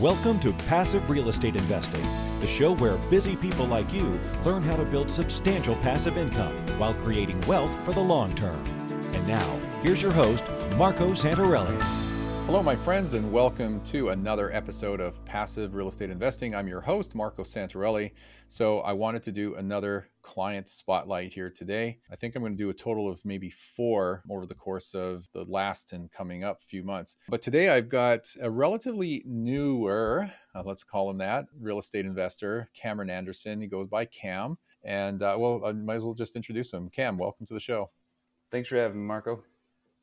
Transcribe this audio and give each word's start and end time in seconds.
Welcome 0.00 0.38
to 0.40 0.52
Passive 0.52 1.08
Real 1.08 1.30
Estate 1.30 1.56
Investing, 1.56 2.02
the 2.40 2.46
show 2.46 2.74
where 2.74 2.98
busy 3.08 3.34
people 3.34 3.64
like 3.64 3.94
you 3.94 4.20
learn 4.44 4.62
how 4.62 4.76
to 4.76 4.84
build 4.84 5.10
substantial 5.10 5.74
passive 5.76 6.18
income 6.18 6.54
while 6.78 6.92
creating 6.92 7.40
wealth 7.46 7.72
for 7.82 7.94
the 7.94 8.00
long 8.00 8.34
term. 8.34 8.62
And 9.14 9.26
now, 9.26 9.58
here's 9.82 10.02
your 10.02 10.12
host, 10.12 10.44
Marco 10.76 11.12
Santarelli. 11.12 12.05
Hello, 12.46 12.62
my 12.62 12.76
friends, 12.76 13.14
and 13.14 13.32
welcome 13.32 13.82
to 13.82 14.10
another 14.10 14.52
episode 14.52 15.00
of 15.00 15.22
Passive 15.24 15.74
Real 15.74 15.88
Estate 15.88 16.10
Investing. 16.10 16.54
I'm 16.54 16.68
your 16.68 16.80
host, 16.80 17.12
Marco 17.12 17.42
Santarelli. 17.42 18.12
So, 18.46 18.82
I 18.82 18.92
wanted 18.92 19.24
to 19.24 19.32
do 19.32 19.56
another 19.56 20.10
client 20.22 20.68
spotlight 20.68 21.32
here 21.32 21.50
today. 21.50 21.98
I 22.08 22.14
think 22.14 22.36
I'm 22.36 22.42
going 22.42 22.52
to 22.52 22.56
do 22.56 22.70
a 22.70 22.72
total 22.72 23.10
of 23.10 23.20
maybe 23.24 23.50
four 23.50 24.22
over 24.30 24.46
the 24.46 24.54
course 24.54 24.94
of 24.94 25.26
the 25.34 25.42
last 25.42 25.92
and 25.92 26.10
coming 26.12 26.44
up 26.44 26.62
few 26.62 26.84
months. 26.84 27.16
But 27.28 27.42
today 27.42 27.68
I've 27.68 27.88
got 27.88 28.28
a 28.40 28.48
relatively 28.48 29.24
newer, 29.26 30.30
uh, 30.54 30.62
let's 30.64 30.84
call 30.84 31.10
him 31.10 31.18
that, 31.18 31.46
real 31.60 31.80
estate 31.80 32.06
investor, 32.06 32.70
Cameron 32.76 33.10
Anderson. 33.10 33.60
He 33.60 33.66
goes 33.66 33.88
by 33.88 34.04
Cam. 34.04 34.56
And 34.84 35.20
uh, 35.20 35.34
well, 35.36 35.62
I 35.66 35.72
might 35.72 35.96
as 35.96 36.02
well 36.02 36.14
just 36.14 36.36
introduce 36.36 36.72
him. 36.72 36.90
Cam, 36.90 37.18
welcome 37.18 37.44
to 37.46 37.54
the 37.54 37.60
show. 37.60 37.90
Thanks 38.52 38.68
for 38.68 38.76
having 38.76 39.00
me, 39.00 39.04
Marco. 39.08 39.42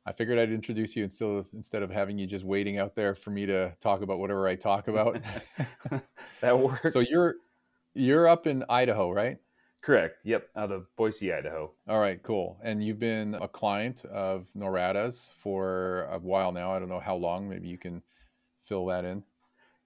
I 0.06 0.12
figured 0.12 0.38
I'd 0.38 0.52
introduce 0.52 0.94
you 0.96 1.04
instead 1.04 1.28
of 1.28 1.46
instead 1.54 1.82
of 1.82 1.90
having 1.90 2.18
you 2.18 2.26
just 2.26 2.44
waiting 2.44 2.78
out 2.78 2.94
there 2.94 3.14
for 3.14 3.30
me 3.30 3.46
to 3.46 3.74
talk 3.80 4.02
about 4.02 4.18
whatever 4.18 4.46
I 4.46 4.54
talk 4.54 4.88
about. 4.88 5.20
that 6.40 6.58
works. 6.58 6.92
So 6.92 7.00
you're 7.00 7.36
you're 7.94 8.28
up 8.28 8.46
in 8.46 8.64
Idaho, 8.68 9.10
right? 9.10 9.38
Correct. 9.82 10.16
Yep, 10.24 10.48
out 10.56 10.72
of 10.72 10.86
Boise, 10.96 11.32
Idaho. 11.32 11.72
All 11.86 12.00
right, 12.00 12.22
cool. 12.22 12.58
And 12.62 12.82
you've 12.82 12.98
been 12.98 13.34
a 13.34 13.46
client 13.46 14.04
of 14.06 14.46
Norada's 14.56 15.30
for 15.36 16.08
a 16.10 16.18
while 16.18 16.52
now. 16.52 16.72
I 16.72 16.78
don't 16.78 16.88
know 16.88 17.00
how 17.00 17.16
long. 17.16 17.48
Maybe 17.50 17.68
you 17.68 17.76
can 17.76 18.02
fill 18.62 18.86
that 18.86 19.04
in. 19.04 19.22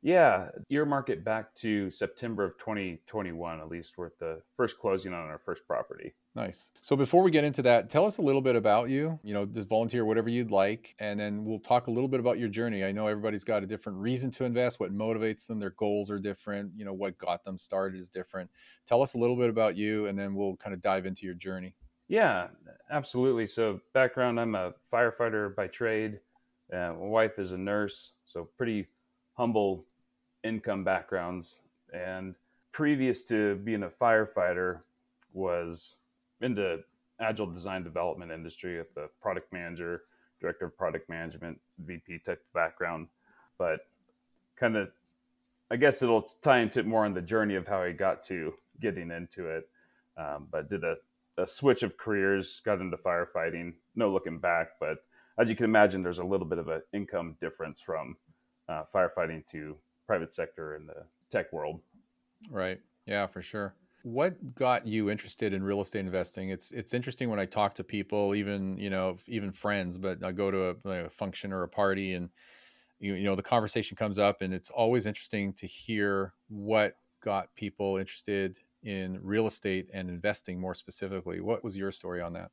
Yeah, 0.00 0.50
earmark 0.70 1.10
it 1.10 1.24
back 1.24 1.52
to 1.56 1.90
September 1.90 2.44
of 2.44 2.56
2021, 2.58 3.58
at 3.58 3.68
least, 3.68 3.98
with 3.98 4.16
the 4.20 4.40
first 4.56 4.78
closing 4.78 5.12
on 5.12 5.26
our 5.26 5.38
first 5.38 5.66
property. 5.66 6.14
Nice. 6.34 6.70
So 6.82 6.94
before 6.94 7.22
we 7.24 7.30
get 7.32 7.42
into 7.42 7.62
that, 7.62 7.90
tell 7.90 8.04
us 8.04 8.18
a 8.18 8.22
little 8.22 8.42
bit 8.42 8.54
about 8.54 8.90
you. 8.90 9.18
You 9.24 9.34
know, 9.34 9.44
just 9.44 9.66
volunteer 9.66 10.04
whatever 10.04 10.28
you'd 10.28 10.50
like, 10.52 10.94
and 11.00 11.18
then 11.18 11.44
we'll 11.44 11.58
talk 11.58 11.88
a 11.88 11.90
little 11.90 12.06
bit 12.08 12.20
about 12.20 12.38
your 12.38 12.48
journey. 12.48 12.84
I 12.84 12.92
know 12.92 13.08
everybody's 13.08 13.42
got 13.44 13.64
a 13.64 13.66
different 13.66 13.98
reason 13.98 14.30
to 14.32 14.44
invest, 14.44 14.78
what 14.78 14.92
motivates 14.92 15.46
them, 15.46 15.58
their 15.58 15.70
goals 15.70 16.10
are 16.10 16.20
different. 16.20 16.72
You 16.76 16.84
know, 16.84 16.92
what 16.92 17.18
got 17.18 17.42
them 17.42 17.58
started 17.58 17.98
is 17.98 18.08
different. 18.08 18.50
Tell 18.86 19.02
us 19.02 19.14
a 19.14 19.18
little 19.18 19.36
bit 19.36 19.50
about 19.50 19.76
you, 19.76 20.06
and 20.06 20.16
then 20.18 20.34
we'll 20.34 20.56
kind 20.56 20.74
of 20.74 20.80
dive 20.80 21.06
into 21.06 21.26
your 21.26 21.34
journey. 21.34 21.74
Yeah, 22.08 22.48
absolutely. 22.90 23.46
So 23.46 23.80
background: 23.92 24.40
I'm 24.40 24.54
a 24.54 24.74
firefighter 24.90 25.54
by 25.54 25.66
trade. 25.68 26.20
Uh, 26.72 26.92
my 26.94 27.06
wife 27.06 27.38
is 27.38 27.52
a 27.52 27.58
nurse, 27.58 28.12
so 28.24 28.44
pretty 28.44 28.88
humble 29.34 29.86
income 30.44 30.84
backgrounds. 30.84 31.62
And 31.92 32.34
previous 32.72 33.24
to 33.24 33.56
being 33.56 33.82
a 33.82 33.90
firefighter, 33.90 34.82
was 35.32 35.96
into 36.40 36.62
the 36.62 36.84
agile 37.20 37.46
design 37.46 37.82
development 37.82 38.30
industry 38.30 38.78
at 38.78 38.94
the 38.94 39.08
product 39.20 39.52
manager, 39.52 40.02
director 40.40 40.66
of 40.66 40.76
product 40.76 41.08
management, 41.08 41.58
VP 41.78 42.20
tech 42.24 42.38
background. 42.54 43.08
But 43.58 43.80
kind 44.56 44.76
of, 44.76 44.88
I 45.70 45.76
guess 45.76 46.02
it'll 46.02 46.22
tie 46.22 46.60
into 46.60 46.82
more 46.82 47.04
on 47.04 47.14
the 47.14 47.20
journey 47.22 47.54
of 47.56 47.66
how 47.66 47.82
I 47.82 47.92
got 47.92 48.22
to 48.24 48.54
getting 48.80 49.10
into 49.10 49.48
it. 49.48 49.68
Um, 50.16 50.48
but 50.50 50.68
did 50.68 50.82
a, 50.82 50.96
a 51.36 51.46
switch 51.46 51.82
of 51.82 51.96
careers, 51.96 52.60
got 52.64 52.80
into 52.80 52.96
firefighting, 52.96 53.74
no 53.94 54.10
looking 54.10 54.38
back. 54.38 54.70
But 54.80 54.98
as 55.38 55.48
you 55.48 55.54
can 55.54 55.64
imagine, 55.64 56.02
there's 56.02 56.18
a 56.18 56.24
little 56.24 56.46
bit 56.46 56.58
of 56.58 56.68
an 56.68 56.82
income 56.92 57.36
difference 57.40 57.80
from 57.80 58.16
uh, 58.68 58.82
firefighting 58.92 59.46
to 59.52 59.76
private 60.06 60.32
sector 60.32 60.74
in 60.74 60.86
the 60.86 61.04
tech 61.30 61.52
world. 61.52 61.80
Right. 62.50 62.80
Yeah, 63.06 63.26
for 63.26 63.42
sure. 63.42 63.74
What 64.02 64.54
got 64.54 64.86
you 64.86 65.10
interested 65.10 65.52
in 65.52 65.62
real 65.62 65.80
estate 65.80 66.00
investing? 66.00 66.50
It's 66.50 66.70
it's 66.70 66.94
interesting 66.94 67.28
when 67.30 67.40
I 67.40 67.46
talk 67.46 67.74
to 67.74 67.84
people, 67.84 68.34
even 68.34 68.78
you 68.78 68.90
know, 68.90 69.18
even 69.26 69.52
friends. 69.52 69.98
But 69.98 70.22
I 70.24 70.32
go 70.32 70.50
to 70.50 70.78
a, 70.84 70.88
a 71.06 71.10
function 71.10 71.52
or 71.52 71.62
a 71.64 71.68
party, 71.68 72.14
and 72.14 72.30
you, 73.00 73.14
you 73.14 73.24
know, 73.24 73.36
the 73.36 73.42
conversation 73.42 73.96
comes 73.96 74.18
up, 74.18 74.42
and 74.42 74.54
it's 74.54 74.70
always 74.70 75.06
interesting 75.06 75.52
to 75.54 75.66
hear 75.66 76.34
what 76.48 76.98
got 77.20 77.54
people 77.56 77.96
interested 77.98 78.58
in 78.82 79.22
real 79.22 79.46
estate 79.46 79.90
and 79.92 80.10
investing 80.10 80.60
more 80.60 80.74
specifically. 80.74 81.40
What 81.40 81.64
was 81.64 81.78
your 81.78 81.92
story 81.92 82.20
on 82.20 82.34
that? 82.34 82.52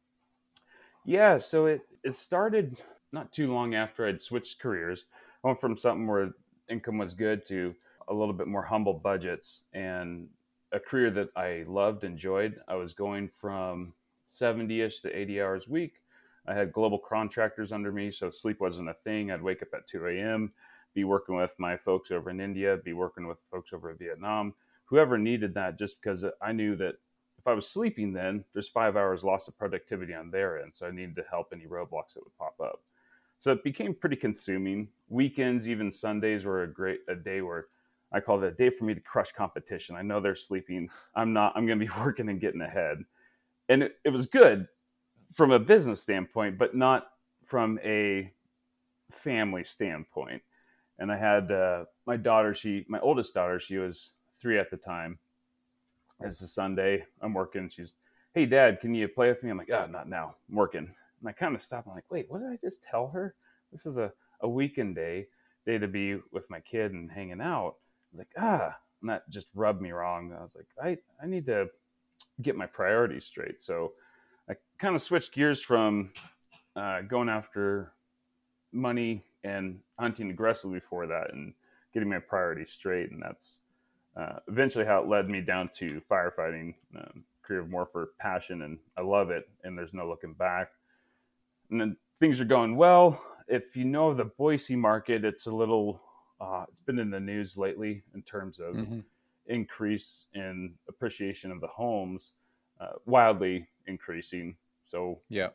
Yeah, 1.03 1.37
so 1.37 1.65
it 1.65 1.81
it 2.03 2.15
started 2.15 2.81
not 3.11 3.31
too 3.31 3.51
long 3.53 3.75
after 3.75 4.05
I'd 4.07 4.21
switched 4.21 4.59
careers. 4.59 5.05
I 5.43 5.47
went 5.47 5.61
from 5.61 5.77
something 5.77 6.07
where 6.07 6.31
income 6.67 6.97
was 6.97 7.13
good 7.13 7.45
to 7.47 7.75
a 8.07 8.13
little 8.13 8.33
bit 8.33 8.47
more 8.47 8.63
humble 8.63 8.93
budgets 8.93 9.63
and 9.73 10.29
a 10.75 10.79
career 10.79 11.09
that 11.09 11.29
I 11.37 11.63
loved, 11.67 12.03
enjoyed. 12.03 12.59
I 12.67 12.75
was 12.75 12.93
going 12.93 13.29
from 13.39 13.93
70 14.27 14.81
ish 14.81 14.99
to 14.99 15.17
80 15.17 15.41
hours 15.41 15.67
a 15.67 15.71
week. 15.71 15.93
I 16.45 16.53
had 16.53 16.73
global 16.73 16.99
contractors 16.99 17.71
under 17.71 17.93
me, 17.93 18.11
so 18.11 18.29
sleep 18.29 18.59
wasn't 18.59 18.89
a 18.89 18.93
thing. 18.93 19.31
I'd 19.31 19.41
wake 19.41 19.61
up 19.61 19.69
at 19.73 19.87
2 19.87 20.05
a.m., 20.07 20.51
be 20.93 21.05
working 21.05 21.35
with 21.35 21.55
my 21.59 21.77
folks 21.77 22.11
over 22.11 22.29
in 22.29 22.41
India, 22.41 22.77
be 22.83 22.91
working 22.91 23.25
with 23.25 23.39
folks 23.49 23.71
over 23.71 23.89
in 23.89 23.97
Vietnam, 23.97 24.53
whoever 24.83 25.17
needed 25.17 25.53
that, 25.53 25.79
just 25.79 26.01
because 26.01 26.25
I 26.41 26.51
knew 26.51 26.75
that 26.75 26.95
if 27.37 27.47
I 27.47 27.53
was 27.53 27.69
sleeping 27.69 28.11
then, 28.11 28.43
there's 28.51 28.67
five 28.67 28.97
hours 28.97 29.23
loss 29.23 29.47
of 29.47 29.57
productivity 29.57 30.13
on 30.13 30.29
their 30.29 30.61
end. 30.61 30.71
So 30.75 30.87
I 30.87 30.91
needed 30.91 31.15
to 31.15 31.23
help 31.29 31.47
any 31.53 31.67
roadblocks 31.67 32.15
that 32.15 32.23
would 32.23 32.37
pop 32.37 32.59
up. 32.61 32.81
So 33.39 33.53
it 33.53 33.63
became 33.63 33.93
pretty 33.93 34.15
consuming. 34.17 34.89
Weekends, 35.07 35.69
even 35.69 35.91
Sundays, 35.91 36.43
were 36.43 36.63
a 36.63 36.67
great 36.67 36.99
a 37.07 37.15
day 37.15 37.41
where 37.41 37.67
I 38.15 38.21
call 38.21 38.41
it 38.41 38.47
a 38.47 38.51
day 38.51 38.69
for 38.69 38.85
me 38.85 38.93
to 38.93 39.01
crush 39.01 39.33
competition. 39.33 39.97
I 39.97 40.01
know 40.01 40.21
they're 40.21 40.35
sleeping. 40.35 40.89
I'm 41.15 41.33
not. 41.33 41.51
I'm 41.55 41.67
going 41.67 41.77
to 41.77 41.85
be 41.85 41.91
working 41.99 42.29
and 42.29 42.39
getting 42.39 42.61
ahead. 42.61 42.99
And 43.67 43.83
it, 43.83 43.97
it 44.05 44.09
was 44.09 44.25
good 44.25 44.67
from 45.33 45.51
a 45.51 45.59
business 45.59 46.01
standpoint, 46.01 46.57
but 46.57 46.73
not 46.75 47.07
from 47.43 47.77
a 47.83 48.31
family 49.11 49.65
standpoint. 49.65 50.41
And 50.97 51.11
I 51.11 51.17
had 51.17 51.51
uh, 51.51 51.85
my 52.05 52.15
daughter. 52.15 52.53
She, 52.53 52.85
my 52.87 53.01
oldest 53.01 53.33
daughter, 53.33 53.59
she 53.59 53.77
was 53.77 54.13
three 54.39 54.57
at 54.57 54.71
the 54.71 54.77
time. 54.77 55.19
It's 56.21 56.41
a 56.41 56.47
Sunday. 56.47 57.03
I'm 57.21 57.33
working. 57.33 57.67
She's, 57.67 57.95
hey, 58.33 58.45
Dad, 58.45 58.79
can 58.79 58.95
you 58.95 59.09
play 59.09 59.27
with 59.27 59.43
me? 59.43 59.49
I'm 59.49 59.57
like, 59.57 59.69
oh, 59.71 59.87
not 59.87 60.07
now. 60.07 60.35
I'm 60.49 60.55
working. 60.55 60.89
And 61.19 61.29
I 61.29 61.33
kind 61.33 61.53
of 61.53 61.61
stopped. 61.61 61.87
I'm 61.87 61.95
like, 61.95 62.09
wait, 62.09 62.27
what 62.29 62.39
did 62.39 62.49
I 62.49 62.57
just 62.61 62.81
tell 62.83 63.07
her? 63.09 63.35
This 63.73 63.85
is 63.85 63.97
a, 63.97 64.13
a 64.39 64.47
weekend 64.47 64.95
day, 64.95 65.27
day 65.65 65.77
to 65.77 65.87
be 65.87 66.17
with 66.31 66.49
my 66.49 66.61
kid 66.61 66.93
and 66.93 67.11
hanging 67.11 67.41
out. 67.41 67.75
Like, 68.17 68.31
ah, 68.37 68.75
and 69.01 69.09
that 69.09 69.29
just 69.29 69.47
rubbed 69.53 69.81
me 69.81 69.91
wrong. 69.91 70.33
I 70.37 70.41
was 70.41 70.55
like, 70.55 70.67
I, 70.81 70.97
I 71.23 71.27
need 71.27 71.45
to 71.47 71.69
get 72.41 72.55
my 72.55 72.65
priorities 72.65 73.25
straight. 73.25 73.61
So 73.61 73.93
I 74.49 74.55
kind 74.77 74.95
of 74.95 75.01
switched 75.01 75.33
gears 75.33 75.61
from 75.61 76.11
uh, 76.75 77.01
going 77.01 77.29
after 77.29 77.91
money 78.71 79.23
and 79.43 79.79
hunting 79.99 80.29
aggressively 80.29 80.79
for 80.79 81.07
that 81.07 81.33
and 81.33 81.53
getting 81.93 82.09
my 82.09 82.19
priorities 82.19 82.71
straight. 82.71 83.11
And 83.11 83.21
that's 83.21 83.59
uh, 84.17 84.39
eventually 84.47 84.85
how 84.85 85.01
it 85.01 85.07
led 85.07 85.29
me 85.29 85.41
down 85.41 85.69
to 85.75 86.01
firefighting, 86.09 86.73
um, 86.97 87.23
career 87.43 87.65
more 87.65 87.85
for 87.85 88.09
passion. 88.19 88.63
And 88.63 88.79
I 88.97 89.01
love 89.01 89.29
it. 89.29 89.47
And 89.63 89.77
there's 89.77 89.93
no 89.93 90.07
looking 90.07 90.33
back 90.33 90.71
and 91.69 91.81
then 91.81 91.97
things 92.19 92.39
are 92.39 92.45
going 92.45 92.75
well. 92.75 93.23
If 93.47 93.75
you 93.75 93.85
know 93.85 94.13
the 94.13 94.25
Boise 94.25 94.75
market, 94.75 95.23
it's 95.23 95.45
a 95.45 95.51
little, 95.51 96.01
uh, 96.39 96.65
it's 96.69 96.81
been 96.81 96.99
in 96.99 97.09
the 97.09 97.19
news 97.19 97.57
lately 97.57 98.03
in 98.13 98.21
terms 98.23 98.59
of 98.59 98.75
mm-hmm. 98.75 98.99
increase 99.47 100.25
in 100.33 100.73
appreciation 100.89 101.51
of 101.51 101.61
the 101.61 101.67
homes, 101.67 102.33
uh, 102.79 102.93
wildly 103.05 103.67
increasing. 103.87 104.55
So, 104.85 105.19
yeah, 105.29 105.49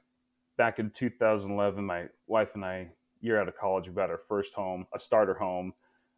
back 0.57 0.79
in 0.79 0.91
2011, 0.91 1.85
my 1.85 2.07
wife 2.27 2.55
and 2.55 2.65
I, 2.65 2.89
year 3.21 3.41
out 3.41 3.49
of 3.49 3.57
college, 3.57 3.89
we 3.89 3.95
bought 3.95 4.11
our 4.11 4.21
first 4.29 4.55
home, 4.55 4.87
a 4.95 4.99
starter 4.99 5.35
home, 5.35 5.75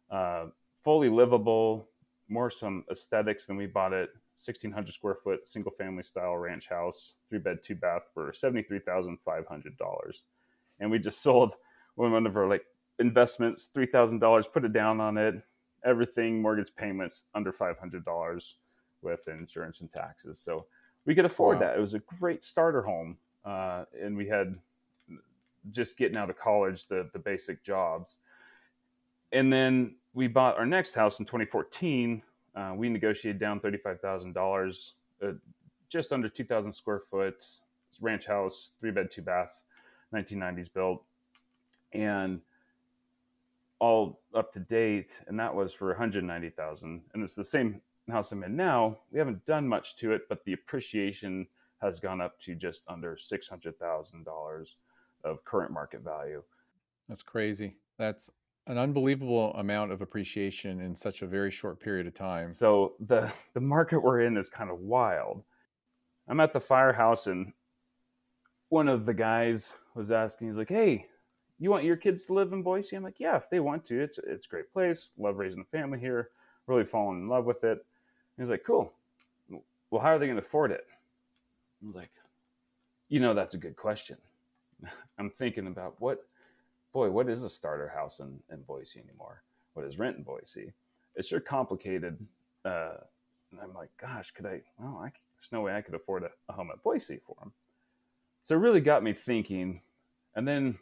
uh, 0.09 0.45
fully 0.83 1.09
livable, 1.09 1.89
more 2.29 2.49
some 2.49 2.85
aesthetics 2.91 3.45
than 3.45 3.57
we 3.57 3.67
bought 3.67 3.93
it 3.93 4.09
1600 4.35 4.91
square 4.91 5.15
foot 5.15 5.47
single 5.47 5.71
family 5.71 6.03
style 6.03 6.35
ranch 6.35 6.67
house, 6.67 7.13
three 7.29 7.39
bed, 7.39 7.59
two 7.61 7.75
bath 7.75 8.03
for 8.13 8.31
$73,500. 8.31 10.21
And 10.79 10.89
we 10.89 10.99
just 10.99 11.21
sold 11.23 11.55
one 11.95 12.25
of 12.25 12.35
our 12.35 12.49
like 12.49 12.65
investments, 12.99 13.69
$3,000, 13.75 14.51
put 14.51 14.65
it 14.65 14.73
down 14.73 14.99
on 15.01 15.17
it, 15.17 15.35
everything, 15.83 16.41
mortgage 16.41 16.73
payments 16.75 17.23
under 17.35 17.51
$500 17.51 18.53
with 19.01 19.27
insurance 19.27 19.81
and 19.81 19.91
taxes. 19.91 20.39
So 20.39 20.65
we 21.05 21.15
could 21.15 21.25
afford 21.25 21.59
wow. 21.59 21.67
that. 21.67 21.77
It 21.77 21.81
was 21.81 21.93
a 21.93 21.99
great 21.99 22.43
starter 22.43 22.81
home. 22.81 23.17
Uh, 23.43 23.85
and 24.01 24.15
we 24.15 24.27
had 24.27 24.55
just 25.71 25.97
getting 25.97 26.17
out 26.17 26.29
of 26.29 26.37
college, 26.37 26.87
the, 26.87 27.09
the 27.13 27.19
basic 27.19 27.63
jobs. 27.63 28.19
And 29.31 29.51
then 29.51 29.95
we 30.13 30.27
bought 30.27 30.57
our 30.57 30.65
next 30.65 30.93
house 30.93 31.19
in 31.19 31.25
2014 31.25 32.21
uh, 32.55 32.73
we 32.75 32.89
negotiated 32.89 33.39
down 33.39 33.59
thirty-five 33.59 33.99
thousand 33.99 34.31
uh, 34.31 34.39
dollars, 34.39 34.93
just 35.89 36.13
under 36.13 36.29
two 36.29 36.43
thousand 36.43 36.71
square 36.71 36.99
foot 36.99 37.43
ranch 38.01 38.27
house, 38.27 38.71
three 38.79 38.91
bed, 38.91 39.09
two 39.09 39.21
bath, 39.21 39.63
nineteen 40.11 40.39
nineties 40.39 40.69
built, 40.69 41.03
and 41.93 42.41
all 43.83 44.21
up 44.33 44.53
to 44.53 44.61
date, 44.61 45.19
and 45.27 45.37
that 45.37 45.53
was 45.53 45.73
for 45.73 45.89
190,000. 45.89 47.01
And 47.13 47.23
it's 47.23 47.33
the 47.33 47.43
same 47.43 47.81
house 48.09 48.31
I'm 48.31 48.41
in 48.45 48.55
now. 48.55 48.99
We 49.11 49.19
haven't 49.19 49.45
done 49.45 49.67
much 49.67 49.97
to 49.97 50.13
it, 50.13 50.21
but 50.29 50.45
the 50.45 50.53
appreciation 50.53 51.47
has 51.81 51.99
gone 51.99 52.21
up 52.21 52.39
to 52.43 52.55
just 52.55 52.83
under 52.87 53.17
$600,000 53.17 54.75
of 55.25 55.43
current 55.43 55.71
market 55.71 56.01
value. 56.01 56.41
That's 57.09 57.23
crazy. 57.23 57.75
That's 57.99 58.29
an 58.67 58.77
unbelievable 58.77 59.53
amount 59.55 59.91
of 59.91 60.01
appreciation 60.01 60.79
in 60.79 60.95
such 60.95 61.21
a 61.21 61.27
very 61.27 61.51
short 61.51 61.81
period 61.81 62.07
of 62.07 62.13
time. 62.13 62.53
So 62.53 62.93
the 63.05 63.33
the 63.53 63.59
market 63.59 63.99
we're 63.99 64.21
in 64.21 64.37
is 64.37 64.47
kind 64.47 64.71
of 64.71 64.79
wild. 64.79 65.43
I'm 66.29 66.39
at 66.39 66.53
the 66.53 66.61
firehouse 66.61 67.27
and 67.27 67.51
one 68.69 68.87
of 68.87 69.05
the 69.05 69.13
guys 69.13 69.75
was 69.93 70.09
asking, 70.09 70.47
he's 70.47 70.57
like, 70.57 70.69
"Hey, 70.69 71.07
you 71.59 71.69
want 71.69 71.83
your 71.83 71.95
kids 71.95 72.25
to 72.25 72.33
live 72.33 72.53
in 72.53 72.63
Boise?" 72.63 72.95
I'm 72.95 73.03
like, 73.03 73.19
"Yeah, 73.19 73.37
if 73.37 73.49
they 73.49 73.59
want 73.59 73.85
to. 73.85 74.01
It's 74.01 74.17
it's 74.17 74.45
a 74.45 74.49
great 74.49 74.71
place. 74.71 75.11
Love 75.17 75.37
raising 75.37 75.61
a 75.61 75.65
family 75.65 75.99
here. 75.99 76.29
Really 76.67 76.85
falling 76.85 77.19
in 77.19 77.27
love 77.27 77.45
with 77.45 77.63
it." 77.63 77.85
He's 78.37 78.49
like, 78.49 78.63
"Cool. 78.63 78.91
Well, 79.89 80.01
how 80.01 80.09
are 80.09 80.19
they 80.19 80.25
going 80.27 80.39
to 80.39 80.45
afford 80.45 80.71
it?" 80.71 80.85
I 81.81 81.87
was 81.87 81.95
like, 81.95 82.11
"You 83.09 83.19
know, 83.19 83.33
that's 83.33 83.53
a 83.53 83.59
good 83.59 83.75
question." 83.75 84.17
I'm 85.19 85.29
thinking 85.29 85.67
about 85.67 85.95
what 85.99 86.25
boy, 86.93 87.09
what 87.09 87.27
is 87.27 87.43
a 87.43 87.49
starter 87.49 87.89
house 87.89 88.19
in, 88.19 88.39
in 88.51 88.61
Boise 88.61 88.99
anymore? 88.99 89.41
What 89.73 89.85
is 89.85 89.97
rent 89.97 90.17
in 90.17 90.23
Boise? 90.23 90.71
It's 91.15 91.27
sure 91.27 91.39
complicated. 91.39 92.17
Uh, 92.63 92.93
and 93.51 93.59
I'm 93.61 93.73
like, 93.73 93.89
gosh, 93.99 94.31
could 94.31 94.45
I? 94.45 94.61
Well, 94.77 95.01
I, 95.03 95.09
there's 95.09 95.51
no 95.51 95.61
way 95.61 95.75
I 95.75 95.81
could 95.81 95.95
afford 95.95 96.23
a, 96.23 96.29
a 96.49 96.53
home 96.53 96.69
at 96.71 96.81
Boise 96.83 97.19
for 97.25 97.35
them. 97.39 97.51
So 98.43 98.55
it 98.55 98.59
really 98.59 98.81
got 98.81 99.03
me 99.03 99.13
thinking. 99.13 99.81
And 100.35 100.47
then 100.47 100.77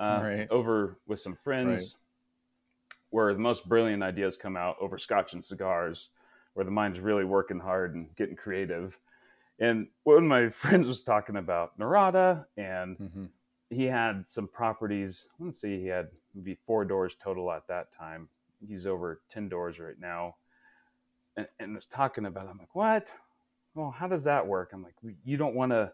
uh, 0.00 0.20
right. 0.22 0.50
over 0.50 0.98
with 1.06 1.20
some 1.20 1.36
friends, 1.36 1.68
right. 1.70 2.94
where 3.10 3.32
the 3.32 3.40
most 3.40 3.68
brilliant 3.68 4.02
ideas 4.02 4.36
come 4.36 4.56
out 4.56 4.76
over 4.80 4.98
scotch 4.98 5.34
and 5.34 5.44
cigars, 5.44 6.08
where 6.54 6.64
the 6.64 6.70
mind's 6.70 6.98
really 6.98 7.24
working 7.24 7.60
hard 7.60 7.94
and 7.94 8.14
getting 8.16 8.36
creative. 8.36 8.98
And 9.58 9.88
one 10.04 10.16
of 10.16 10.22
my 10.24 10.48
friends 10.50 10.88
was 10.88 11.02
talking 11.02 11.36
about 11.36 11.78
Norada 11.78 12.46
and 12.56 12.98
mm-hmm 12.98 13.24
he 13.70 13.84
had 13.84 14.28
some 14.28 14.48
properties. 14.48 15.28
Let's 15.38 15.60
see, 15.60 15.80
he 15.80 15.86
had 15.86 16.08
maybe 16.34 16.58
four 16.66 16.84
doors 16.84 17.16
total 17.22 17.50
at 17.52 17.66
that 17.68 17.92
time. 17.92 18.28
He's 18.66 18.86
over 18.86 19.22
10 19.30 19.48
doors 19.48 19.78
right 19.78 19.98
now. 19.98 20.34
And, 21.36 21.46
and 21.60 21.74
was 21.76 21.86
talking 21.86 22.26
about, 22.26 22.46
it. 22.46 22.50
I'm 22.50 22.58
like, 22.58 22.74
what? 22.74 23.14
Well, 23.74 23.90
how 23.90 24.08
does 24.08 24.24
that 24.24 24.46
work? 24.46 24.70
I'm 24.74 24.82
like, 24.82 24.96
you 25.24 25.36
don't 25.36 25.54
want 25.54 25.70
to, 25.70 25.92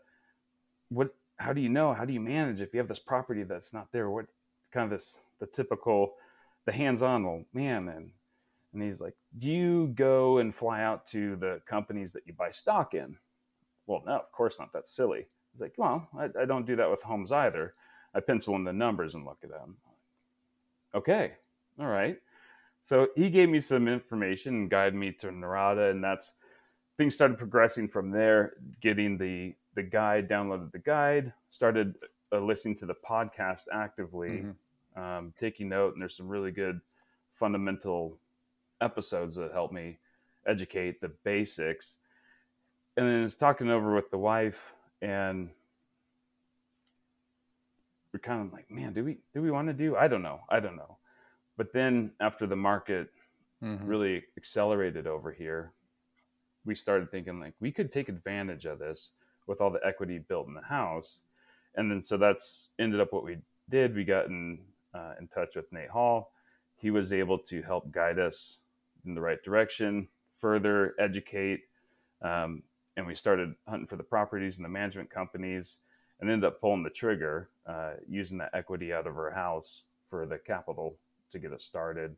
what, 0.88 1.14
how 1.38 1.52
do 1.52 1.60
you 1.60 1.68
know? 1.68 1.92
How 1.92 2.04
do 2.04 2.12
you 2.12 2.20
manage 2.20 2.60
if 2.60 2.72
you 2.72 2.78
have 2.78 2.88
this 2.88 2.98
property 2.98 3.42
that's 3.42 3.74
not 3.74 3.92
there? 3.92 4.10
What 4.10 4.26
kind 4.72 4.84
of 4.84 4.98
this, 4.98 5.18
the 5.38 5.46
typical, 5.46 6.14
the 6.64 6.72
hands 6.72 7.02
on, 7.02 7.24
well, 7.24 7.44
man, 7.52 7.88
and, 7.88 8.10
and 8.72 8.82
he's 8.82 9.00
like, 9.00 9.14
do 9.38 9.48
you 9.48 9.88
go 9.94 10.38
and 10.38 10.54
fly 10.54 10.82
out 10.82 11.06
to 11.08 11.36
the 11.36 11.60
companies 11.66 12.12
that 12.12 12.26
you 12.26 12.32
buy 12.32 12.50
stock 12.50 12.94
in? 12.94 13.16
Well, 13.86 14.02
no, 14.06 14.14
of 14.14 14.32
course 14.32 14.58
not. 14.58 14.72
That's 14.72 14.90
silly. 14.90 15.26
He's 15.52 15.60
like, 15.60 15.74
well, 15.76 16.08
I, 16.18 16.28
I 16.40 16.44
don't 16.44 16.66
do 16.66 16.76
that 16.76 16.90
with 16.90 17.02
homes 17.02 17.32
either. 17.32 17.74
I 18.14 18.20
pencil 18.20 18.56
in 18.56 18.64
the 18.64 18.72
numbers 18.72 19.14
and 19.14 19.24
look 19.24 19.38
at 19.42 19.50
them. 19.50 19.76
Okay, 20.94 21.32
all 21.78 21.86
right. 21.86 22.18
So 22.82 23.08
he 23.16 23.30
gave 23.30 23.48
me 23.48 23.60
some 23.60 23.88
information 23.88 24.54
and 24.54 24.70
guided 24.70 24.94
me 24.94 25.12
to 25.12 25.28
Norada, 25.28 25.90
and 25.90 26.02
that's 26.02 26.34
things 26.96 27.14
started 27.14 27.36
progressing 27.36 27.88
from 27.88 28.10
there. 28.10 28.54
Getting 28.80 29.18
the 29.18 29.54
the 29.76 29.82
guide, 29.82 30.28
downloaded 30.28 30.72
the 30.72 30.80
guide, 30.80 31.32
started 31.50 31.94
uh, 32.32 32.40
listening 32.40 32.74
to 32.78 32.86
the 32.86 32.96
podcast 33.08 33.66
actively, 33.72 34.44
mm-hmm. 34.96 35.00
um, 35.00 35.32
taking 35.38 35.68
note, 35.68 35.92
and 35.92 36.02
there's 36.02 36.16
some 36.16 36.26
really 36.26 36.50
good 36.50 36.80
fundamental 37.32 38.18
episodes 38.80 39.36
that 39.36 39.52
help 39.52 39.70
me 39.70 39.98
educate 40.46 41.00
the 41.00 41.08
basics. 41.22 41.98
And 42.96 43.06
then 43.06 43.22
it's 43.22 43.36
talking 43.36 43.70
over 43.70 43.94
with 43.94 44.10
the 44.10 44.18
wife 44.18 44.74
and 45.02 45.50
we're 48.12 48.20
kind 48.20 48.46
of 48.46 48.52
like, 48.52 48.70
man, 48.70 48.94
do 48.94 49.04
we 49.04 49.18
do 49.34 49.42
we 49.42 49.50
want 49.50 49.68
to 49.68 49.74
do? 49.74 49.96
I 49.96 50.08
don't 50.08 50.22
know, 50.22 50.40
I 50.48 50.60
don't 50.60 50.76
know. 50.76 50.96
But 51.58 51.72
then 51.72 52.12
after 52.20 52.46
the 52.46 52.56
market 52.56 53.10
mm-hmm. 53.62 53.84
really 53.86 54.24
accelerated 54.38 55.06
over 55.06 55.30
here, 55.30 55.72
we 56.64 56.74
started 56.74 57.10
thinking 57.10 57.38
like 57.38 57.54
we 57.60 57.70
could 57.70 57.92
take 57.92 58.08
advantage 58.08 58.64
of 58.64 58.78
this 58.78 59.12
with 59.46 59.60
all 59.60 59.70
the 59.70 59.84
equity 59.84 60.18
built 60.18 60.48
in 60.48 60.54
the 60.54 60.62
house, 60.62 61.20
and 61.74 61.90
then 61.90 62.02
so 62.02 62.16
that's 62.16 62.70
ended 62.78 63.00
up 63.00 63.12
what 63.12 63.24
we 63.24 63.38
did. 63.70 63.94
We 63.94 64.04
got 64.04 64.26
in 64.26 64.58
uh, 64.94 65.14
in 65.20 65.28
touch 65.28 65.56
with 65.56 65.72
Nate 65.72 65.90
Hall. 65.90 66.32
He 66.76 66.90
was 66.90 67.12
able 67.12 67.38
to 67.38 67.62
help 67.62 67.90
guide 67.90 68.18
us 68.18 68.58
in 69.04 69.14
the 69.14 69.20
right 69.20 69.42
direction, 69.42 70.08
further 70.40 70.94
educate, 70.98 71.60
um, 72.22 72.62
and 72.96 73.06
we 73.06 73.14
started 73.14 73.54
hunting 73.68 73.86
for 73.86 73.96
the 73.96 74.02
properties 74.02 74.56
and 74.56 74.64
the 74.64 74.68
management 74.68 75.10
companies 75.10 75.78
and 76.20 76.30
ended 76.30 76.46
up 76.46 76.60
pulling 76.60 76.82
the 76.82 76.90
trigger 76.90 77.50
uh, 77.66 77.92
using 78.08 78.38
the 78.38 78.54
equity 78.54 78.92
out 78.92 79.06
of 79.06 79.16
our 79.16 79.30
house 79.30 79.82
for 80.08 80.26
the 80.26 80.38
capital 80.38 80.96
to 81.30 81.38
get 81.38 81.52
us 81.52 81.64
started 81.64 82.16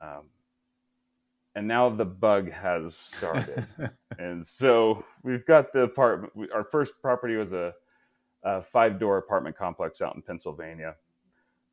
um, 0.00 0.24
and 1.54 1.68
now 1.68 1.88
the 1.88 2.04
bug 2.04 2.50
has 2.50 2.96
started 2.96 3.64
and 4.18 4.46
so 4.46 5.04
we've 5.22 5.46
got 5.46 5.72
the 5.72 5.80
apartment 5.80 6.32
our 6.52 6.64
first 6.64 6.94
property 7.00 7.36
was 7.36 7.52
a, 7.52 7.72
a 8.42 8.62
five 8.62 8.98
door 8.98 9.18
apartment 9.18 9.56
complex 9.56 10.00
out 10.00 10.14
in 10.14 10.22
pennsylvania 10.22 10.94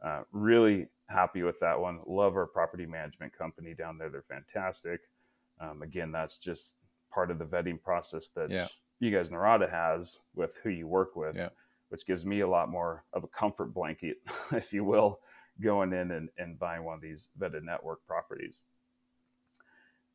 uh, 0.03 0.21
really 0.31 0.87
happy 1.07 1.43
with 1.43 1.59
that 1.59 1.79
one 1.79 1.99
love 2.07 2.35
our 2.35 2.45
property 2.45 2.85
management 2.85 3.35
company 3.37 3.73
down 3.73 3.97
there 3.97 4.09
they're 4.09 4.21
fantastic 4.21 5.01
um, 5.59 5.81
again 5.81 6.11
that's 6.11 6.37
just 6.37 6.75
part 7.11 7.29
of 7.29 7.37
the 7.37 7.45
vetting 7.45 7.81
process 7.81 8.29
that 8.29 8.49
yeah. 8.49 8.67
you 8.99 9.11
guys 9.11 9.29
Norada 9.29 9.69
has 9.69 10.21
with 10.33 10.57
who 10.63 10.69
you 10.69 10.87
work 10.87 11.15
with, 11.15 11.35
yeah. 11.35 11.49
which 11.89 12.07
gives 12.07 12.25
me 12.25 12.39
a 12.39 12.47
lot 12.47 12.69
more 12.69 13.03
of 13.13 13.23
a 13.23 13.27
comfort 13.27 13.73
blanket, 13.73 14.17
if 14.51 14.73
you 14.73 14.83
will, 14.83 15.19
going 15.61 15.93
in 15.93 16.11
and, 16.11 16.29
and 16.37 16.57
buying 16.57 16.83
one 16.83 16.95
of 16.95 17.01
these 17.01 17.29
vetted 17.39 17.63
network 17.63 18.05
properties. 18.07 18.61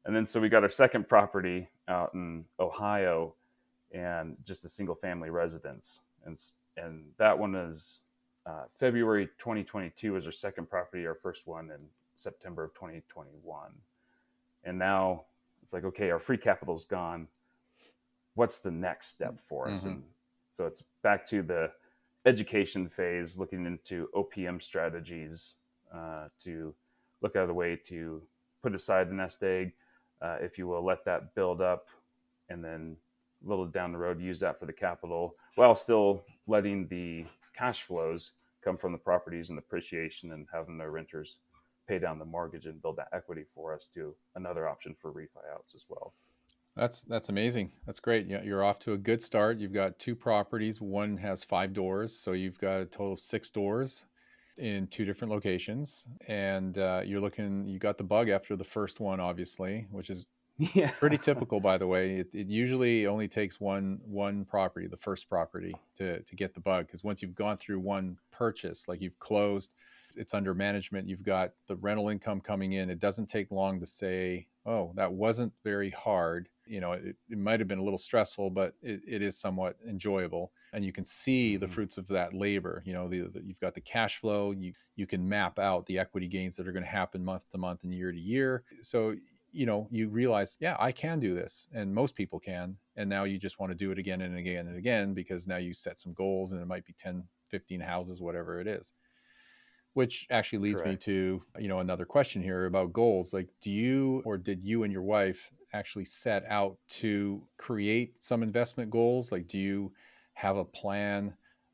And 0.06 0.16
then 0.16 0.26
so 0.26 0.40
we 0.40 0.48
got 0.48 0.62
our 0.62 0.70
second 0.70 1.08
property 1.08 1.68
out 1.88 2.14
in 2.14 2.44
Ohio 2.58 3.34
and 3.92 4.36
just 4.44 4.64
a 4.64 4.68
single 4.68 4.94
family 4.94 5.30
residence. 5.30 6.02
And, 6.24 6.40
and 6.76 7.04
that 7.18 7.38
one 7.38 7.54
is 7.54 8.00
uh, 8.46 8.64
February 8.78 9.26
2022 9.38 10.14
was 10.14 10.24
our 10.24 10.32
second 10.32 10.70
property, 10.70 11.06
our 11.06 11.14
first 11.14 11.46
one 11.46 11.70
in 11.70 11.80
September 12.14 12.64
of 12.64 12.72
2021. 12.74 13.72
And 14.64 14.78
now 14.78 15.24
it's 15.66 15.72
like 15.72 15.84
okay 15.84 16.10
our 16.12 16.20
free 16.20 16.36
capital's 16.36 16.84
gone 16.84 17.26
what's 18.34 18.60
the 18.60 18.70
next 18.70 19.08
step 19.08 19.40
for 19.40 19.68
us 19.68 19.80
mm-hmm. 19.80 19.94
and 19.94 20.02
so 20.52 20.64
it's 20.64 20.84
back 21.02 21.26
to 21.26 21.42
the 21.42 21.68
education 22.24 22.88
phase 22.88 23.36
looking 23.36 23.66
into 23.66 24.08
opm 24.14 24.62
strategies 24.62 25.56
uh, 25.92 26.28
to 26.40 26.72
look 27.20 27.34
out 27.34 27.42
of 27.42 27.48
the 27.48 27.54
way 27.54 27.74
to 27.74 28.22
put 28.62 28.76
aside 28.76 29.10
the 29.10 29.14
nest 29.14 29.42
egg 29.42 29.72
uh, 30.22 30.36
if 30.40 30.58
you 30.58 30.66
will 30.66 30.84
let 30.84 31.04
that 31.04 31.34
build 31.34 31.60
up 31.60 31.86
and 32.48 32.64
then 32.64 32.96
a 33.44 33.48
little 33.48 33.66
down 33.66 33.92
the 33.92 33.98
road 33.98 34.20
use 34.20 34.40
that 34.40 34.58
for 34.58 34.66
the 34.66 34.72
capital 34.72 35.34
while 35.56 35.74
still 35.74 36.22
letting 36.46 36.86
the 36.88 37.24
cash 37.56 37.82
flows 37.82 38.32
come 38.62 38.76
from 38.76 38.92
the 38.92 38.98
properties 38.98 39.50
and 39.50 39.58
appreciation 39.58 40.32
and 40.32 40.46
having 40.52 40.78
the 40.78 40.88
renters 40.88 41.38
pay 41.86 41.98
down 41.98 42.18
the 42.18 42.24
mortgage 42.24 42.66
and 42.66 42.82
build 42.82 42.96
that 42.96 43.08
equity 43.12 43.44
for 43.54 43.74
us 43.74 43.88
to 43.94 44.14
another 44.34 44.68
option 44.68 44.94
for 45.00 45.12
refi 45.12 45.54
outs 45.54 45.74
as 45.74 45.86
well. 45.88 46.12
That's 46.74 47.02
that's 47.02 47.30
amazing. 47.30 47.72
That's 47.86 48.00
great. 48.00 48.26
You're 48.26 48.64
off 48.64 48.78
to 48.80 48.92
a 48.92 48.98
good 48.98 49.22
start. 49.22 49.56
You've 49.56 49.72
got 49.72 49.98
two 49.98 50.14
properties. 50.14 50.78
One 50.78 51.16
has 51.16 51.42
five 51.42 51.72
doors, 51.72 52.14
so 52.14 52.32
you've 52.32 52.58
got 52.58 52.80
a 52.80 52.84
total 52.84 53.14
of 53.14 53.18
six 53.18 53.50
doors 53.50 54.04
in 54.58 54.86
two 54.86 55.04
different 55.04 55.32
locations. 55.32 56.04
And 56.28 56.78
uh, 56.78 57.02
you're 57.04 57.20
looking. 57.20 57.66
You 57.66 57.78
got 57.78 57.98
the 57.98 58.04
bug 58.04 58.28
after 58.28 58.56
the 58.56 58.64
first 58.64 59.00
one, 59.00 59.20
obviously, 59.20 59.86
which 59.90 60.10
is 60.10 60.28
yeah. 60.58 60.90
pretty 60.90 61.18
typical, 61.22 61.60
by 61.60 61.78
the 61.78 61.86
way. 61.86 62.16
It, 62.16 62.28
it 62.32 62.46
usually 62.48 63.06
only 63.06 63.28
takes 63.28 63.60
one 63.60 64.00
one 64.04 64.44
property, 64.44 64.86
the 64.86 64.96
first 64.96 65.28
property, 65.28 65.74
to 65.96 66.22
to 66.22 66.36
get 66.36 66.54
the 66.54 66.60
bug. 66.60 66.86
Because 66.86 67.04
once 67.04 67.22
you've 67.22 67.34
gone 67.34 67.56
through 67.56 67.80
one 67.80 68.18
purchase, 68.30 68.88
like 68.88 69.00
you've 69.00 69.18
closed 69.18 69.74
it's 70.16 70.34
under 70.34 70.54
management. 70.54 71.08
You've 71.08 71.22
got 71.22 71.52
the 71.66 71.76
rental 71.76 72.08
income 72.08 72.40
coming 72.40 72.72
in. 72.72 72.90
It 72.90 72.98
doesn't 72.98 73.26
take 73.26 73.50
long 73.50 73.80
to 73.80 73.86
say, 73.86 74.48
oh, 74.64 74.92
that 74.96 75.12
wasn't 75.12 75.52
very 75.62 75.90
hard. 75.90 76.48
You 76.66 76.80
know, 76.80 76.92
it, 76.92 77.16
it 77.30 77.38
might 77.38 77.60
have 77.60 77.68
been 77.68 77.78
a 77.78 77.84
little 77.84 77.98
stressful, 77.98 78.50
but 78.50 78.74
it, 78.82 79.00
it 79.06 79.22
is 79.22 79.38
somewhat 79.38 79.76
enjoyable. 79.88 80.52
And 80.72 80.84
you 80.84 80.92
can 80.92 81.04
see 81.04 81.56
the 81.56 81.66
mm-hmm. 81.66 81.74
fruits 81.74 81.98
of 81.98 82.08
that 82.08 82.34
labor. 82.34 82.82
You 82.84 82.92
know, 82.92 83.08
the, 83.08 83.20
the, 83.22 83.42
you've 83.44 83.60
got 83.60 83.74
the 83.74 83.80
cash 83.80 84.18
flow. 84.18 84.52
You 84.52 84.72
you 84.96 85.06
can 85.06 85.28
map 85.28 85.58
out 85.58 85.86
the 85.86 85.98
equity 85.98 86.26
gains 86.26 86.56
that 86.56 86.66
are 86.66 86.72
going 86.72 86.84
to 86.84 86.90
happen 86.90 87.24
month 87.24 87.48
to 87.50 87.58
month 87.58 87.84
and 87.84 87.94
year 87.94 88.10
to 88.10 88.18
year. 88.18 88.64
So 88.80 89.14
you 89.52 89.64
know 89.64 89.88
you 89.90 90.08
realize 90.08 90.58
yeah 90.60 90.76
i 90.78 90.92
can 90.92 91.18
do 91.18 91.34
this 91.34 91.66
and 91.72 91.94
most 91.94 92.14
people 92.14 92.38
can 92.38 92.76
and 92.96 93.08
now 93.08 93.24
you 93.24 93.38
just 93.38 93.58
want 93.58 93.70
to 93.70 93.76
do 93.76 93.90
it 93.90 93.98
again 93.98 94.20
and 94.20 94.36
again 94.36 94.66
and 94.66 94.76
again 94.76 95.14
because 95.14 95.46
now 95.46 95.56
you 95.56 95.72
set 95.72 95.98
some 95.98 96.12
goals 96.12 96.52
and 96.52 96.60
it 96.60 96.66
might 96.66 96.84
be 96.84 96.92
10 96.92 97.24
15 97.48 97.80
houses 97.80 98.20
whatever 98.20 98.60
it 98.60 98.66
is 98.66 98.92
which 99.96 100.26
actually 100.28 100.58
leads 100.58 100.82
Correct. 100.82 100.90
me 100.90 101.14
to 101.14 101.42
you 101.58 101.68
know 101.68 101.78
another 101.78 102.04
question 102.04 102.42
here 102.42 102.66
about 102.66 102.92
goals. 102.92 103.32
Like 103.32 103.48
do 103.62 103.70
you 103.70 104.22
or 104.26 104.36
did 104.36 104.62
you 104.62 104.82
and 104.82 104.92
your 104.92 105.00
wife 105.00 105.50
actually 105.72 106.04
set 106.04 106.44
out 106.50 106.76
to 107.00 107.42
create 107.56 108.22
some 108.22 108.42
investment 108.42 108.90
goals? 108.90 109.32
Like 109.32 109.46
do 109.48 109.56
you 109.56 109.90
have 110.34 110.58
a 110.58 110.66
plan 110.66 111.32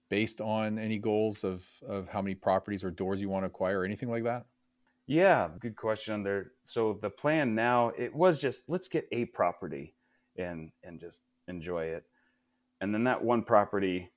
based 0.08 0.40
on 0.40 0.78
any 0.78 0.98
goals 0.98 1.42
of 1.42 1.66
of 1.84 2.08
how 2.08 2.22
many 2.22 2.36
properties 2.36 2.84
or 2.84 2.92
doors 2.92 3.20
you 3.20 3.28
want 3.28 3.42
to 3.42 3.48
acquire 3.48 3.80
or 3.80 3.84
anything 3.84 4.08
like 4.08 4.22
that? 4.22 4.46
Yeah 5.08 5.48
good 5.58 5.74
question 5.74 6.22
there. 6.22 6.52
So 6.64 7.00
the 7.02 7.10
plan 7.10 7.56
now 7.56 7.90
it 7.98 8.14
was 8.14 8.40
just 8.40 8.62
let's 8.68 8.86
get 8.86 9.08
a 9.10 9.24
property 9.24 9.96
and 10.36 10.70
and 10.84 11.00
just 11.00 11.22
enjoy 11.48 11.86
it. 11.86 12.04
And 12.80 12.94
then 12.94 13.02
that 13.02 13.24
one 13.24 13.42
property 13.42 14.12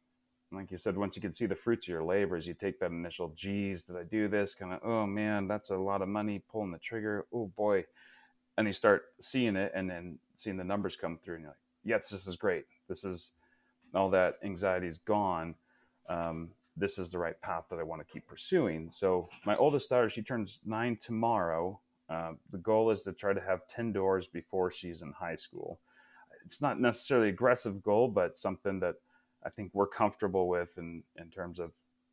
like 0.52 0.72
you 0.72 0.78
said, 0.78 0.98
once 0.98 1.16
you 1.16 1.22
can 1.22 1.34
see 1.34 1.46
the 1.46 1.56
fruits 1.56 1.86
of 1.86 1.92
your 1.92 2.04
labors, 2.04 2.48
you 2.48 2.54
take 2.54 2.80
that 2.80 2.92
initial, 2.92 3.30
geez, 3.36 3.84
did 3.84 3.98
I 3.98 4.04
do 4.04 4.28
this? 4.28 4.56
Kind 4.56 4.74
of, 4.74 4.80
oh 4.84 5.06
man, 5.06 5.48
that's 5.48 5.70
a 5.70 5.78
lot 5.78 6.02
of 6.02 6.08
money 6.08 6.44
pulling 6.52 6.72
the 6.72 6.78
trigger. 6.78 7.25
Oh 7.34 7.48
boy. 7.48 7.86
And 8.58 8.68
you 8.68 8.74
start 8.74 9.06
seeing 9.20 9.56
it 9.56 9.72
and 9.75 9.90
then 9.90 10.20
seeing 10.36 10.58
the 10.58 10.64
numbers 10.64 10.96
come 10.96 11.18
through 11.18 11.36
and 11.36 11.44
you're 11.44 11.52
like, 11.52 11.58
yes, 11.84 12.10
this 12.10 12.28
is 12.28 12.36
great. 12.36 12.66
This 12.88 13.04
is 13.04 13.32
all 13.94 14.10
that 14.12 14.36
anxiety 14.44 14.88
is 14.88 14.98
gone. 15.00 15.56
Um, 16.10 16.50
this 16.78 16.98
is 16.98 17.10
the 17.10 17.20
right 17.20 17.40
path 17.42 17.66
that 17.70 17.80
I 17.80 17.84
want 17.84 18.06
to 18.06 18.12
keep 18.12 18.28
pursuing. 18.28 18.90
So 18.92 19.30
my 19.46 19.56
oldest 19.56 19.90
daughter, 19.90 20.10
she 20.10 20.22
turns 20.22 20.62
nine 20.66 20.98
tomorrow. 21.02 21.80
Uh, 22.10 22.34
the 22.52 22.58
goal 22.58 22.92
is 22.92 23.02
to 23.04 23.14
try 23.14 23.34
to 23.34 23.42
have 23.42 23.68
10 23.68 23.94
doors 23.94 24.28
before 24.28 24.72
she's 24.72 25.02
in 25.02 25.12
high 25.14 25.38
school. 25.38 25.80
It's 26.46 26.62
not 26.62 26.80
necessarily 26.80 27.30
aggressive 27.30 27.82
goal, 27.82 28.08
but 28.08 28.38
something 28.38 28.80
that 28.82 28.96
I 29.46 29.50
think 29.50 29.72
we're 29.74 29.88
comfortable 29.88 30.48
with 30.48 30.78
in, 30.78 31.04
in 31.18 31.30
terms 31.30 31.60
of 31.60 31.72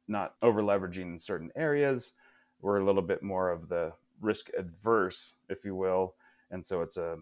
not 0.09 0.35
over 0.43 0.63
leveraging 0.63 1.13
in 1.13 1.19
certain 1.19 1.51
areas. 1.57 2.13
We're 2.61 2.81
a 2.81 2.85
little 2.85 3.03
bit 3.03 3.23
more 3.23 3.51
of 3.51 3.69
the 3.69 3.93
risk 4.21 4.51
adverse, 4.57 5.35
if 5.49 5.65
you 5.65 5.75
will. 5.75 6.15
And 6.51 6.67
so 6.67 6.83
it's 6.83 6.97
a, 6.97 7.17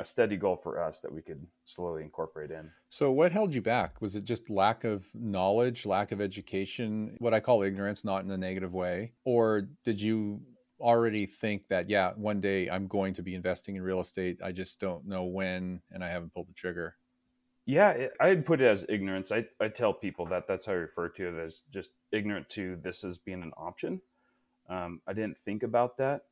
a 0.00 0.04
steady 0.04 0.36
goal 0.36 0.56
for 0.56 0.82
us 0.82 1.00
that 1.00 1.12
we 1.12 1.22
could 1.22 1.46
slowly 1.64 2.02
incorporate 2.02 2.50
in. 2.50 2.70
So, 2.90 3.10
what 3.12 3.32
held 3.32 3.54
you 3.54 3.62
back? 3.62 4.00
Was 4.00 4.16
it 4.16 4.24
just 4.24 4.50
lack 4.50 4.84
of 4.84 5.06
knowledge, 5.14 5.86
lack 5.86 6.12
of 6.12 6.20
education, 6.20 7.16
what 7.18 7.34
I 7.34 7.40
call 7.40 7.62
ignorance, 7.62 8.04
not 8.04 8.24
in 8.24 8.30
a 8.30 8.36
negative 8.36 8.74
way? 8.74 9.12
Or 9.24 9.68
did 9.84 10.00
you 10.00 10.42
already 10.80 11.26
think 11.26 11.68
that, 11.68 11.88
yeah, 11.88 12.12
one 12.16 12.40
day 12.40 12.68
I'm 12.68 12.88
going 12.88 13.14
to 13.14 13.22
be 13.22 13.34
investing 13.34 13.76
in 13.76 13.82
real 13.82 14.00
estate? 14.00 14.40
I 14.42 14.52
just 14.52 14.80
don't 14.80 15.06
know 15.06 15.24
when 15.24 15.80
and 15.92 16.02
I 16.02 16.08
haven't 16.08 16.34
pulled 16.34 16.48
the 16.48 16.54
trigger? 16.54 16.96
Yeah, 17.64 18.08
I'd 18.18 18.44
put 18.44 18.60
it 18.60 18.66
as 18.66 18.84
ignorance. 18.88 19.30
I, 19.30 19.46
I 19.60 19.68
tell 19.68 19.92
people 19.92 20.26
that 20.26 20.48
that's 20.48 20.66
how 20.66 20.72
I 20.72 20.76
refer 20.76 21.08
to 21.10 21.28
it 21.28 21.46
as 21.46 21.62
just 21.72 21.92
ignorant 22.10 22.48
to 22.50 22.76
this 22.82 23.04
as 23.04 23.18
being 23.18 23.42
an 23.42 23.52
option. 23.56 24.00
Um, 24.68 25.00
I 25.06 25.12
didn't 25.12 25.38
think 25.38 25.62
about 25.62 25.96
that. 25.98 26.24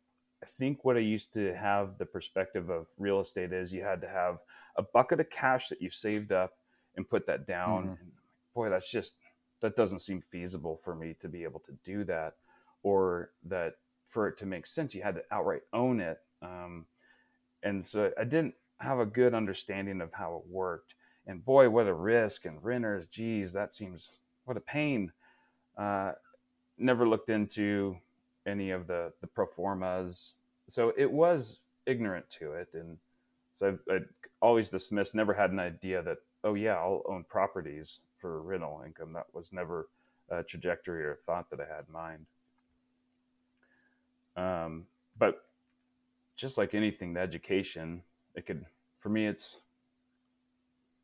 I 0.43 0.47
think 0.47 0.85
what 0.85 0.97
I 0.97 1.01
used 1.01 1.33
to 1.35 1.55
have 1.55 1.99
the 1.99 2.07
perspective 2.07 2.71
of 2.71 2.89
real 2.99 3.21
estate 3.21 3.53
is 3.53 3.73
you 3.73 3.83
had 3.83 4.01
to 4.01 4.09
have 4.09 4.39
a 4.77 4.83
bucket 4.83 5.21
of 5.21 5.31
cash 5.31 5.69
that 5.69 5.83
you 5.83 5.91
saved 5.91 6.33
up 6.33 6.55
and 6.97 7.09
put 7.09 7.27
that 7.27 7.47
down. 7.47 7.85
Mm-hmm. 7.85 8.09
Boy, 8.55 8.71
that's 8.71 8.91
just, 8.91 9.15
that 9.61 9.77
doesn't 9.77 10.01
seem 10.01 10.23
feasible 10.23 10.77
for 10.77 10.95
me 10.95 11.15
to 11.21 11.29
be 11.29 11.45
able 11.45 11.61
to 11.61 11.73
do 11.85 12.05
that. 12.05 12.35
Or 12.83 13.31
that 13.45 13.75
for 14.09 14.27
it 14.27 14.39
to 14.39 14.47
make 14.47 14.67
sense, 14.67 14.95
you 14.95 15.03
had 15.03 15.17
to 15.17 15.23
outright 15.31 15.63
own 15.73 16.01
it. 16.01 16.19
Um, 16.41 16.87
and 17.63 17.87
so 17.87 18.11
I 18.19 18.25
didn't 18.25 18.55
have 18.79 18.99
a 18.99 19.07
good 19.07 19.35
understanding 19.35 20.01
of 20.01 20.15
how 20.15 20.37
it 20.37 20.51
worked 20.51 20.95
and 21.31 21.45
boy, 21.45 21.71
what 21.71 21.87
a 21.87 21.95
risk 21.95 22.45
and 22.45 22.63
renters. 22.63 23.07
Geez, 23.07 23.53
that 23.53 23.73
seems 23.73 24.11
what 24.45 24.57
a 24.57 24.61
pain. 24.61 25.13
Uh, 25.79 26.13
never 26.77 27.09
looked 27.09 27.31
into 27.31 27.97
any 28.47 28.71
of 28.71 28.87
the 28.87 29.13
the 29.21 29.27
pro 29.27 29.47
formas, 29.47 30.35
so 30.69 30.93
it 30.97 31.11
was 31.11 31.61
ignorant 31.87 32.29
to 32.31 32.53
it, 32.53 32.69
and 32.75 32.99
so 33.55 33.79
I, 33.89 33.95
I 33.95 33.99
always 34.43 34.69
dismissed. 34.69 35.15
Never 35.15 35.33
had 35.33 35.53
an 35.53 35.61
idea 35.61 36.03
that 36.03 36.19
oh 36.43 36.55
yeah, 36.55 36.75
I'll 36.75 37.03
own 37.07 37.25
properties 37.25 38.01
for 38.19 38.43
rental 38.43 38.83
income. 38.85 39.13
That 39.13 39.27
was 39.33 39.53
never 39.53 39.89
a 40.29 40.43
trajectory 40.43 41.05
or 41.05 41.17
thought 41.25 41.49
that 41.51 41.61
I 41.61 41.65
had 41.65 41.85
in 41.87 41.93
mind. 41.93 42.27
Um, 44.37 44.87
but 45.19 45.45
just 46.37 46.59
like 46.59 46.75
anything, 46.75 47.15
the 47.15 47.21
education, 47.21 48.03
it 48.35 48.47
could 48.47 48.67
for 48.99 49.09
me, 49.09 49.27
it's 49.27 49.61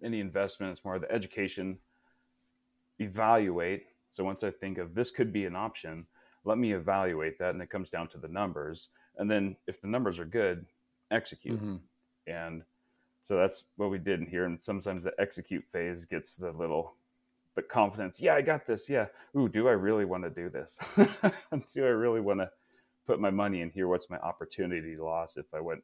any 0.07 0.21
investment. 0.21 0.73
It's 0.73 0.85
more 0.85 0.95
of 0.95 1.03
the 1.03 1.13
education, 1.13 1.79
evaluate. 2.99 3.87
So 4.11 4.25
once 4.25 4.43
I 4.43 4.51
think 4.51 4.79
of 4.79 4.95
this 4.95 5.11
could 5.11 5.33
be 5.33 5.45
an 5.45 5.57
option, 5.57 6.07
let 6.45 6.57
me 6.57 6.73
evaluate 6.73 7.39
that. 7.39 7.51
And 7.51 7.63
it 7.63 7.69
comes 7.69 7.91
down 7.91 8.09
to 8.09 8.19
the 8.19 8.29
numbers. 8.29 8.89
And 9.19 9.31
then 9.31 9.57
if 9.67 9.81
the 9.81 9.89
numbers 9.89 10.19
are 10.19 10.25
good, 10.25 10.65
execute. 11.11 11.61
Mm-hmm. 11.61 11.77
And 12.27 12.63
so 13.27 13.37
that's 13.37 13.65
what 13.77 13.91
we 13.91 13.99
did 13.99 14.21
in 14.21 14.27
here. 14.27 14.45
And 14.45 14.59
sometimes 14.63 15.05
the 15.05 15.13
execute 15.19 15.65
phase 15.71 16.05
gets 16.05 16.37
the 16.37 16.53
little 16.53 16.95
the 17.57 17.63
confidence. 17.63 18.21
Yeah, 18.21 18.35
I 18.35 18.43
got 18.43 18.67
this. 18.67 18.89
Yeah. 18.89 19.07
Ooh, 19.37 19.49
do 19.49 19.67
I 19.67 19.73
really 19.73 20.05
want 20.05 20.25
to 20.25 20.31
do 20.31 20.49
this? 20.51 20.79
do 21.73 21.85
I 21.85 21.89
really 21.89 22.21
want 22.21 22.41
to 22.41 22.51
put 23.07 23.19
my 23.19 23.31
money 23.31 23.63
in 23.63 23.71
here? 23.71 23.89
What's 23.89 24.11
my 24.11 24.19
opportunity 24.19 24.97
loss 24.97 25.37
if 25.37 25.47
I 25.55 25.61
went 25.61 25.83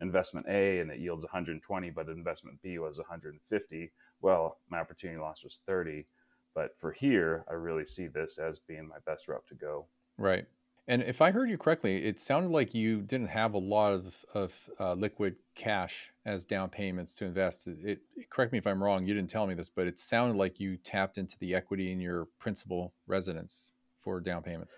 investment 0.00 0.46
A 0.48 0.80
and 0.80 0.90
it 0.90 0.98
yields 0.98 1.24
120, 1.24 1.90
but 1.90 2.08
investment 2.08 2.60
B 2.62 2.78
was 2.78 2.98
150, 2.98 3.92
well, 4.20 4.58
my 4.68 4.78
opportunity 4.78 5.20
loss 5.20 5.44
was 5.44 5.60
30. 5.66 6.06
But 6.54 6.70
for 6.78 6.92
here, 6.92 7.44
I 7.50 7.54
really 7.54 7.84
see 7.84 8.06
this 8.06 8.38
as 8.38 8.60
being 8.60 8.88
my 8.88 8.96
best 9.04 9.28
route 9.28 9.46
to 9.48 9.54
go. 9.54 9.86
Right. 10.16 10.46
And 10.88 11.02
if 11.02 11.20
I 11.20 11.32
heard 11.32 11.50
you 11.50 11.58
correctly, 11.58 12.04
it 12.04 12.20
sounded 12.20 12.50
like 12.50 12.72
you 12.72 13.02
didn't 13.02 13.28
have 13.28 13.54
a 13.54 13.58
lot 13.58 13.92
of, 13.92 14.24
of 14.34 14.70
uh, 14.78 14.92
liquid 14.94 15.36
cash 15.56 16.12
as 16.24 16.44
down 16.44 16.68
payments 16.68 17.12
to 17.14 17.24
invest. 17.24 17.66
It, 17.66 18.00
it, 18.16 18.30
correct 18.30 18.52
me 18.52 18.58
if 18.58 18.66
I'm 18.68 18.82
wrong. 18.82 19.04
You 19.04 19.12
didn't 19.12 19.30
tell 19.30 19.48
me 19.48 19.54
this, 19.54 19.68
but 19.68 19.88
it 19.88 19.98
sounded 19.98 20.36
like 20.36 20.60
you 20.60 20.76
tapped 20.76 21.18
into 21.18 21.36
the 21.40 21.54
equity 21.56 21.90
in 21.90 22.00
your 22.00 22.28
principal 22.38 22.94
residence 23.08 23.72
for 23.98 24.20
down 24.20 24.42
payments. 24.42 24.76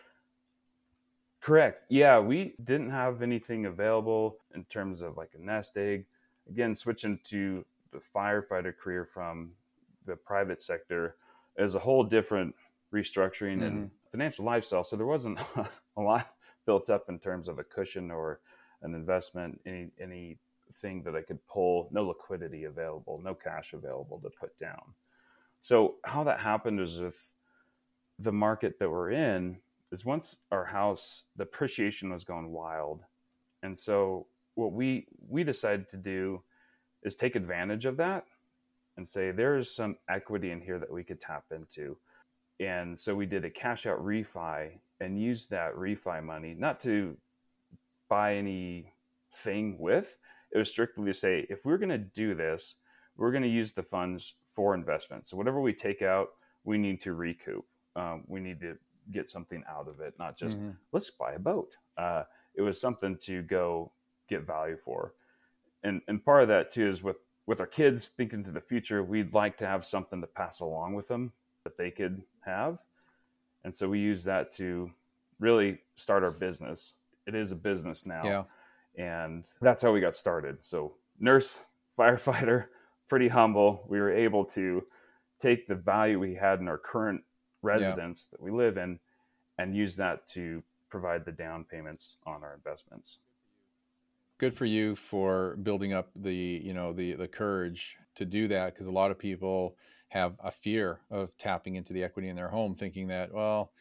Correct. 1.49 1.85
Yeah, 1.89 2.19
we 2.19 2.53
didn't 2.63 2.91
have 2.91 3.23
anything 3.23 3.65
available 3.65 4.37
in 4.55 4.65
terms 4.65 5.01
of 5.01 5.17
like 5.17 5.31
a 5.35 5.43
nest 5.43 5.79
egg. 5.79 6.05
Again, 6.47 6.75
switching 6.75 7.19
to 7.25 7.65
the 7.91 8.01
firefighter 8.15 8.77
career 8.77 9.07
from 9.07 9.53
the 10.05 10.15
private 10.15 10.61
sector 10.61 11.17
is 11.57 11.75
a 11.75 11.79
whole 11.79 12.05
different 12.05 12.55
restructuring 12.93 13.61
mm-hmm. 13.61 13.63
and 13.63 13.91
financial 14.11 14.45
lifestyle. 14.45 14.85
So 14.85 14.95
there 14.97 15.07
wasn't 15.07 15.39
a 15.97 16.03
lot 16.03 16.35
built 16.67 16.91
up 16.91 17.09
in 17.09 17.19
terms 17.19 17.49
of 17.49 17.59
a 17.59 17.65
cushion 17.65 18.11
or 18.11 18.41
an 18.83 18.95
investment, 18.95 19.59
any 19.65 19.91
anything 19.99 21.03
that 21.03 21.17
I 21.17 21.23
could 21.23 21.39
pull, 21.47 21.89
no 21.91 22.05
liquidity 22.05 22.65
available, 22.65 23.23
no 23.25 23.33
cash 23.33 23.73
available 23.73 24.21
to 24.23 24.29
put 24.29 24.59
down. 24.59 24.83
So 25.63 25.95
how 26.05 26.25
that 26.25 26.41
happened 26.41 26.79
is 26.79 27.01
with 27.01 27.31
the 28.19 28.33
market 28.33 28.79
that 28.81 28.91
we're 28.91 29.13
in, 29.13 29.57
is 29.93 30.05
once 30.05 30.39
our 30.51 30.65
house 30.65 31.25
the 31.37 31.43
appreciation 31.45 32.13
was 32.13 32.25
going 32.25 32.51
wild. 32.51 33.03
And 33.63 33.79
so 33.79 34.27
what 34.55 34.73
we 34.73 35.07
we 35.29 35.45
decided 35.45 35.89
to 35.91 35.97
do 35.97 36.43
is 37.03 37.17
take 37.17 37.37
advantage 37.37 37.87
of 37.87 37.97
that 37.97 38.25
and 38.97 39.09
say 39.09 39.31
there's 39.31 39.71
some 39.71 39.97
equity 40.11 40.51
in 40.51 40.61
here 40.61 40.79
that 40.79 40.93
we 40.93 41.05
could 41.05 41.21
tap 41.21 41.45
into. 41.53 41.97
And 42.61 42.99
so 42.99 43.15
we 43.15 43.27
did 43.27 43.45
a 43.45 43.51
cash 43.51 43.87
out 43.87 44.05
refi 44.05 44.71
and 45.01 45.21
used 45.21 45.51
that 45.51 45.75
refi 45.75 46.23
money 46.23 46.57
not 46.59 46.81
to 46.81 47.17
buy 48.09 48.35
anything 48.35 49.79
with. 49.79 50.17
It 50.51 50.59
was 50.59 50.71
strictly 50.71 51.07
to 51.07 51.15
say 51.15 51.47
if 51.49 51.65
we're 51.65 51.79
going 51.79 51.89
to 51.91 51.99
do 51.99 52.35
this 52.35 52.77
we're 53.17 53.33
going 53.33 53.43
to 53.43 53.49
use 53.49 53.73
the 53.73 53.83
funds 53.83 54.35
for 54.55 54.75
investment. 54.75 55.27
So 55.27 55.37
whatever 55.37 55.61
we 55.61 55.73
take 55.73 56.03
out 56.03 56.31
we 56.65 56.79
need 56.79 57.01
to 57.03 57.15
recoup. 57.15 57.65
Um, 57.97 58.25
we 58.27 58.41
need 58.41 58.61
to 58.61 58.77
get 59.13 59.29
something 59.29 59.63
out 59.69 59.89
of 59.89 60.01
it, 60.01 60.15
not 60.19 60.37
just 60.37 60.59
mm-hmm. 60.59 60.71
let's 60.93 61.11
buy 61.11 61.33
a 61.33 61.39
boat. 61.39 61.77
Uh, 61.97 62.25
it 62.55 62.63
was 62.63 62.81
something 62.81 63.17
to 63.17 63.43
go 63.43 63.91
get 64.29 64.47
value 64.47 64.77
for, 64.77 65.15
and 65.83 66.01
and 66.09 66.25
part 66.25 66.43
of 66.43 66.49
that 66.49 66.73
too 66.73 66.89
is 66.89 67.03
with 67.03 67.17
with 67.47 67.61
our 67.61 67.67
kids 67.67 68.09
thinking 68.09 68.45
to 68.45 68.51
the 68.51 68.61
future, 68.61 69.03
we'd 69.03 69.33
like 69.33 69.57
to 69.57 69.67
have 69.67 69.85
something 69.85 70.21
to 70.21 70.27
pass 70.27 70.61
along 70.61 70.95
with 70.95 71.09
them 71.09 71.33
that 71.65 71.77
they 71.77 71.91
could 71.91 72.23
have, 72.45 72.83
and 73.65 73.75
so 73.75 73.89
we 73.89 73.99
use 73.99 74.25
that 74.25 74.53
to 74.57 74.91
really 75.41 75.79
start 75.97 76.23
our 76.23 76.31
business. 76.31 76.95
It 77.27 77.35
is 77.35 77.53
a 77.53 77.57
business 77.57 78.07
now, 78.07 78.47
yeah. 78.97 79.23
and 79.23 79.45
that's 79.61 79.83
how 79.83 79.93
we 79.93 80.01
got 80.01 80.17
started. 80.17 80.59
So 80.63 80.95
nurse, 81.21 81.65
firefighter, 81.99 82.67
pretty 83.09 83.29
humble. 83.29 83.85
We 83.89 83.99
were 84.01 84.13
able 84.13 84.45
to 84.47 84.85
take 85.41 85.67
the 85.67 85.75
value 85.75 86.19
we 86.19 86.35
had 86.35 86.61
in 86.61 86.69
our 86.69 86.79
current 86.79 87.23
residence 87.63 88.29
yeah. 88.31 88.37
that 88.37 88.43
we 88.43 88.51
live 88.51 88.77
in 88.77 88.99
and 89.59 89.77
use 89.77 89.97
that 89.97 90.27
to 90.27 90.63
provide 90.91 91.25
the 91.25 91.33
down 91.33 91.65
payments 91.65 92.17
on 92.27 92.43
our 92.43 92.55
investments 92.55 93.19
good 94.39 94.55
for 94.55 94.65
you 94.65 94.95
for 94.95 95.57
building 95.57 95.93
up 95.93 96.11
the 96.17 96.61
you 96.65 96.73
know 96.73 96.93
the 96.93 97.15
the 97.15 97.29
courage 97.29 97.97
to 98.15 98.25
do 98.25 98.49
that 98.49 98.75
because 98.75 98.87
a 98.87 98.93
lot 98.93 99.11
of 99.11 99.19
people 99.19 99.77
have 100.09 100.35
a 100.43 100.51
fear 100.51 101.01
of 101.11 101.37
tapping 101.37 101.75
into 101.75 101.93
the 101.93 102.03
equity 102.03 102.29
in 102.29 102.37
their 102.37 102.49
home 102.49 102.75
thinking 102.75 103.09
that 103.09 103.33
well 103.33 103.73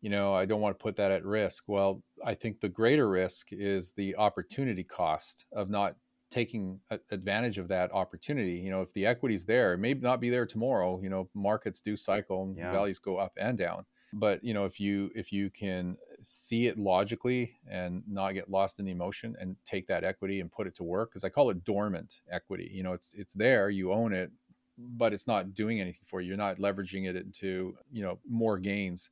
you 0.00 0.08
know, 0.08 0.34
I 0.34 0.46
don't 0.46 0.60
want 0.60 0.78
to 0.78 0.82
put 0.82 0.96
that 0.96 1.10
at 1.10 1.24
risk. 1.24 1.64
Well, 1.66 2.02
I 2.24 2.34
think 2.34 2.60
the 2.60 2.68
greater 2.68 3.08
risk 3.08 3.48
is 3.52 3.92
the 3.92 4.16
opportunity 4.16 4.82
cost 4.82 5.44
of 5.52 5.68
not 5.68 5.96
taking 6.30 6.80
advantage 7.10 7.58
of 7.58 7.68
that 7.68 7.92
opportunity. 7.92 8.52
You 8.52 8.70
know, 8.70 8.82
if 8.82 8.92
the 8.92 9.06
equity's 9.06 9.46
there, 9.46 9.74
it 9.74 9.78
may 9.78 9.94
not 9.94 10.20
be 10.20 10.30
there 10.30 10.46
tomorrow. 10.46 11.00
You 11.02 11.10
know, 11.10 11.28
markets 11.34 11.80
do 11.80 11.96
cycle 11.96 12.44
and 12.44 12.56
yeah. 12.56 12.72
values 12.72 12.98
go 12.98 13.16
up 13.16 13.32
and 13.36 13.58
down. 13.58 13.84
But 14.12 14.42
you 14.42 14.54
know, 14.54 14.64
if 14.64 14.80
you 14.80 15.10
if 15.14 15.32
you 15.32 15.50
can 15.50 15.96
see 16.20 16.66
it 16.66 16.78
logically 16.78 17.56
and 17.68 18.02
not 18.08 18.32
get 18.32 18.50
lost 18.50 18.78
in 18.78 18.84
the 18.84 18.90
emotion 18.90 19.36
and 19.40 19.56
take 19.64 19.86
that 19.86 20.04
equity 20.04 20.40
and 20.40 20.50
put 20.50 20.66
it 20.66 20.74
to 20.76 20.84
work, 20.84 21.10
because 21.10 21.22
I 21.22 21.28
call 21.28 21.50
it 21.50 21.64
dormant 21.64 22.20
equity. 22.30 22.70
You 22.72 22.82
know, 22.82 22.92
it's 22.92 23.14
it's 23.14 23.34
there, 23.34 23.70
you 23.70 23.92
own 23.92 24.12
it, 24.12 24.32
but 24.76 25.12
it's 25.12 25.28
not 25.28 25.54
doing 25.54 25.80
anything 25.80 26.04
for 26.06 26.20
you. 26.20 26.28
You're 26.28 26.36
not 26.36 26.56
leveraging 26.56 27.08
it 27.08 27.14
into 27.14 27.76
you 27.92 28.02
know 28.02 28.18
more 28.28 28.58
gains 28.58 29.10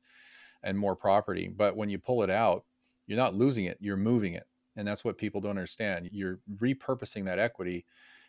and 0.63 0.77
more 0.77 0.97
property. 0.97 1.47
But 1.47 1.77
when 1.77 1.89
you 1.89 1.97
pull 1.97 2.21
it 2.23 2.29
out, 2.29 2.65
you're 3.07 3.17
not 3.17 3.35
losing 3.35 3.65
it, 3.65 3.77
you're 3.79 3.95
moving 3.95 4.33
it. 4.33 4.47
And 4.79 4.87
that's 4.87 5.03
what 5.03 5.17
people 5.17 5.41
don't 5.41 5.51
understand. 5.51 6.09
You're 6.11 6.39
repurposing 6.57 7.25
that 7.25 7.37
equity, 7.37 7.85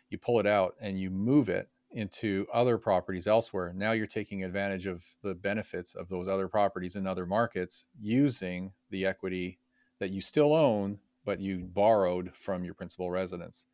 you 0.09 0.17
pull 0.17 0.39
it 0.41 0.45
out 0.45 0.75
and 0.81 0.99
you 0.99 1.09
move 1.09 1.47
it 1.47 1.69
into 1.91 2.45
other 2.53 2.77
properties 2.77 3.25
elsewhere. 3.25 3.71
Now 3.73 3.93
you're 3.93 4.05
taking 4.05 4.43
advantage 4.43 4.85
of 4.85 5.05
the 5.23 5.33
benefits 5.33 5.95
of 5.95 6.09
those 6.09 6.27
other 6.27 6.49
properties 6.49 6.97
in 6.97 7.07
other 7.07 7.25
markets 7.25 7.85
using 7.97 8.73
the 8.89 9.05
equity 9.05 9.59
that 9.99 10.09
you 10.09 10.19
still 10.19 10.53
own, 10.53 10.99
but 11.23 11.39
you 11.39 11.59
borrowed 11.59 12.33
from 12.33 12.65
your 12.65 12.73
principal 12.73 13.09
residence. 13.09 13.65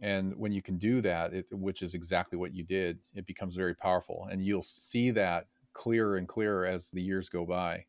And 0.00 0.34
when 0.36 0.52
you 0.52 0.62
can 0.62 0.78
do 0.78 1.02
that, 1.02 1.34
it, 1.34 1.46
which 1.52 1.82
is 1.82 1.92
exactly 1.94 2.38
what 2.38 2.54
you 2.54 2.64
did, 2.64 2.98
it 3.14 3.26
becomes 3.26 3.56
very 3.56 3.74
powerful. 3.74 4.26
And 4.30 4.42
you'll 4.42 4.62
see 4.62 5.10
that 5.10 5.48
clearer 5.74 6.16
and 6.16 6.26
clearer 6.26 6.64
as 6.64 6.90
the 6.90 7.02
years 7.02 7.28
go 7.28 7.44
by. 7.44 7.84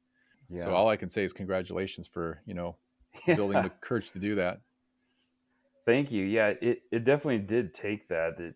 Yeah. 0.50 0.64
So 0.64 0.74
all 0.74 0.90
I 0.90 0.98
can 0.98 1.08
say 1.08 1.24
is 1.24 1.32
congratulations 1.32 2.08
for, 2.08 2.42
you 2.46 2.54
know, 2.54 2.76
building 3.26 3.62
the 3.62 3.72
courage 3.82 4.12
to 4.12 4.20
do 4.20 4.36
that. 4.36 4.62
Thank 5.86 6.12
you. 6.12 6.26
Yeah, 6.26 6.54
it, 6.62 6.82
it 6.92 7.04
definitely 7.04 7.40
did 7.40 7.74
take 7.74 8.08
that. 8.10 8.40
It, 8.40 8.56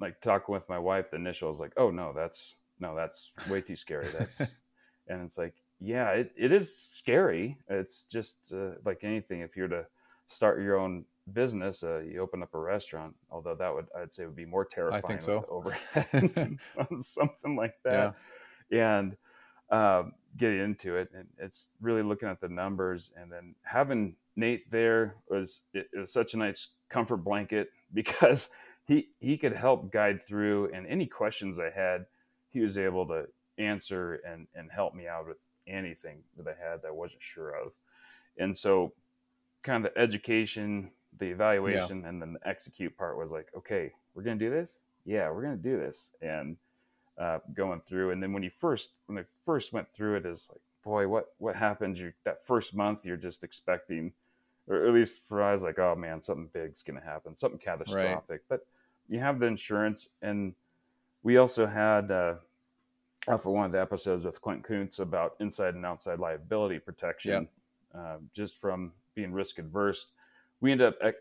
like 0.00 0.20
talking 0.20 0.52
with 0.52 0.68
my 0.68 0.78
wife, 0.78 1.10
the 1.10 1.16
initial 1.16 1.50
was 1.50 1.60
like, 1.60 1.72
oh 1.76 1.90
no, 1.90 2.12
that's 2.14 2.54
no, 2.78 2.94
that's 2.94 3.32
way 3.48 3.60
too 3.60 3.76
scary. 3.76 4.06
That's 4.16 4.40
and 5.08 5.22
it's 5.22 5.38
like, 5.38 5.54
yeah, 5.80 6.10
it, 6.10 6.32
it 6.36 6.52
is 6.52 6.76
scary. 6.76 7.58
It's 7.68 8.04
just 8.04 8.52
uh, 8.54 8.72
like 8.84 9.00
anything. 9.02 9.40
If 9.40 9.56
you're 9.56 9.68
to 9.68 9.86
start 10.28 10.62
your 10.62 10.78
own 10.78 11.04
business, 11.32 11.82
uh, 11.82 12.00
you 12.00 12.20
open 12.20 12.42
up 12.42 12.54
a 12.54 12.58
restaurant. 12.58 13.14
Although 13.30 13.56
that 13.56 13.74
would, 13.74 13.86
I'd 13.96 14.12
say, 14.12 14.26
would 14.26 14.36
be 14.36 14.46
more 14.46 14.64
terrifying. 14.64 15.02
I 15.04 15.08
think 15.08 15.20
so. 15.20 15.46
Overhead, 15.48 16.58
something 17.02 17.56
like 17.56 17.74
that. 17.84 18.14
Yeah. 18.70 18.98
And 18.98 19.16
um, 19.70 20.12
getting 20.36 20.60
into 20.60 20.96
it, 20.96 21.10
and 21.14 21.26
it's 21.38 21.68
really 21.80 22.02
looking 22.02 22.28
at 22.28 22.40
the 22.40 22.48
numbers, 22.48 23.10
and 23.16 23.30
then 23.30 23.54
having 23.62 24.16
Nate 24.36 24.70
there 24.70 25.16
was 25.28 25.62
it, 25.72 25.88
it 25.92 25.98
was 25.98 26.12
such 26.12 26.34
a 26.34 26.38
nice 26.38 26.68
comfort 26.88 27.18
blanket 27.18 27.70
because 27.94 28.50
he 28.86 29.08
he 29.20 29.36
could 29.36 29.52
help 29.52 29.92
guide 29.92 30.22
through, 30.26 30.70
and 30.72 30.86
any 30.86 31.06
questions 31.06 31.58
I 31.58 31.70
had, 31.70 32.06
he 32.50 32.60
was 32.60 32.78
able 32.78 33.06
to 33.08 33.26
answer 33.58 34.20
and 34.26 34.46
and 34.54 34.70
help 34.70 34.94
me 34.94 35.06
out 35.06 35.28
with 35.28 35.38
anything 35.66 36.18
that 36.36 36.46
I 36.46 36.70
had 36.70 36.82
that 36.82 36.88
I 36.88 36.92
wasn't 36.92 37.22
sure 37.22 37.54
of, 37.54 37.72
and 38.38 38.56
so 38.56 38.92
kind 39.62 39.84
of 39.84 39.94
the 39.94 40.00
education, 40.00 40.90
the 41.18 41.26
evaluation, 41.26 42.02
yeah. 42.02 42.08
and 42.08 42.20
then 42.20 42.34
the 42.34 42.48
execute 42.48 42.96
part 42.98 43.16
was 43.16 43.30
like, 43.30 43.48
okay, 43.56 43.92
we're 44.14 44.22
gonna 44.22 44.36
do 44.36 44.50
this, 44.50 44.70
yeah, 45.06 45.30
we're 45.30 45.42
gonna 45.42 45.56
do 45.56 45.78
this, 45.78 46.10
and 46.20 46.56
uh, 47.18 47.38
going 47.54 47.80
through. 47.80 48.10
And 48.10 48.22
then 48.22 48.32
when 48.32 48.42
you 48.42 48.50
first 48.50 48.90
when 49.06 49.18
I 49.18 49.24
first 49.44 49.72
went 49.72 49.92
through 49.92 50.16
it, 50.16 50.26
is 50.26 50.48
like, 50.50 50.60
boy, 50.82 51.08
what 51.08 51.34
what 51.38 51.56
happens? 51.56 51.98
You 52.00 52.12
that 52.24 52.44
first 52.44 52.74
month, 52.74 53.04
you're 53.04 53.16
just 53.16 53.44
expecting, 53.44 54.12
or 54.68 54.86
at 54.86 54.94
least 54.94 55.18
for 55.28 55.42
I 55.42 55.52
was 55.52 55.62
like, 55.62 55.78
oh 55.78 55.94
man, 55.94 56.22
something 56.22 56.48
big's 56.52 56.82
gonna 56.82 57.00
happen, 57.04 57.36
something 57.36 57.58
catastrophic. 57.58 58.28
Right. 58.28 58.40
But 58.48 58.66
you 59.08 59.20
have 59.20 59.38
the 59.38 59.46
insurance, 59.46 60.08
and 60.22 60.54
we 61.22 61.36
also 61.36 61.66
had. 61.66 62.10
Uh, 62.10 62.34
for 63.38 63.52
one 63.52 63.64
of 63.64 63.72
the 63.72 63.80
episodes 63.80 64.22
with 64.26 64.38
Clint 64.42 64.62
Coons 64.62 65.00
about 65.00 65.34
inside 65.40 65.74
and 65.74 65.86
outside 65.86 66.18
liability 66.18 66.78
protection, 66.78 67.32
yep. 67.32 67.50
uh, 67.94 68.16
just 68.34 68.60
from 68.60 68.92
being 69.14 69.32
risk 69.32 69.58
adverse, 69.58 70.08
we 70.60 70.72
ended 70.72 70.92
up 71.02 71.14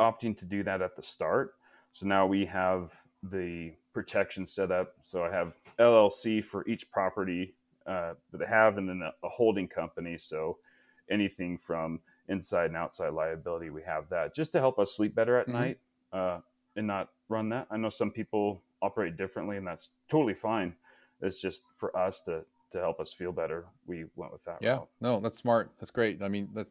opting 0.00 0.36
to 0.38 0.46
do 0.46 0.62
that 0.62 0.80
at 0.80 0.96
the 0.96 1.02
start. 1.02 1.54
So 1.92 2.06
now 2.06 2.26
we 2.26 2.46
have 2.46 2.90
the 3.22 3.72
protection 3.92 4.46
set 4.46 4.70
up. 4.70 4.94
So 5.02 5.24
I 5.24 5.30
have 5.30 5.56
LLC 5.78 6.44
for 6.44 6.66
each 6.66 6.90
property 6.90 7.54
uh, 7.86 8.14
that 8.32 8.42
I 8.42 8.48
have, 8.48 8.78
and 8.78 8.88
then 8.88 9.02
a, 9.02 9.26
a, 9.26 9.28
holding 9.28 9.68
company. 9.68 10.16
So 10.18 10.58
anything 11.10 11.58
from 11.58 12.00
inside 12.28 12.66
and 12.66 12.76
outside 12.76 13.12
liability, 13.12 13.70
we 13.70 13.82
have 13.82 14.08
that 14.10 14.34
just 14.34 14.52
to 14.52 14.60
help 14.60 14.78
us 14.78 14.96
sleep 14.96 15.14
better 15.14 15.38
at 15.38 15.46
mm-hmm. 15.46 15.58
night 15.58 15.78
uh, 16.12 16.38
and 16.76 16.86
not 16.86 17.08
run 17.28 17.48
that. 17.50 17.66
I 17.70 17.76
know 17.76 17.90
some 17.90 18.10
people 18.10 18.62
operate 18.80 19.16
differently, 19.16 19.56
and 19.56 19.66
that's 19.66 19.90
totally 20.08 20.34
fine. 20.34 20.74
It's 21.20 21.40
just 21.40 21.62
for 21.76 21.96
us 21.96 22.20
to 22.22 22.44
to 22.72 22.78
help 22.78 23.00
us 23.00 23.12
feel 23.12 23.32
better. 23.32 23.66
We 23.86 24.06
went 24.16 24.32
with 24.32 24.44
that. 24.44 24.58
Yeah, 24.60 24.76
route. 24.76 24.88
no, 25.00 25.20
that's 25.20 25.38
smart. 25.38 25.72
That's 25.78 25.90
great. 25.90 26.22
I 26.22 26.28
mean, 26.28 26.48
that, 26.54 26.66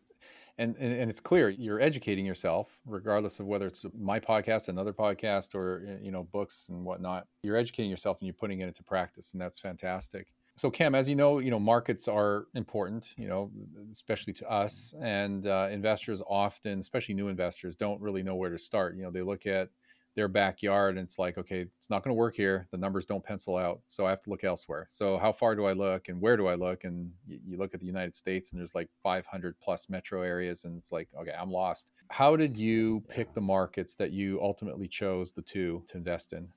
and, 0.61 0.75
and, 0.77 0.93
and 0.93 1.09
it's 1.09 1.19
clear 1.19 1.49
you're 1.49 1.81
educating 1.81 2.25
yourself 2.25 2.79
regardless 2.85 3.39
of 3.39 3.47
whether 3.47 3.65
it's 3.65 3.83
my 3.97 4.19
podcast 4.19 4.67
another 4.67 4.93
podcast 4.93 5.55
or 5.55 5.99
you 6.01 6.11
know 6.11 6.23
books 6.23 6.67
and 6.69 6.85
whatnot. 6.85 7.27
You're 7.41 7.57
educating 7.57 7.89
yourself 7.89 8.17
and 8.19 8.27
you're 8.27 8.35
putting 8.35 8.61
it 8.61 8.67
into 8.67 8.83
practice 8.83 9.33
and 9.33 9.41
that's 9.41 9.59
fantastic. 9.59 10.27
So 10.57 10.69
cam 10.69 10.93
as 10.93 11.09
you 11.09 11.15
know 11.15 11.39
you 11.39 11.49
know 11.49 11.59
markets 11.59 12.07
are 12.07 12.45
important 12.53 13.13
you 13.17 13.27
know 13.27 13.51
especially 13.91 14.33
to 14.33 14.49
us 14.49 14.93
and 15.01 15.47
uh, 15.47 15.69
investors 15.71 16.21
often 16.29 16.79
especially 16.79 17.15
new 17.15 17.27
investors 17.29 17.75
don't 17.75 17.99
really 17.99 18.21
know 18.21 18.35
where 18.35 18.51
to 18.51 18.57
start. 18.59 18.95
You 18.95 19.03
know 19.03 19.11
they 19.11 19.23
look 19.23 19.47
at 19.47 19.69
their 20.15 20.27
backyard 20.27 20.97
and 20.97 21.05
it's 21.05 21.17
like 21.17 21.37
okay 21.37 21.61
it's 21.77 21.89
not 21.89 22.03
going 22.03 22.09
to 22.09 22.19
work 22.19 22.35
here. 22.35 22.67
The 22.71 22.77
numbers 22.77 23.05
don't 23.05 23.23
pencil 23.23 23.57
out 23.57 23.79
so 23.87 24.05
i 24.05 24.09
have 24.09 24.21
to 24.21 24.29
look 24.29 24.43
elsewhere. 24.43 24.87
So 24.89 25.17
how 25.17 25.31
far 25.31 25.55
do 25.55 25.65
i 25.65 25.73
look 25.73 26.09
and 26.09 26.19
where 26.19 26.37
do 26.37 26.47
i 26.47 26.55
look? 26.55 26.83
And 26.83 27.11
you, 27.27 27.39
you 27.43 27.57
look 27.57 27.73
at 27.73 27.79
the 27.79 27.85
united 27.85 28.15
states 28.15 28.51
and 28.51 28.59
there's 28.59 28.75
like 28.75 28.89
500 29.03 29.55
plus 29.61 29.89
metro 29.89 30.21
areas 30.21 30.65
and 30.65 30.77
it's 30.77 30.91
like 30.91 31.09
okay 31.19 31.33
i'm 31.39 31.51
lost. 31.51 31.87
How 32.09 32.35
did 32.35 32.57
you 32.57 33.03
pick 33.07 33.33
the 33.33 33.41
markets 33.41 33.95
that 33.95 34.11
you 34.11 34.41
ultimately 34.41 34.87
chose 34.87 35.31
the 35.31 35.41
two 35.41 35.83
to 35.87 35.97
invest 35.97 36.33
in? 36.33 36.47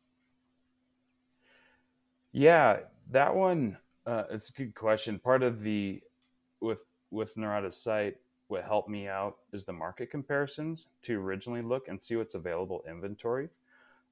Yeah 2.33 2.79
that 3.11 3.35
one 3.35 3.77
uh, 4.07 4.25
it's 4.31 4.51
a 4.51 4.53
good 4.53 4.75
question. 4.75 5.19
Part 5.19 5.43
of 5.43 5.61
the 5.61 6.03
with 6.61 6.85
with 7.11 7.35
Norada's 7.37 7.81
site 7.81 8.17
what 8.49 8.65
helped 8.65 8.89
me 8.89 9.09
out 9.09 9.37
is 9.53 9.65
the 9.65 9.73
market 9.73 10.11
comparisons 10.11 10.87
to 11.03 11.19
originally 11.19 11.63
look 11.63 11.89
and 11.89 12.03
see 12.03 12.17
what's 12.17 12.35
available 12.35 12.85
inventory. 12.89 13.49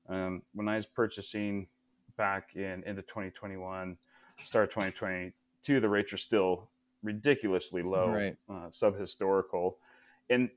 Um, 0.08 0.42
when 0.54 0.68
I 0.68 0.76
was 0.76 0.86
purchasing 0.86 1.66
back 2.16 2.56
in 2.56 2.82
into 2.84 3.02
2021, 3.02 3.96
start 4.42 4.70
2022, 4.70 5.80
the 5.80 5.88
rates 5.88 6.12
are 6.12 6.18
still 6.18 6.68
ridiculously 7.02 7.82
low, 7.82 8.08
right. 8.08 8.36
uh, 8.48 8.70
sub 8.70 8.98
historical. 8.98 9.78
And 10.30 10.50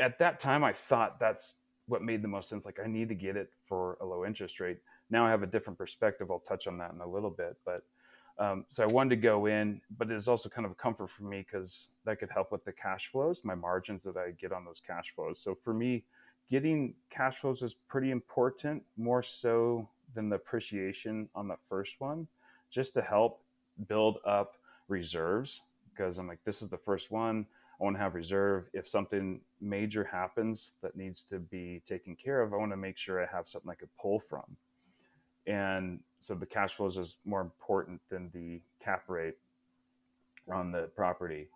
at 0.00 0.18
that 0.18 0.40
time, 0.40 0.64
I 0.64 0.72
thought 0.72 1.20
that's 1.20 1.56
what 1.86 2.02
made 2.02 2.22
the 2.22 2.28
most 2.28 2.48
sense. 2.48 2.64
Like, 2.64 2.78
I 2.82 2.88
need 2.88 3.08
to 3.08 3.14
get 3.14 3.36
it 3.36 3.50
for 3.64 3.98
a 4.00 4.06
low 4.06 4.24
interest 4.24 4.60
rate. 4.60 4.78
Now 5.10 5.26
I 5.26 5.30
have 5.30 5.42
a 5.42 5.46
different 5.46 5.78
perspective. 5.78 6.30
I'll 6.30 6.40
touch 6.40 6.66
on 6.66 6.78
that 6.78 6.92
in 6.92 7.00
a 7.00 7.06
little 7.06 7.30
bit, 7.30 7.56
but 7.64 7.82
um, 8.40 8.64
so 8.70 8.82
I 8.82 8.86
wanted 8.86 9.10
to 9.10 9.16
go 9.16 9.46
in, 9.46 9.82
but 9.98 10.10
it 10.10 10.16
is 10.16 10.26
also 10.26 10.48
kind 10.48 10.64
of 10.64 10.72
a 10.72 10.74
comfort 10.74 11.10
for 11.10 11.24
me 11.24 11.44
because 11.46 11.90
that 12.06 12.18
could 12.18 12.30
help 12.30 12.50
with 12.50 12.64
the 12.64 12.72
cash 12.72 13.08
flows, 13.12 13.44
my 13.44 13.54
margins 13.54 14.02
that 14.04 14.16
I 14.16 14.30
get 14.30 14.50
on 14.50 14.64
those 14.64 14.80
cash 14.84 15.12
flows. 15.14 15.38
So 15.38 15.54
for 15.54 15.74
me, 15.74 16.04
getting 16.50 16.94
cash 17.10 17.36
flows 17.36 17.60
is 17.60 17.74
pretty 17.74 18.10
important, 18.10 18.82
more 18.96 19.22
so 19.22 19.90
than 20.14 20.30
the 20.30 20.36
appreciation 20.36 21.28
on 21.34 21.48
the 21.48 21.58
first 21.68 22.00
one, 22.00 22.26
just 22.70 22.94
to 22.94 23.02
help 23.02 23.42
build 23.88 24.18
up 24.26 24.54
reserves. 24.88 25.60
Because 25.90 26.16
I'm 26.16 26.26
like, 26.26 26.42
this 26.46 26.62
is 26.62 26.70
the 26.70 26.78
first 26.78 27.10
one. 27.10 27.44
I 27.78 27.84
want 27.84 27.96
to 27.96 28.00
have 28.00 28.14
reserve. 28.14 28.70
If 28.72 28.88
something 28.88 29.42
major 29.60 30.04
happens 30.04 30.72
that 30.82 30.96
needs 30.96 31.24
to 31.24 31.38
be 31.38 31.82
taken 31.86 32.16
care 32.16 32.40
of, 32.40 32.54
I 32.54 32.56
want 32.56 32.72
to 32.72 32.76
make 32.78 32.96
sure 32.96 33.22
I 33.22 33.26
have 33.30 33.46
something 33.46 33.70
I 33.70 33.74
could 33.74 33.94
pull 34.00 34.18
from. 34.18 34.56
And 35.46 36.00
so 36.20 36.34
the 36.34 36.46
cash 36.46 36.74
flows 36.74 36.96
is 36.96 37.16
more 37.24 37.40
important 37.40 38.00
than 38.10 38.30
the 38.32 38.60
cap 38.78 39.04
rate 39.08 39.36
on 40.52 40.72
the 40.72 40.90
property. 40.94 41.48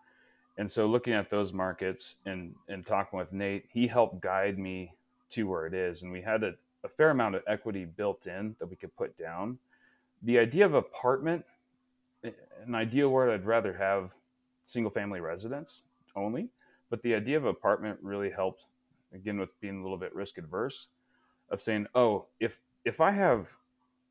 And 0.57 0.71
so 0.71 0.87
looking 0.87 1.13
at 1.13 1.31
those 1.31 1.53
markets 1.53 2.17
and, 2.27 2.55
and 2.69 2.87
talking 2.87 3.19
with 3.19 3.33
Nate, 3.33 3.67
he 3.73 3.87
helped 3.87 4.21
guide 4.21 4.59
me 4.59 4.93
to 5.31 5.49
where 5.49 5.67
it 5.67 5.75
is. 5.75 6.03
And 6.03 6.13
we 6.13 6.23
had 6.23 6.45
a, 6.45 6.55
a 6.85 6.89
fair 6.89 7.11
amount 7.11 7.35
of 7.35 7.43
equity 7.47 7.85
built 7.85 8.27
in 8.27 8.55
that 8.59 8.67
we 8.67 8.77
could 8.77 8.95
put 8.97 9.19
down. 9.19 9.59
The 10.23 10.39
idea 10.39 10.65
of 10.65 10.75
apartment, 10.75 11.45
eh, 12.23 12.31
an 12.65 12.75
ideal 12.75 13.09
world, 13.09 13.35
I'd 13.35 13.45
rather 13.45 13.73
have 13.75 14.15
single 14.67 14.91
family 14.91 15.21
residence 15.21 15.83
only. 16.15 16.49
But 16.89 17.03
the 17.03 17.15
idea 17.15 17.37
of 17.37 17.45
apartment 17.45 17.99
really 18.01 18.31
helped, 18.31 18.67
again, 19.13 19.39
with 19.39 19.59
being 19.61 19.81
a 19.81 19.83
little 19.83 19.99
bit 19.99 20.15
risk 20.15 20.39
adverse, 20.39 20.89
of 21.51 21.61
saying, 21.61 21.87
oh, 21.95 22.27
if 22.41 22.61
if 22.85 23.01
I 23.01 23.11
have 23.11 23.57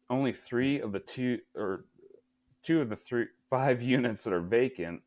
only 0.10 0.34
three 0.34 0.80
of 0.80 0.92
the 0.92 1.00
two 1.00 1.40
or 1.56 1.86
two 2.62 2.82
of 2.82 2.90
the 2.90 2.96
three 2.96 3.26
five 3.50 3.82
units 3.82 4.24
that 4.24 4.34
are 4.34 4.42
vacant, 4.42 5.02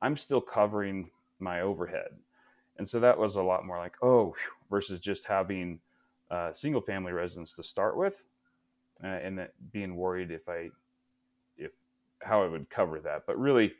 I'm 0.00 0.16
still 0.16 0.40
covering 0.40 1.10
my 1.38 1.60
overhead. 1.60 2.16
And 2.78 2.88
so 2.88 3.00
that 3.00 3.18
was 3.18 3.36
a 3.36 3.42
lot 3.42 3.66
more 3.66 3.78
like, 3.78 3.94
oh, 4.02 4.34
versus 4.70 4.98
just 4.98 5.26
having 5.26 5.78
uh, 6.30 6.52
single 6.52 6.80
family 6.80 7.12
residence 7.12 7.52
to 7.54 7.62
start 7.62 7.96
with, 7.96 8.24
uh, 9.04 9.06
and 9.06 9.38
that 9.38 9.52
being 9.72 9.96
worried 9.96 10.30
if 10.30 10.48
I, 10.48 10.70
if 11.56 11.72
how 12.22 12.42
I 12.42 12.48
would 12.48 12.70
cover 12.70 12.98
that. 13.00 13.24
But 13.26 13.38
really, 13.38 13.74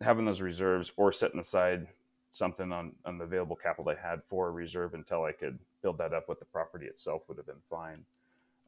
having 0.00 0.24
those 0.24 0.40
reserves 0.40 0.92
or 0.96 1.12
setting 1.12 1.40
aside 1.40 1.88
something 2.30 2.72
on 2.72 2.92
on 3.04 3.18
the 3.18 3.24
available 3.24 3.56
capital 3.56 3.92
I 3.92 4.08
had 4.08 4.24
for 4.24 4.48
a 4.48 4.50
reserve 4.50 4.94
until 4.94 5.24
I 5.24 5.32
could 5.32 5.58
build 5.82 5.98
that 5.98 6.14
up 6.14 6.28
with 6.28 6.38
the 6.38 6.46
property 6.46 6.86
itself 6.86 7.22
would 7.28 7.36
have 7.36 7.46
been 7.46 7.56
fine. 7.68 8.04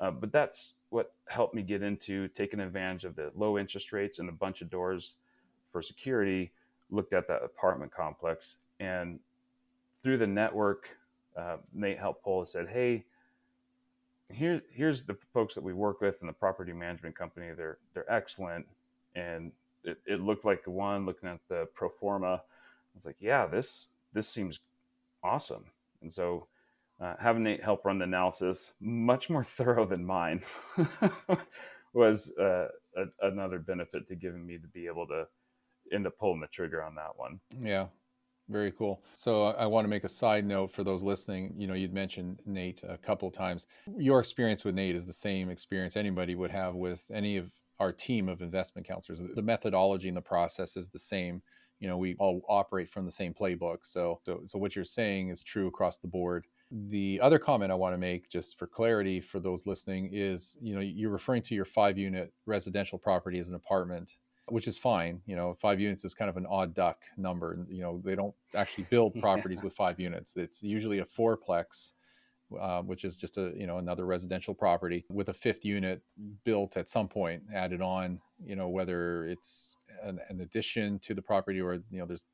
Uh, 0.00 0.11
but 0.11 0.33
that's 0.33 0.74
what 0.90 1.12
helped 1.26 1.54
me 1.54 1.62
get 1.62 1.83
into 1.83 2.28
taking 2.28 2.61
advantage 2.61 3.04
of 3.04 3.16
the 3.16 3.33
low 3.35 3.59
interest 3.59 3.92
rates 3.92 4.18
and 4.18 4.28
a 4.28 4.33
bunch 4.33 4.62
of 4.62 4.70
doors 4.70 5.14
for 5.70 5.83
security. 5.83 6.52
Looked 6.90 7.12
at 7.12 7.26
that 7.28 7.42
apartment 7.42 7.92
complex 7.92 8.59
and 8.80 9.18
through 10.02 10.18
the 10.18 10.26
network, 10.26 10.88
uh, 11.37 11.57
Nate 11.72 11.98
helped 11.98 12.22
pull 12.22 12.40
and 12.40 12.48
said, 12.48 12.68
"Hey, 12.68 13.07
here 14.28 14.62
here's 14.70 15.04
the 15.04 15.16
folks 15.33 15.54
that 15.54 15.64
we 15.64 15.72
work 15.72 16.00
with 16.00 16.20
in 16.20 16.26
the 16.26 16.33
property 16.33 16.72
management 16.72 17.16
company. 17.16 17.52
They're 17.52 17.78
they're 17.94 18.11
excellent." 18.12 18.66
And 19.14 19.52
it, 19.85 19.98
it 20.07 20.20
looked 20.20 20.44
like 20.44 20.64
the 20.64 20.70
one 20.70 21.07
looking 21.07 21.28
at 21.28 21.40
the 21.48 21.66
pro 21.74 21.88
forma. 21.88 22.42
I 22.42 22.96
was 22.96 23.04
like, 23.04 23.16
"Yeah, 23.18 23.46
this 23.46 23.88
this 24.12 24.28
seems 24.28 24.61
awesome." 25.22 25.64
And 26.02 26.12
so 26.12 26.46
uh, 27.04 27.14
having 27.20 27.42
Nate 27.42 27.62
help 27.62 27.84
run 27.84 27.98
the 27.98 28.04
analysis, 28.04 28.72
much 28.80 29.28
more 29.28 29.44
thorough 29.58 29.86
than 29.86 30.04
mine, 30.04 30.40
was 31.92 32.32
uh, 32.40 32.68
a, 32.96 33.04
another 33.22 33.58
benefit 33.58 34.08
to 34.08 34.16
giving 34.16 34.46
me 34.46 34.58
to 34.58 34.68
be 34.68 34.86
able 34.86 35.06
to 35.08 35.24
end 35.92 36.06
up 36.06 36.16
pulling 36.18 36.40
the 36.40 36.46
trigger 36.46 36.82
on 36.82 36.94
that 36.94 37.16
one. 37.16 37.40
Yeah, 37.60 37.88
very 38.48 38.72
cool. 38.72 39.04
So 39.12 39.46
I 39.48 39.66
want 39.66 39.84
to 39.84 39.88
make 39.88 40.04
a 40.04 40.08
side 40.08 40.46
note 40.46 40.72
for 40.72 40.82
those 40.82 41.02
listening. 41.02 41.54
You 41.58 41.66
know, 41.66 41.74
you'd 41.74 41.92
mentioned 41.92 42.40
Nate 42.46 42.82
a 42.88 42.96
couple 42.96 43.30
times. 43.30 43.66
Your 43.98 44.18
experience 44.18 44.64
with 44.64 44.74
Nate 44.74 44.96
is 44.96 45.04
the 45.04 45.12
same 45.12 45.50
experience 45.50 45.96
anybody 45.96 46.34
would 46.34 46.50
have 46.50 46.74
with 46.74 47.10
any 47.12 47.36
of 47.36 47.50
our 47.80 47.92
team 47.92 48.28
of 48.30 48.40
investment 48.40 48.86
counselors. 48.86 49.22
The 49.34 49.42
methodology 49.42 50.08
and 50.08 50.16
the 50.16 50.22
process 50.22 50.76
is 50.76 50.88
the 50.88 50.98
same. 50.98 51.42
You 51.80 51.88
know, 51.88 51.98
we 51.98 52.14
all 52.18 52.40
operate 52.48 52.88
from 52.88 53.04
the 53.04 53.10
same 53.10 53.34
playbook. 53.34 53.78
So, 53.82 54.20
so, 54.24 54.42
so 54.46 54.58
what 54.58 54.74
you're 54.74 54.84
saying 54.86 55.28
is 55.28 55.42
true 55.42 55.66
across 55.66 55.98
the 55.98 56.08
board. 56.08 56.46
The 56.76 57.20
other 57.20 57.38
comment 57.38 57.70
I 57.70 57.76
want 57.76 57.94
to 57.94 57.98
make, 57.98 58.28
just 58.28 58.58
for 58.58 58.66
clarity 58.66 59.20
for 59.20 59.38
those 59.38 59.64
listening, 59.64 60.10
is 60.12 60.56
you 60.60 60.74
know 60.74 60.80
you're 60.80 61.10
referring 61.10 61.42
to 61.42 61.54
your 61.54 61.64
five 61.64 61.96
unit 61.96 62.32
residential 62.46 62.98
property 62.98 63.38
as 63.38 63.48
an 63.48 63.54
apartment, 63.54 64.16
which 64.48 64.66
is 64.66 64.76
fine. 64.76 65.20
You 65.24 65.37
know, 65.37 65.54
five 65.54 65.78
units 65.78 66.04
is 66.04 66.14
kind 66.14 66.28
of 66.28 66.37
an 66.37 66.46
odd 66.46 66.74
duck 66.74 66.98
number. 67.16 67.64
You 67.68 67.82
know, 67.82 68.02
they 68.04 68.16
don't 68.16 68.34
actually 68.56 68.88
build 68.90 69.14
properties 69.20 69.62
with 69.62 69.72
five 69.72 70.00
units. 70.00 70.37
It's 70.37 70.64
usually 70.64 70.98
a 70.98 71.04
fourplex, 71.04 71.92
uh, 72.58 72.82
which 72.82 73.04
is 73.04 73.16
just 73.16 73.38
a 73.38 73.52
you 73.56 73.68
know 73.68 73.78
another 73.78 74.04
residential 74.04 74.52
property 74.52 75.04
with 75.08 75.28
a 75.28 75.34
fifth 75.34 75.64
unit 75.64 76.02
built 76.42 76.76
at 76.76 76.88
some 76.88 77.06
point 77.06 77.44
added 77.54 77.82
on. 77.82 78.20
You 78.44 78.56
know, 78.56 78.68
whether 78.68 79.26
it's 79.26 79.76
an, 80.02 80.18
an 80.28 80.40
addition 80.40 80.98
to 81.00 81.14
the 81.14 81.22
property 81.22 81.60
or 81.60 81.74
you 81.74 82.00
know 82.00 82.06
there's 82.06 82.24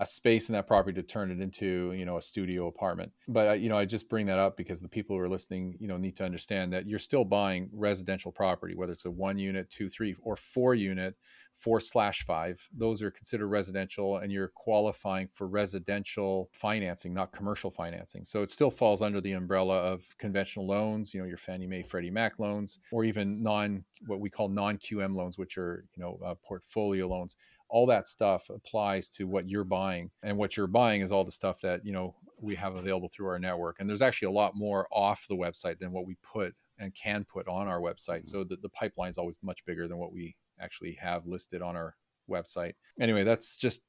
a 0.00 0.06
space 0.06 0.48
in 0.48 0.52
that 0.52 0.66
property 0.66 1.00
to 1.00 1.06
turn 1.06 1.30
it 1.30 1.40
into 1.40 1.92
you 1.92 2.04
know 2.04 2.16
a 2.16 2.22
studio 2.22 2.66
apartment. 2.66 3.12
But 3.26 3.48
uh, 3.48 3.52
you 3.52 3.68
know 3.68 3.78
i 3.78 3.84
just 3.84 4.08
bring 4.08 4.26
that 4.26 4.38
up 4.38 4.56
because 4.56 4.80
the 4.80 4.88
people 4.88 5.16
who 5.16 5.22
are 5.22 5.28
listening 5.28 5.76
you 5.80 5.88
know 5.88 5.96
need 5.96 6.16
to 6.16 6.24
understand 6.24 6.72
that 6.72 6.86
you're 6.86 6.98
still 6.98 7.24
buying 7.24 7.68
residential 7.72 8.32
property 8.32 8.74
whether 8.74 8.92
it's 8.92 9.04
a 9.04 9.10
one 9.10 9.38
unit 9.38 9.70
two 9.70 9.88
three 9.88 10.14
or 10.22 10.36
four 10.36 10.74
unit 10.74 11.16
four 11.58 11.80
slash 11.80 12.22
five. 12.22 12.64
Those 12.72 13.02
are 13.02 13.10
considered 13.10 13.48
residential 13.48 14.18
and 14.18 14.30
you're 14.30 14.52
qualifying 14.54 15.28
for 15.32 15.48
residential 15.48 16.48
financing 16.52 17.12
not 17.12 17.32
commercial 17.32 17.70
financing. 17.70 18.24
So 18.24 18.42
it 18.42 18.50
still 18.50 18.70
falls 18.70 19.02
under 19.02 19.20
the 19.20 19.32
umbrella 19.32 19.78
of 19.78 20.06
conventional 20.18 20.66
loans 20.66 21.12
you 21.12 21.20
know 21.20 21.26
your 21.26 21.36
fannie 21.36 21.66
mae 21.66 21.82
freddie 21.82 22.10
mac 22.10 22.38
loans 22.38 22.78
or 22.92 23.04
even 23.04 23.42
non 23.42 23.84
what 24.06 24.20
we 24.20 24.30
call 24.30 24.48
non 24.48 24.78
qm 24.78 25.14
loans 25.14 25.36
which 25.36 25.58
are 25.58 25.84
you 25.96 26.02
know 26.02 26.18
uh, 26.24 26.34
portfolio 26.44 27.08
loans 27.08 27.36
all 27.68 27.86
that 27.86 28.08
stuff 28.08 28.50
applies 28.50 29.08
to 29.10 29.26
what 29.26 29.48
you're 29.48 29.64
buying 29.64 30.10
and 30.22 30.36
what 30.36 30.56
you're 30.56 30.66
buying 30.66 31.00
is 31.00 31.12
all 31.12 31.24
the 31.24 31.30
stuff 31.30 31.60
that 31.60 31.84
you 31.84 31.92
know 31.92 32.14
we 32.40 32.54
have 32.54 32.76
available 32.76 33.08
through 33.08 33.26
our 33.26 33.38
network 33.38 33.76
and 33.78 33.88
there's 33.88 34.02
actually 34.02 34.26
a 34.26 34.30
lot 34.30 34.56
more 34.56 34.86
off 34.90 35.26
the 35.28 35.36
website 35.36 35.78
than 35.78 35.92
what 35.92 36.06
we 36.06 36.16
put 36.22 36.54
and 36.78 36.94
can 36.94 37.24
put 37.24 37.46
on 37.48 37.68
our 37.68 37.80
website 37.80 38.20
mm-hmm. 38.20 38.28
so 38.28 38.44
the, 38.44 38.56
the 38.62 38.68
pipeline 38.70 39.10
is 39.10 39.18
always 39.18 39.38
much 39.42 39.64
bigger 39.64 39.88
than 39.88 39.98
what 39.98 40.12
we 40.12 40.34
actually 40.60 40.96
have 41.00 41.26
listed 41.26 41.62
on 41.62 41.76
our 41.76 41.94
website 42.30 42.72
anyway 43.00 43.24
that's 43.24 43.56
just 43.56 43.80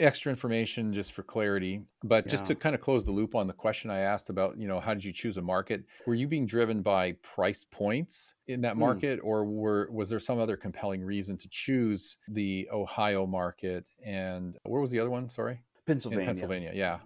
extra 0.00 0.30
information 0.30 0.92
just 0.92 1.12
for 1.12 1.22
clarity 1.22 1.80
but 2.02 2.24
yeah. 2.24 2.30
just 2.30 2.44
to 2.44 2.54
kind 2.54 2.74
of 2.74 2.80
close 2.80 3.04
the 3.04 3.12
loop 3.12 3.36
on 3.36 3.46
the 3.46 3.52
question 3.52 3.90
i 3.90 4.00
asked 4.00 4.28
about 4.28 4.58
you 4.58 4.66
know 4.66 4.80
how 4.80 4.92
did 4.92 5.04
you 5.04 5.12
choose 5.12 5.36
a 5.36 5.42
market 5.42 5.84
were 6.04 6.14
you 6.14 6.26
being 6.26 6.46
driven 6.46 6.82
by 6.82 7.12
price 7.22 7.64
points 7.70 8.34
in 8.48 8.60
that 8.60 8.74
hmm. 8.74 8.80
market 8.80 9.20
mm. 9.20 9.24
or 9.24 9.44
were 9.44 9.88
was 9.92 10.08
there 10.08 10.18
some 10.18 10.40
other 10.40 10.56
compelling 10.56 11.02
reason 11.04 11.36
to 11.36 11.48
choose 11.48 12.16
the 12.28 12.68
ohio 12.72 13.24
market 13.24 13.88
and 14.04 14.56
where 14.64 14.80
was 14.80 14.90
the 14.90 14.98
other 14.98 15.10
one 15.10 15.28
sorry 15.28 15.60
pennsylvania 15.86 16.22
in 16.22 16.26
pennsylvania 16.26 16.72
yeah 16.74 16.98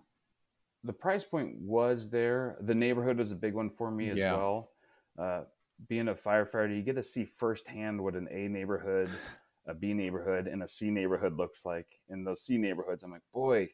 the 0.84 0.92
price 0.92 1.24
point 1.24 1.56
was 1.58 2.08
there 2.08 2.56
the 2.62 2.74
neighborhood 2.74 3.18
was 3.18 3.32
a 3.32 3.36
big 3.36 3.52
one 3.52 3.68
for 3.68 3.90
me 3.90 4.08
as 4.08 4.16
yeah. 4.16 4.32
well 4.32 4.70
uh, 5.18 5.42
being 5.88 6.08
a 6.08 6.14
firefighter 6.14 6.74
you 6.74 6.82
get 6.82 6.96
to 6.96 7.02
see 7.02 7.24
firsthand 7.24 8.02
what 8.02 8.14
an 8.14 8.28
a 8.30 8.48
neighborhood 8.48 9.10
a 9.68 9.74
B 9.74 9.92
neighborhood 9.92 10.46
and 10.46 10.62
a 10.62 10.68
C 10.68 10.90
neighborhood 10.90 11.36
looks 11.36 11.64
like. 11.64 11.86
In 12.08 12.24
those 12.24 12.42
C 12.42 12.56
neighborhoods, 12.56 13.02
I'm 13.02 13.12
like, 13.12 13.22
boy, 13.32 13.68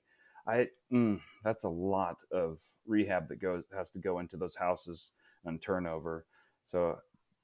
I 0.47 0.67
mm, 0.93 1.21
that's 1.43 1.65
a 1.65 1.69
lot 1.69 2.17
of 2.33 2.59
rehab 2.87 3.29
that 3.29 3.41
goes 3.41 3.65
has 3.75 3.91
to 3.93 3.99
go 3.99 4.19
into 4.19 4.37
those 4.37 4.57
houses 4.57 5.13
and 5.45 5.63
turnover. 5.63 6.27
So 6.73 6.99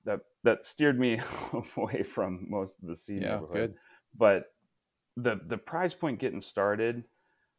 that 0.05 0.21
that 0.43 0.67
steered 0.67 0.99
me 0.99 1.21
away 1.77 2.03
from 2.03 2.47
most 2.51 2.83
of 2.83 2.89
the 2.89 2.97
C 2.97 3.15
yeah, 3.15 3.37
neighborhood. 3.37 3.53
Good. 3.53 3.75
But 4.17 4.45
the 5.17 5.41
the 5.47 5.59
price 5.59 5.95
point 5.95 6.19
getting 6.19 6.43
started 6.43 7.05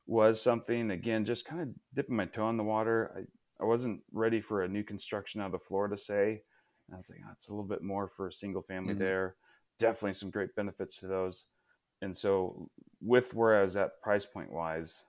was 0.05 0.41
something 0.41 0.91
again, 0.91 1.25
just 1.25 1.45
kind 1.45 1.61
of 1.61 1.69
dipping 1.95 2.17
my 2.17 2.25
toe 2.25 2.49
in 2.49 2.57
the 2.57 2.63
water. 2.63 3.11
I, 3.17 3.63
I 3.63 3.65
wasn't 3.65 4.01
ready 4.11 4.41
for 4.41 4.63
a 4.63 4.67
new 4.67 4.83
construction 4.83 5.39
out 5.39 5.53
of 5.53 5.63
Florida, 5.63 5.97
say. 5.97 6.41
And 6.87 6.95
I 6.95 6.97
was 6.97 7.09
like, 7.09 7.19
oh, 7.25 7.29
it's 7.31 7.47
a 7.47 7.51
little 7.51 7.63
bit 7.63 7.83
more 7.83 8.09
for 8.09 8.27
a 8.27 8.33
single 8.33 8.63
family 8.63 8.93
mm-hmm. 8.93 9.03
there 9.03 9.35
definitely 9.79 10.13
some 10.13 10.29
great 10.29 10.55
benefits 10.55 10.97
to 10.97 11.07
those. 11.07 11.45
And 12.01 12.15
so, 12.15 12.69
with 13.01 13.33
where 13.33 13.59
I 13.59 13.63
was 13.63 13.77
at 13.77 14.01
price 14.01 14.25
point 14.25 14.51
wise 14.51 15.05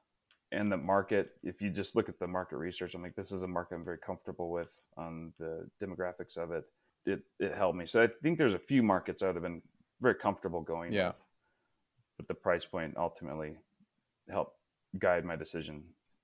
and 0.50 0.70
the 0.70 0.76
market, 0.76 1.30
if 1.42 1.62
you 1.62 1.70
just 1.70 1.96
look 1.96 2.08
at 2.08 2.18
the 2.18 2.26
market 2.26 2.56
research, 2.56 2.94
I'm 2.94 3.02
like, 3.02 3.16
this 3.16 3.32
is 3.32 3.42
a 3.42 3.48
market 3.48 3.76
I'm 3.76 3.84
very 3.84 3.98
comfortable 3.98 4.50
with 4.50 4.86
on 4.96 5.32
the 5.38 5.68
demographics 5.82 6.36
of 6.36 6.52
it. 6.52 6.64
It, 7.06 7.20
it 7.40 7.54
helped 7.54 7.78
me. 7.78 7.86
So, 7.86 8.02
I 8.02 8.08
think 8.22 8.38
there's 8.38 8.54
a 8.54 8.58
few 8.58 8.82
markets 8.82 9.22
I 9.22 9.26
would 9.26 9.36
have 9.36 9.42
been 9.42 9.62
very 10.00 10.14
comfortable 10.14 10.60
going 10.60 10.92
yeah. 10.92 11.08
with. 11.08 11.24
But 12.18 12.28
the 12.28 12.34
price 12.34 12.64
point 12.64 12.94
ultimately 12.96 13.56
helped 14.30 14.56
guide 14.98 15.24
my 15.24 15.36
decision 15.36 15.82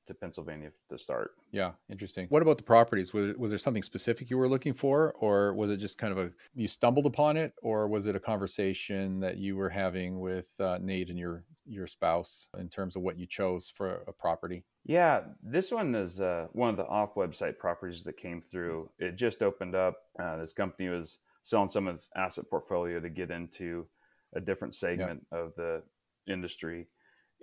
to 0.08 0.14
Pennsylvania 0.14 0.70
to 0.90 0.98
start. 0.98 1.32
Yeah, 1.52 1.72
interesting. 1.88 2.26
What 2.28 2.42
about 2.42 2.56
the 2.56 2.64
properties? 2.64 3.12
Was, 3.12 3.36
was 3.36 3.50
there 3.50 3.58
something 3.58 3.82
specific 3.82 4.28
you 4.28 4.36
were 4.36 4.48
looking 4.48 4.72
for, 4.72 5.14
or 5.20 5.54
was 5.54 5.70
it 5.70 5.76
just 5.76 5.96
kind 5.96 6.12
of 6.12 6.18
a 6.18 6.30
you 6.54 6.66
stumbled 6.66 7.06
upon 7.06 7.36
it, 7.36 7.52
or 7.62 7.88
was 7.88 8.06
it 8.06 8.16
a 8.16 8.20
conversation 8.20 9.20
that 9.20 9.36
you 9.36 9.56
were 9.56 9.68
having 9.68 10.18
with 10.18 10.52
uh, 10.60 10.78
Nate 10.80 11.10
and 11.10 11.18
your 11.18 11.44
your 11.64 11.86
spouse 11.86 12.48
in 12.58 12.68
terms 12.68 12.96
of 12.96 13.02
what 13.02 13.18
you 13.18 13.26
chose 13.26 13.72
for 13.74 14.02
a 14.08 14.12
property? 14.12 14.64
Yeah, 14.84 15.20
this 15.42 15.70
one 15.70 15.94
is 15.94 16.20
uh, 16.20 16.48
one 16.52 16.70
of 16.70 16.76
the 16.76 16.86
off 16.86 17.14
website 17.14 17.58
properties 17.58 18.02
that 18.04 18.16
came 18.16 18.40
through. 18.40 18.90
It 18.98 19.16
just 19.16 19.42
opened 19.42 19.74
up. 19.74 19.96
Uh, 20.20 20.38
this 20.38 20.54
company 20.54 20.88
was 20.88 21.18
selling 21.42 21.68
some 21.68 21.86
of 21.86 21.94
its 21.94 22.08
asset 22.16 22.46
portfolio 22.50 22.98
to 22.98 23.10
get 23.10 23.30
into 23.30 23.86
a 24.34 24.40
different 24.40 24.74
segment 24.74 25.26
yeah. 25.30 25.38
of 25.38 25.54
the 25.56 25.82
industry, 26.26 26.88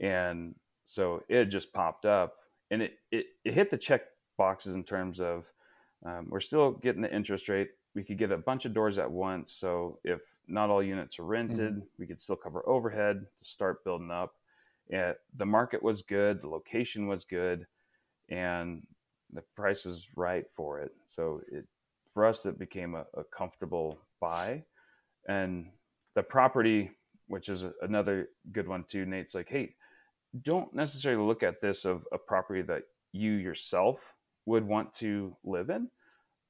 and 0.01 0.55
so 0.87 1.23
it 1.29 1.45
just 1.45 1.73
popped 1.73 2.05
up 2.05 2.35
and 2.71 2.81
it, 2.81 2.93
it, 3.11 3.25
it 3.43 3.53
hit 3.53 3.69
the 3.69 3.77
check 3.77 4.01
boxes 4.37 4.75
in 4.75 4.83
terms 4.83 5.19
of 5.19 5.45
um, 6.05 6.27
we're 6.29 6.39
still 6.39 6.71
getting 6.71 7.01
the 7.01 7.13
interest 7.13 7.49
rate. 7.49 7.69
We 7.93 8.03
could 8.03 8.17
get 8.17 8.31
a 8.31 8.37
bunch 8.37 8.65
of 8.65 8.73
doors 8.73 8.97
at 8.97 9.09
once. 9.09 9.53
So 9.53 9.99
if 10.03 10.21
not 10.47 10.69
all 10.69 10.83
units 10.83 11.19
are 11.19 11.25
rented, 11.25 11.73
mm-hmm. 11.73 11.85
we 11.97 12.05
could 12.05 12.21
still 12.21 12.35
cover 12.35 12.67
overhead 12.67 13.25
to 13.41 13.49
start 13.49 13.83
building 13.83 14.11
up. 14.11 14.35
And 14.91 15.15
the 15.35 15.45
market 15.45 15.81
was 15.81 16.03
good, 16.03 16.41
the 16.41 16.47
location 16.47 17.07
was 17.07 17.23
good, 17.23 17.65
and 18.29 18.83
the 19.33 19.41
price 19.55 19.85
was 19.85 20.07
right 20.15 20.45
for 20.55 20.79
it. 20.79 20.93
So 21.15 21.41
it 21.51 21.65
for 22.13 22.25
us 22.25 22.45
it 22.45 22.59
became 22.59 22.95
a, 22.95 23.05
a 23.15 23.23
comfortable 23.23 23.99
buy. 24.19 24.63
And 25.27 25.69
the 26.13 26.23
property, 26.23 26.91
which 27.27 27.49
is 27.49 27.65
another 27.81 28.29
good 28.51 28.67
one 28.67 28.83
too, 28.83 29.05
Nate's 29.05 29.33
like, 29.33 29.49
hey, 29.49 29.73
don't 30.43 30.73
necessarily 30.73 31.25
look 31.25 31.43
at 31.43 31.61
this 31.61 31.85
of 31.85 32.05
a 32.11 32.17
property 32.17 32.61
that 32.63 32.83
you 33.11 33.31
yourself 33.31 34.13
would 34.45 34.67
want 34.67 34.93
to 34.93 35.35
live 35.43 35.69
in, 35.69 35.89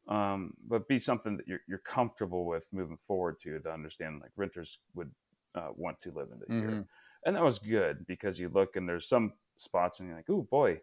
um, 0.08 0.54
but 0.68 0.88
be 0.88 1.00
something 1.00 1.38
that 1.38 1.48
you're, 1.48 1.62
you're 1.68 1.80
comfortable 1.80 2.46
with 2.46 2.68
moving 2.72 2.98
forward 3.08 3.38
to 3.44 3.60
to 3.60 3.72
understand 3.72 4.22
like 4.22 4.32
renters 4.36 4.80
would 4.94 5.12
uh, 5.56 5.70
want 5.76 6.00
to 6.02 6.12
live 6.12 6.28
in 6.34 6.42
it 6.42 6.50
mm-hmm. 6.50 6.70
here. 6.70 6.86
And 7.26 7.36
that 7.36 7.44
was 7.44 7.60
good 7.60 8.06
because 8.08 8.40
you 8.40 8.50
look 8.50 8.76
and 8.76 8.88
there's 8.88 9.08
some 9.08 9.34
spots 9.58 10.00
and 10.00 10.08
you're 10.08 10.18
like, 10.18 10.30
oh 10.30 10.48
boy, 10.50 10.82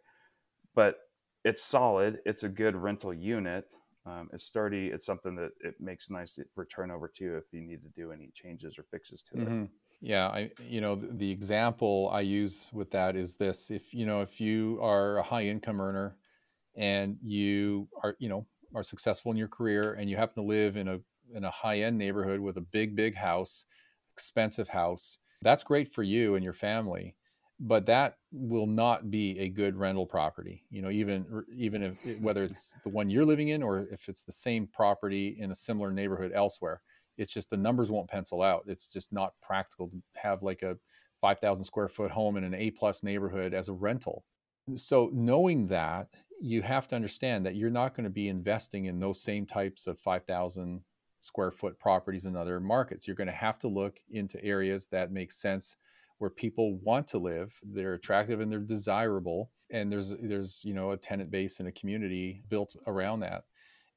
but 0.75 0.97
it's 1.45 1.62
solid. 1.62 2.19
It's 2.25 2.43
a 2.43 2.49
good 2.49 2.75
rental 2.75 3.12
unit. 3.12 3.67
Um, 4.07 4.29
it's 4.33 4.45
sturdy. 4.45 4.88
It's 4.88 5.07
something 5.07 5.37
that 5.37 5.53
it 5.61 5.75
makes 5.81 6.11
nice 6.11 6.38
for 6.55 6.65
turnover 6.65 7.09
too 7.09 7.37
if 7.37 7.45
you 7.53 7.61
need 7.61 7.83
to 7.83 7.88
do 7.91 8.11
any 8.11 8.31
changes 8.35 8.79
or 8.79 8.85
fixes 8.91 9.23
to 9.23 9.37
mm-hmm. 9.37 9.62
it. 9.62 9.69
Yeah, 10.03 10.27
I 10.27 10.51
you 10.69 10.81
know 10.81 10.97
the, 10.97 11.07
the, 11.12 11.31
example 11.31 12.11
I 12.12 12.23
use 12.23 12.69
with 12.73 12.91
that 12.91 13.15
is 13.15 13.37
this: 13.37 13.71
if 13.71 13.95
you 13.95 14.05
know 14.05 14.21
if 14.21 14.41
you 14.41 14.79
are 14.83 15.19
a 15.19 15.23
high 15.23 15.47
income 15.47 15.81
earner 15.81 16.17
and 16.77 17.17
you 17.23 17.88
are 18.03 18.17
you 18.19 18.29
know 18.29 18.47
are 18.75 18.83
successful 18.83 19.31
in 19.31 19.38
your 19.38 19.49
career 19.49 19.95
and 19.95 20.11
you 20.11 20.17
happen 20.17 20.43
to 20.43 20.49
live 20.49 20.77
in 20.77 20.88
a 20.88 21.01
in 21.35 21.45
a 21.45 21.51
high 21.51 21.79
end 21.79 21.97
neighborhood 21.99 22.41
with 22.41 22.57
a 22.57 22.61
big 22.61 22.97
big 22.97 23.15
house, 23.15 23.65
expensive 24.12 24.71
house, 24.71 25.19
that's 25.43 25.62
great 25.62 25.88
for 25.88 26.03
you 26.03 26.35
and 26.35 26.45
your 26.45 26.53
family 26.53 27.15
but 27.61 27.87
that 27.87 28.17
will 28.33 28.67
not 28.67 29.11
be 29.11 29.38
a 29.38 29.49
good 29.49 29.77
rental 29.77 30.07
property 30.07 30.65
you 30.71 30.83
know 30.83 30.91
even 30.91 31.45
even 31.55 31.83
if 31.83 32.21
whether 32.21 32.45
it's 32.45 32.75
the 32.83 32.88
one 32.88 33.09
you're 33.09 33.25
living 33.25 33.49
in 33.49 33.62
or 33.62 33.87
if 33.93 34.09
it's 34.09 34.25
the 34.25 34.33
same 34.33 34.67
property 34.67 35.37
in 35.38 35.51
a 35.51 35.55
similar 35.55 35.93
neighborhood 35.93 36.33
elsewhere 36.35 36.81
it's 37.23 37.33
just 37.33 37.51
the 37.51 37.57
numbers 37.57 37.91
won't 37.91 38.11
pencil 38.11 38.43
out. 38.43 38.65
It's 38.67 38.87
just 38.87 39.13
not 39.13 39.35
practical 39.41 39.89
to 39.89 40.03
have 40.17 40.43
like 40.43 40.63
a 40.63 40.77
5000 41.21 41.65
square 41.65 41.89
foot 41.89 42.11
home 42.11 42.37
in 42.37 42.45
an 42.45 42.55
a 42.55 42.71
plus 42.73 43.03
neighborhood 43.03 43.55
as 43.55 43.69
a 43.69 43.73
rental. 43.73 44.25
So 44.75 45.11
knowing 45.13 45.69
that 45.69 46.09
you 46.41 46.63
have 46.63 46.89
to 46.89 46.97
understand 46.97 47.47
that 47.47 47.55
you're 47.55 47.71
not 47.71 47.95
going 47.95 48.05
to 48.05 48.11
be 48.11 48.29
investing 48.29 48.87
in 48.87 48.99
those 48.99 49.23
same 49.23 49.47
types 49.47 49.87
of 49.87 49.99
5000 50.01 50.83
square 51.21 51.53
foot 51.53 51.79
properties 51.79 52.27
in 52.27 52.37
other 52.37 52.59
markets. 52.59 53.07
You're 53.07 53.17
going 53.17 53.29
to 53.29 53.33
have 53.33 53.59
to 53.61 53.69
look 53.69 54.01
into 54.11 54.45
areas 54.45 54.89
that 54.89 55.13
make 55.13 55.31
sense 55.31 55.77
where 56.19 56.31
people 56.31 56.77
want 56.79 57.09
to 57.09 57.19
live 57.19 57.59
they're 57.65 57.95
attractive 57.95 58.41
and 58.41 58.51
they're 58.51 58.61
desirable 58.61 59.51
and 59.73 59.91
there's 59.91 60.13
there's 60.21 60.61
you 60.65 60.75
know 60.75 60.93
a 60.93 60.97
tenant 60.97 61.31
base 61.31 61.59
and 61.59 61.69
a 61.69 61.73
community 61.73 62.43
built 62.49 62.77
around 62.87 63.21
that. 63.21 63.45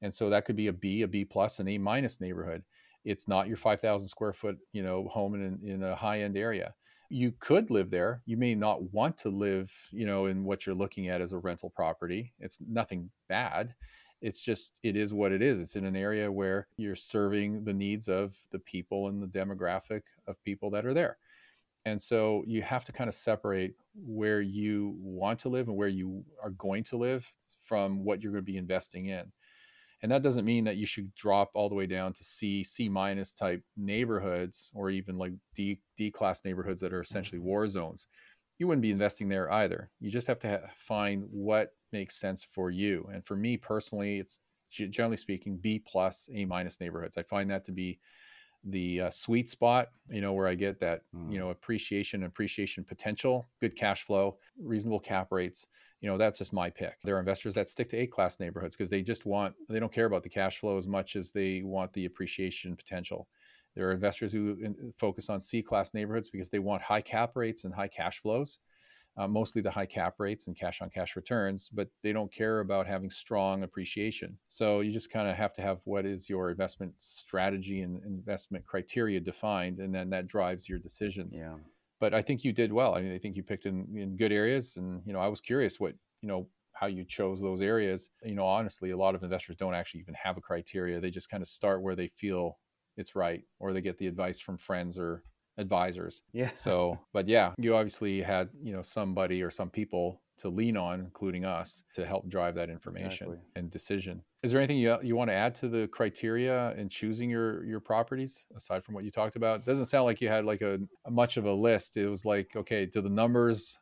And 0.02 0.12
so 0.12 0.30
that 0.30 0.44
could 0.44 0.56
be 0.56 0.68
a 0.68 0.72
b 0.72 1.02
a 1.02 1.08
b 1.08 1.24
plus 1.24 1.58
an 1.58 1.68
a 1.68 1.78
minus 1.78 2.20
neighborhood 2.20 2.62
it's 3.06 3.28
not 3.28 3.46
your 3.46 3.56
5000 3.56 4.08
square 4.08 4.32
foot 4.34 4.58
you 4.72 4.82
know 4.82 5.08
home 5.08 5.34
in, 5.34 5.58
in 5.62 5.82
a 5.82 5.94
high 5.94 6.20
end 6.20 6.36
area. 6.36 6.74
You 7.08 7.32
could 7.38 7.70
live 7.70 7.90
there. 7.90 8.22
You 8.26 8.36
may 8.36 8.56
not 8.56 8.92
want 8.92 9.16
to 9.18 9.30
live 9.30 9.72
you 9.92 10.06
know 10.06 10.26
in 10.26 10.44
what 10.44 10.66
you're 10.66 10.74
looking 10.74 11.08
at 11.08 11.22
as 11.22 11.32
a 11.32 11.38
rental 11.38 11.70
property. 11.70 12.34
It's 12.40 12.58
nothing 12.68 13.10
bad. 13.28 13.74
It's 14.20 14.42
just 14.42 14.80
it 14.82 14.96
is 14.96 15.14
what 15.14 15.32
it 15.32 15.42
is. 15.42 15.60
It's 15.60 15.76
in 15.76 15.86
an 15.86 15.96
area 15.96 16.30
where 16.30 16.66
you're 16.76 16.96
serving 16.96 17.64
the 17.64 17.74
needs 17.74 18.08
of 18.08 18.36
the 18.50 18.58
people 18.58 19.08
and 19.08 19.22
the 19.22 19.38
demographic 19.38 20.02
of 20.26 20.42
people 20.42 20.70
that 20.70 20.84
are 20.84 20.94
there. 20.94 21.18
And 21.84 22.02
so 22.02 22.42
you 22.46 22.62
have 22.62 22.84
to 22.86 22.92
kind 22.92 23.06
of 23.06 23.14
separate 23.14 23.76
where 23.94 24.40
you 24.40 24.96
want 24.98 25.38
to 25.40 25.48
live 25.48 25.68
and 25.68 25.76
where 25.76 25.86
you 25.86 26.24
are 26.42 26.50
going 26.50 26.82
to 26.84 26.96
live 26.96 27.32
from 27.62 28.04
what 28.04 28.20
you're 28.20 28.32
going 28.32 28.44
to 28.44 28.52
be 28.52 28.58
investing 28.58 29.06
in. 29.06 29.30
And 30.06 30.12
that 30.12 30.22
doesn't 30.22 30.44
mean 30.44 30.62
that 30.66 30.76
you 30.76 30.86
should 30.86 31.12
drop 31.16 31.50
all 31.52 31.68
the 31.68 31.74
way 31.74 31.88
down 31.88 32.12
to 32.12 32.22
C, 32.22 32.62
C 32.62 32.88
minus 32.88 33.34
type 33.34 33.60
neighborhoods 33.76 34.70
or 34.72 34.88
even 34.88 35.18
like 35.18 35.32
D, 35.56 35.80
D 35.96 36.12
class 36.12 36.44
neighborhoods 36.44 36.80
that 36.82 36.92
are 36.92 37.00
essentially 37.00 37.40
mm-hmm. 37.40 37.48
war 37.48 37.66
zones. 37.66 38.06
You 38.60 38.68
wouldn't 38.68 38.82
be 38.82 38.92
investing 38.92 39.28
there 39.28 39.50
either. 39.52 39.90
You 39.98 40.12
just 40.12 40.28
have 40.28 40.38
to 40.38 40.48
ha- 40.48 40.70
find 40.76 41.24
what 41.28 41.70
makes 41.92 42.20
sense 42.20 42.46
for 42.52 42.70
you. 42.70 43.10
And 43.12 43.26
for 43.26 43.34
me 43.34 43.56
personally, 43.56 44.20
it's 44.20 44.42
generally 44.70 45.16
speaking 45.16 45.56
B 45.56 45.82
plus, 45.84 46.28
A 46.32 46.44
minus 46.44 46.80
neighborhoods. 46.80 47.18
I 47.18 47.24
find 47.24 47.50
that 47.50 47.64
to 47.64 47.72
be 47.72 47.98
the 48.64 49.02
uh, 49.02 49.10
sweet 49.10 49.48
spot, 49.48 49.88
you 50.10 50.20
know, 50.20 50.32
where 50.32 50.46
I 50.46 50.54
get 50.54 50.80
that, 50.80 51.02
mm. 51.14 51.32
you 51.32 51.38
know, 51.38 51.50
appreciation, 51.50 52.24
appreciation 52.24 52.84
potential, 52.84 53.46
good 53.60 53.76
cash 53.76 54.04
flow, 54.04 54.38
reasonable 54.60 55.00
cap 55.00 55.28
rates. 55.30 55.66
You 56.00 56.10
know, 56.10 56.18
that's 56.18 56.38
just 56.38 56.52
my 56.52 56.68
pick. 56.70 56.98
There 57.04 57.16
are 57.16 57.20
investors 57.20 57.54
that 57.54 57.68
stick 57.68 57.88
to 57.90 57.96
A 57.96 58.06
class 58.06 58.38
neighborhoods 58.38 58.76
because 58.76 58.90
they 58.90 59.02
just 59.02 59.24
want, 59.24 59.54
they 59.68 59.80
don't 59.80 59.92
care 59.92 60.06
about 60.06 60.22
the 60.22 60.28
cash 60.28 60.58
flow 60.58 60.76
as 60.76 60.86
much 60.86 61.16
as 61.16 61.32
they 61.32 61.62
want 61.62 61.92
the 61.92 62.04
appreciation 62.04 62.76
potential. 62.76 63.28
There 63.74 63.88
are 63.88 63.92
investors 63.92 64.32
who 64.32 64.56
focus 64.98 65.28
on 65.28 65.40
C 65.40 65.62
class 65.62 65.94
neighborhoods 65.94 66.30
because 66.30 66.50
they 66.50 66.58
want 66.58 66.82
high 66.82 67.00
cap 67.00 67.36
rates 67.36 67.64
and 67.64 67.74
high 67.74 67.88
cash 67.88 68.20
flows 68.20 68.58
uh, 69.16 69.26
mostly 69.26 69.62
the 69.62 69.70
high 69.70 69.86
cap 69.86 70.14
rates 70.18 70.46
and 70.46 70.56
cash 70.56 70.82
on 70.82 70.90
cash 70.90 71.16
returns, 71.16 71.70
but 71.70 71.88
they 72.02 72.12
don't 72.12 72.32
care 72.32 72.60
about 72.60 72.86
having 72.86 73.08
strong 73.08 73.62
appreciation. 73.62 74.36
So 74.48 74.80
you 74.80 74.92
just 74.92 75.10
kind 75.10 75.28
of 75.28 75.36
have 75.36 75.54
to 75.54 75.62
have 75.62 75.80
what 75.84 76.04
is 76.04 76.28
your 76.28 76.50
investment 76.50 76.92
strategy 76.96 77.80
and 77.80 78.02
investment 78.04 78.66
criteria 78.66 79.20
defined, 79.20 79.78
and 79.78 79.94
then 79.94 80.10
that 80.10 80.26
drives 80.26 80.68
your 80.68 80.78
decisions. 80.78 81.38
Yeah. 81.38 81.54
But 81.98 82.12
I 82.12 82.20
think 82.20 82.44
you 82.44 82.52
did 82.52 82.72
well. 82.72 82.94
I 82.94 83.00
mean, 83.00 83.14
I 83.14 83.18
think 83.18 83.36
you 83.36 83.42
picked 83.42 83.64
in, 83.64 83.88
in 83.96 84.16
good 84.16 84.32
areas, 84.32 84.76
and 84.76 85.00
you 85.06 85.14
know, 85.14 85.20
I 85.20 85.28
was 85.28 85.40
curious 85.40 85.80
what 85.80 85.94
you 86.20 86.28
know 86.28 86.48
how 86.74 86.86
you 86.86 87.04
chose 87.04 87.40
those 87.40 87.62
areas. 87.62 88.10
You 88.22 88.34
know, 88.34 88.44
honestly, 88.44 88.90
a 88.90 88.96
lot 88.98 89.14
of 89.14 89.22
investors 89.22 89.56
don't 89.56 89.74
actually 89.74 90.00
even 90.00 90.14
have 90.14 90.36
a 90.36 90.42
criteria. 90.42 91.00
They 91.00 91.10
just 91.10 91.30
kind 91.30 91.42
of 91.42 91.48
start 91.48 91.82
where 91.82 91.96
they 91.96 92.08
feel 92.08 92.58
it's 92.98 93.16
right, 93.16 93.44
or 93.58 93.72
they 93.72 93.80
get 93.80 93.96
the 93.96 94.08
advice 94.08 94.40
from 94.40 94.58
friends 94.58 94.98
or 94.98 95.22
advisors. 95.58 96.22
Yeah. 96.32 96.50
So, 96.54 96.98
but 97.12 97.28
yeah, 97.28 97.52
you 97.58 97.74
obviously 97.74 98.22
had, 98.22 98.48
you 98.62 98.72
know, 98.72 98.82
somebody 98.82 99.42
or 99.42 99.50
some 99.50 99.70
people 99.70 100.20
to 100.38 100.48
lean 100.48 100.76
on, 100.76 101.00
including 101.00 101.46
us, 101.46 101.82
to 101.94 102.04
help 102.04 102.28
drive 102.28 102.54
that 102.56 102.68
information 102.68 103.28
exactly. 103.28 103.38
and 103.56 103.70
decision. 103.70 104.22
Is 104.42 104.52
there 104.52 104.60
anything 104.60 104.78
you, 104.78 104.96
you 105.02 105.16
want 105.16 105.30
to 105.30 105.34
add 105.34 105.54
to 105.56 105.68
the 105.68 105.88
criteria 105.88 106.72
in 106.72 106.88
choosing 106.88 107.30
your 107.30 107.64
your 107.64 107.80
properties 107.80 108.46
aside 108.54 108.84
from 108.84 108.94
what 108.94 109.04
you 109.04 109.10
talked 109.10 109.36
about? 109.36 109.60
It 109.60 109.66
doesn't 109.66 109.86
sound 109.86 110.04
like 110.04 110.20
you 110.20 110.28
had 110.28 110.44
like 110.44 110.60
a, 110.60 110.78
a 111.06 111.10
much 111.10 111.36
of 111.36 111.46
a 111.46 111.52
list. 111.52 111.96
It 111.96 112.08
was 112.08 112.24
like, 112.24 112.54
okay, 112.54 112.86
do 112.86 113.00
the 113.00 113.10
numbers 113.10 113.78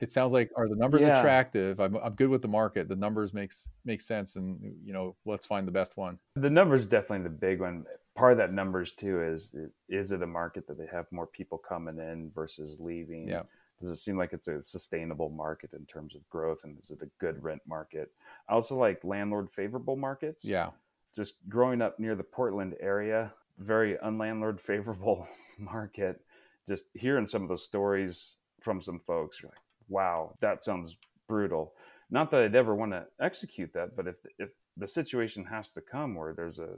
it 0.00 0.12
sounds 0.12 0.32
like 0.32 0.50
are 0.56 0.68
the 0.68 0.76
numbers 0.76 1.02
yeah. 1.02 1.18
attractive 1.18 1.80
I'm, 1.80 1.96
I'm 1.96 2.14
good 2.14 2.28
with 2.28 2.42
the 2.42 2.48
market 2.48 2.88
the 2.88 2.96
numbers 2.96 3.34
makes 3.34 3.68
makes 3.84 4.06
sense 4.06 4.36
and 4.36 4.60
you 4.84 4.92
know 4.92 5.16
let's 5.24 5.46
find 5.46 5.66
the 5.66 5.72
best 5.72 5.96
one 5.96 6.18
the 6.36 6.50
numbers 6.50 6.86
definitely 6.86 7.24
the 7.24 7.30
big 7.30 7.60
one 7.60 7.84
part 8.18 8.32
of 8.32 8.38
that 8.38 8.52
numbers 8.52 8.92
too 8.92 9.22
is 9.22 9.54
is 9.88 10.10
it 10.10 10.22
a 10.22 10.26
market 10.26 10.66
that 10.66 10.76
they 10.76 10.88
have 10.90 11.06
more 11.12 11.26
people 11.26 11.56
coming 11.56 11.98
in 11.98 12.32
versus 12.34 12.76
leaving? 12.80 13.28
Yeah. 13.28 13.42
Does 13.80 13.90
it 13.90 13.96
seem 13.96 14.18
like 14.18 14.32
it's 14.32 14.48
a 14.48 14.60
sustainable 14.60 15.28
market 15.28 15.72
in 15.72 15.86
terms 15.86 16.16
of 16.16 16.28
growth, 16.28 16.62
and 16.64 16.76
is 16.80 16.90
it 16.90 17.00
a 17.00 17.10
good 17.20 17.40
rent 17.40 17.62
market? 17.64 18.10
I 18.48 18.54
also 18.54 18.76
like 18.76 19.04
landlord 19.04 19.52
favorable 19.52 19.94
markets. 19.94 20.44
Yeah. 20.44 20.70
Just 21.14 21.36
growing 21.48 21.80
up 21.80 22.00
near 22.00 22.16
the 22.16 22.24
Portland 22.24 22.74
area, 22.80 23.32
very 23.58 23.94
unlandlord 24.04 24.60
favorable 24.72 25.28
market. 25.56 26.20
Just 26.68 26.86
hearing 26.94 27.24
some 27.24 27.42
of 27.42 27.48
those 27.48 27.64
stories 27.64 28.34
from 28.60 28.82
some 28.82 28.98
folks, 28.98 29.40
you're 29.40 29.50
like, 29.50 29.62
wow, 29.88 30.34
that 30.40 30.64
sounds 30.64 30.96
brutal. 31.28 31.72
Not 32.10 32.32
that 32.32 32.42
I'd 32.42 32.56
ever 32.56 32.74
want 32.74 32.90
to 32.92 33.06
execute 33.20 33.72
that, 33.74 33.94
but 33.94 34.08
if 34.08 34.16
if 34.40 34.50
the 34.76 34.88
situation 34.88 35.44
has 35.44 35.70
to 35.70 35.80
come 35.80 36.16
where 36.16 36.34
there's 36.34 36.58
a 36.58 36.70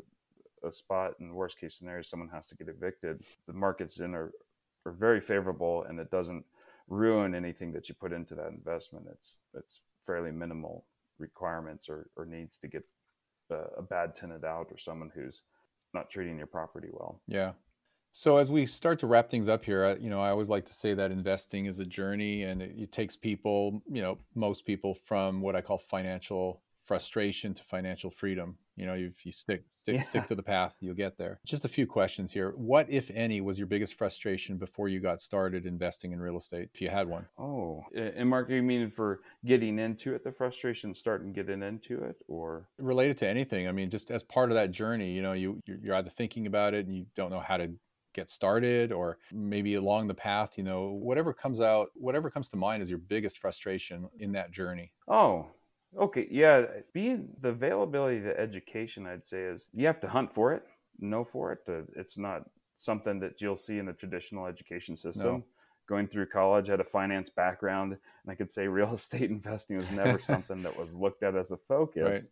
a 0.65 0.73
spot 0.73 1.15
in 1.21 1.35
worst 1.35 1.59
case 1.59 1.75
scenario 1.75 2.03
someone 2.03 2.29
has 2.29 2.47
to 2.49 2.57
get 2.57 2.69
evicted 2.69 3.23
the 3.47 3.53
markets 3.53 4.01
in 4.01 4.15
are, 4.15 4.33
are 4.87 4.93
very 4.93 5.21
favorable 5.21 5.85
and 5.89 5.99
it 5.99 6.11
doesn't 6.11 6.45
ruin 6.91 7.35
anything 7.35 7.73
that 7.73 7.89
you 7.89 7.95
put 7.95 8.13
into 8.13 8.35
that 8.35 8.49
investment. 8.49 9.07
It's 9.11 9.39
it's 9.55 9.81
fairly 10.05 10.33
minimal 10.33 10.85
requirements 11.19 11.89
or, 11.89 12.11
or 12.17 12.27
needs 12.27 12.59
to 12.59 12.69
get 12.69 12.85
a, 13.51 13.79
a 13.79 13.83
bad 13.83 14.15
tenant 14.15 14.45
out 14.45 14.67
or 14.71 14.77
someone 14.77 15.11
who's 15.15 15.43
not 15.95 16.11
treating 16.11 16.37
your 16.37 16.47
property 16.47 16.89
well. 16.93 17.23
Yeah. 17.27 17.53
So 18.13 18.39
as 18.39 18.51
we 18.51 18.67
start 18.67 18.99
to 19.01 19.07
wrap 19.07 19.31
things 19.31 19.47
up 19.47 19.65
here, 19.65 19.97
you 20.01 20.11
know, 20.11 20.21
I 20.21 20.31
always 20.31 20.49
like 20.49 20.65
to 20.67 20.75
say 20.75 20.95
that 20.95 21.13
investing 21.13 21.67
is 21.67 21.79
a 21.79 21.87
journey, 21.87 22.43
and 22.43 22.61
it, 22.61 22.75
it, 22.77 22.93
takes 22.93 23.15
people, 23.15 23.81
you 23.89 24.03
know, 24.03 24.19
most 24.35 24.67
people 24.67 24.95
from 24.95 25.41
what 25.41 25.55
I 25.55 25.61
call 25.61 25.79
financial 25.79 26.61
frustration 26.91 27.55
to 27.55 27.63
financial 27.63 28.11
freedom. 28.11 28.57
You 28.75 28.85
know, 28.85 28.95
if 28.95 29.25
you 29.25 29.31
stick 29.31 29.63
stick 29.69 29.95
yeah. 29.95 30.01
stick 30.01 30.27
to 30.27 30.35
the 30.35 30.43
path, 30.43 30.75
you'll 30.81 30.97
get 30.97 31.17
there. 31.17 31.39
Just 31.47 31.65
a 31.65 31.69
few 31.69 31.87
questions 31.87 32.33
here. 32.33 32.53
What, 32.57 32.91
if 32.91 33.13
any, 33.15 33.41
was 33.41 33.59
your 33.59 33.69
biggest 33.69 33.95
frustration 33.95 34.57
before 34.57 34.89
you 34.89 34.99
got 34.99 35.21
started 35.21 35.67
investing 35.67 36.11
in 36.11 36.21
real 36.21 36.37
estate, 36.37 36.71
if 36.75 36.83
you 36.83 36.89
had 36.89 37.07
one? 37.07 37.27
Oh, 37.39 37.85
and 37.95 38.29
Mark, 38.29 38.51
you 38.51 38.61
mean 38.61 38.91
for 38.91 39.21
getting 39.47 39.79
into 39.79 40.17
it, 40.17 40.25
the 40.25 40.33
frustration 40.33 40.93
starting 40.93 41.33
getting 41.33 41.63
into 41.63 42.03
it, 42.03 42.17
or 42.27 42.67
related 42.77 43.19
to 43.19 43.29
anything? 43.29 43.69
I 43.69 43.73
mean, 43.73 43.89
just 43.89 44.11
as 44.11 44.25
part 44.25 44.51
of 44.51 44.57
that 44.57 44.73
journey, 44.73 45.13
you 45.13 45.23
know, 45.23 45.33
you 45.33 45.63
you're 45.67 45.95
either 45.95 46.11
thinking 46.11 46.49
about 46.49 46.75
it 46.75 46.89
and 46.89 46.97
you 46.97 47.07
don't 47.15 47.31
know 47.31 47.39
how 47.39 47.59
to 47.59 47.71
get 48.15 48.29
started 48.29 48.91
or 48.91 49.19
maybe 49.33 49.77
along 49.77 50.09
the 50.09 50.15
path 50.15 50.59
you 50.59 50.65
know 50.65 50.91
whatever 50.91 51.33
comes 51.33 51.61
out 51.61 51.91
whatever 51.95 52.29
comes 52.29 52.49
to 52.49 52.57
mind 52.57 52.83
is 52.83 52.91
your 52.91 52.99
biggest 52.99 53.39
frustration 53.39 54.09
in 54.19 54.33
that 54.33 54.51
journey 54.51 54.91
oh 55.07 55.47
Okay, 55.99 56.29
yeah, 56.31 56.65
being 56.93 57.29
the 57.41 57.49
availability 57.49 58.21
to 58.21 58.39
education, 58.39 59.07
I'd 59.07 59.27
say 59.27 59.43
is 59.43 59.67
you 59.73 59.87
have 59.87 60.01
to 60.01 60.09
hunt 60.09 60.33
for 60.33 60.53
it, 60.53 60.63
know 61.01 61.25
for 61.25 61.53
it. 61.53 61.61
It's 61.97 62.17
not 62.17 62.49
something 62.77 63.19
that 63.21 63.41
you'll 63.41 63.57
see 63.57 63.79
in 63.79 63.87
the 63.87 63.93
traditional 63.93 64.47
education 64.47 64.97
system. 64.97 65.27
No. 65.27 65.45
Going 65.89 66.07
through 66.07 66.27
college, 66.27 66.69
I 66.69 66.75
had 66.75 66.81
a 66.81 66.85
finance 66.85 67.29
background, 67.29 67.93
and 67.93 68.33
I 68.33 68.37
could 68.37 68.53
say 68.53 68.69
real 68.69 68.95
estate 68.95 69.31
investing 69.31 69.77
was 69.77 69.91
never 69.91 70.19
something 70.21 70.63
that 70.63 70.79
was 70.79 70.95
looked 70.95 71.23
at 71.23 71.37
as 71.37 71.51
a 71.51 71.57
focus. 71.57 72.31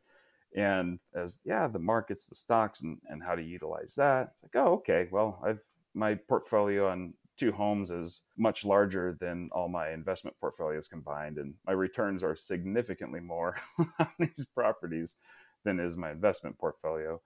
Right. 0.57 0.65
And 0.65 0.99
as 1.15 1.39
yeah, 1.45 1.67
the 1.67 1.79
markets, 1.79 2.27
the 2.27 2.35
stocks, 2.35 2.83
and, 2.83 2.99
and 3.09 3.23
how 3.23 3.35
to 3.35 3.43
utilize 3.43 3.95
that. 3.97 4.31
It's 4.33 4.43
like, 4.43 4.57
oh, 4.65 4.75
okay, 4.75 5.09
well, 5.11 5.43
I've 5.45 5.61
my 5.95 6.15
portfolio 6.15 6.89
on 6.89 7.13
two 7.39 7.53
homes 7.53 7.91
is 7.91 8.23
much 8.37 8.65
larger 8.65 9.17
than 9.21 9.51
all 9.53 9.69
my 9.69 9.91
investment 9.91 10.37
portfolios 10.41 10.89
combined, 10.89 11.39
and 11.39 11.55
my 11.67 11.73
returns 11.73 12.23
are 12.23 12.37
significantly 12.37 13.21
more 13.21 13.57
on 13.99 14.09
these 14.19 14.47
properties 14.55 15.17
than 15.65 15.81
is 15.81 15.97
my 15.97 16.11
investment 16.11 16.59
portfolio. 16.59 17.21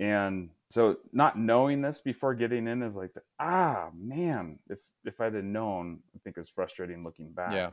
And 0.00 0.50
so, 0.70 0.98
not 1.12 1.38
knowing 1.38 1.82
this 1.82 2.00
before 2.00 2.34
getting 2.34 2.68
in 2.68 2.82
is 2.82 2.96
like, 2.96 3.12
ah, 3.40 3.90
man, 3.94 4.58
if 4.70 4.78
if 5.04 5.20
I'd 5.20 5.34
have 5.34 5.44
known, 5.44 6.00
I 6.14 6.18
think 6.22 6.38
it's 6.38 6.50
frustrating 6.50 7.02
looking 7.04 7.32
back 7.32 7.52
Yeah. 7.52 7.70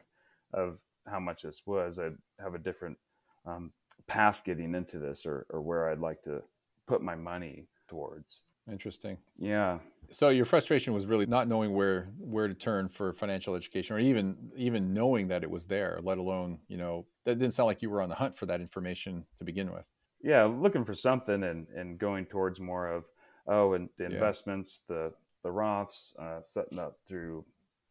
of 0.54 0.80
how 1.08 1.20
much 1.20 1.44
this 1.44 1.64
was. 1.68 2.00
I'd 2.00 2.18
have 2.40 2.56
a 2.56 2.60
different 2.60 2.98
um, 3.46 3.74
path 4.08 4.42
getting 4.44 4.74
into 4.74 4.98
this, 5.00 5.26
or 5.26 5.46
or 5.52 5.62
where 5.62 5.90
I'd 5.90 6.00
like 6.00 6.24
to 6.24 6.42
put 6.88 7.02
my 7.04 7.16
money 7.16 7.68
towards. 7.88 8.42
Interesting. 8.70 9.20
Yeah, 9.38 9.80
So 10.12 10.30
your 10.30 10.46
frustration 10.46 10.94
was 10.94 11.08
really 11.08 11.26
not 11.26 11.48
knowing 11.48 11.74
where 11.74 12.06
where 12.20 12.48
to 12.48 12.54
turn 12.56 12.90
for 12.90 13.14
financial 13.14 13.56
education, 13.56 13.96
or 13.96 14.00
even 14.00 14.52
even 14.56 14.94
knowing 14.94 15.30
that 15.30 15.44
it 15.44 15.52
was 15.52 15.68
there, 15.68 16.00
let 16.04 16.18
alone 16.20 16.62
you 16.68 16.78
know 16.78 17.08
that 17.26 17.38
didn't 17.40 17.54
sound 17.54 17.68
like 17.68 17.82
you 17.82 17.90
were 17.90 18.02
on 18.02 18.10
the 18.10 18.16
hunt 18.16 18.38
for 18.38 18.46
that 18.48 18.62
information 18.62 19.28
to 19.38 19.46
begin 19.46 19.74
with. 19.74 19.88
yeah, 20.22 20.44
looking 20.46 20.86
for 20.86 20.94
something 20.94 21.44
and 21.44 21.68
and 21.70 22.00
going 22.00 22.26
towards 22.26 22.60
more 22.60 22.88
of 22.88 23.06
oh, 23.48 23.74
and 23.74 23.90
the 23.98 24.06
Yeah. 24.06 24.06
investments, 24.06 24.82
the 24.88 25.14
the 25.44 25.50
Roths, 25.50 26.18
uh, 26.18 26.42
setting 26.44 26.80
up 26.80 27.00
through 27.08 27.46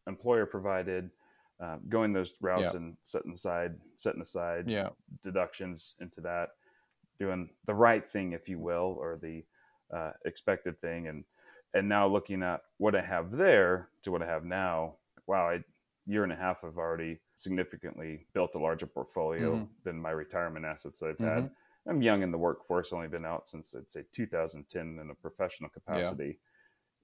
employer 0.07 0.45
provided, 0.45 1.11
uh, 1.59 1.77
going 1.87 2.11
those 2.13 2.33
routes 2.41 2.73
Yeah. 2.73 2.73
and 2.73 2.97
setting 3.03 3.33
aside 3.33 3.79
setting 3.95 4.21
aside 4.21 4.65
Yeah. 4.65 4.89
deductions 5.23 5.95
into 5.99 6.21
that, 6.21 6.49
doing 7.19 7.51
the 7.65 7.75
right 7.75 8.05
thing, 8.05 8.33
if 8.33 8.49
you 8.49 8.59
will, 8.59 8.97
or 8.99 9.17
the 9.17 9.45
uh, 9.95 10.13
expected 10.25 10.79
thing, 10.79 11.07
and 11.07 11.25
and 11.73 11.89
now 11.89 12.07
looking 12.07 12.43
at 12.43 12.61
what 12.77 12.95
I 12.95 13.01
have 13.01 13.31
there 13.31 13.89
to 14.03 14.11
what 14.11 14.21
I 14.21 14.27
have 14.27 14.45
now. 14.45 14.97
Wow, 15.27 15.51
a 15.51 15.63
year 16.05 16.23
and 16.23 16.31
a 16.33 16.35
half 16.35 16.63
I've 16.63 16.77
already 16.77 17.19
significantly 17.37 18.27
built 18.33 18.55
a 18.55 18.59
larger 18.59 18.87
portfolio 18.87 19.51
Mhm. 19.51 19.69
than 19.83 19.99
my 20.01 20.11
retirement 20.11 20.65
assets 20.65 21.01
I've 21.01 21.19
Mhm. 21.19 21.49
had. 21.49 21.51
I'm 21.87 22.01
young 22.01 22.23
in 22.23 22.31
the 22.31 22.37
workforce, 22.37 22.93
only 22.93 23.07
been 23.07 23.25
out 23.25 23.47
since 23.49 23.75
I'd 23.75 23.91
say 23.91 24.05
2010 24.11 24.99
in 24.99 25.09
a 25.11 25.15
professional 25.15 25.69
capacity, 25.69 26.39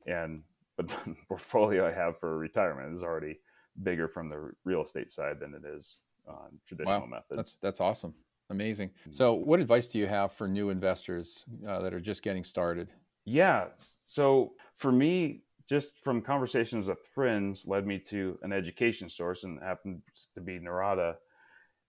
and 0.08 0.44
but 0.78 0.88
the 1.06 1.16
portfolio 1.28 1.88
I 1.88 1.92
have 1.92 2.20
for 2.20 2.38
retirement 2.38 2.94
is 2.96 3.04
already 3.04 3.40
bigger 3.84 4.08
from 4.08 4.30
the 4.30 4.52
real 4.64 4.84
estate 4.84 5.12
side 5.12 5.40
than 5.40 5.54
it 5.54 5.66
is 5.66 6.02
on 6.28 6.60
traditional 6.66 7.08
methods. 7.08 7.38
That's 7.38 7.56
that's 7.56 7.82
awesome, 7.82 8.16
amazing. 8.52 8.90
Mm-hmm. 8.90 9.12
So, 9.12 9.34
what 9.34 9.60
advice 9.60 9.88
do 9.88 9.98
you 9.98 10.08
have 10.08 10.32
for 10.34 10.48
new 10.48 10.70
investors 10.70 11.46
uh, 11.68 11.80
that 11.82 11.94
are 11.94 12.00
just 12.00 12.22
getting 12.24 12.44
started? 12.44 12.92
Yeah. 13.26 13.68
So 14.04 14.54
for 14.76 14.92
me, 14.92 15.42
just 15.68 16.04
from 16.04 16.22
conversations 16.22 16.88
with 16.88 17.00
friends 17.00 17.66
led 17.68 17.86
me 17.86 18.00
to 18.00 18.38
an 18.42 18.52
education 18.52 19.10
source 19.10 19.44
and 19.44 19.62
happens 19.62 20.02
to 20.36 20.42
be 20.42 20.60
Norada. 20.60 21.16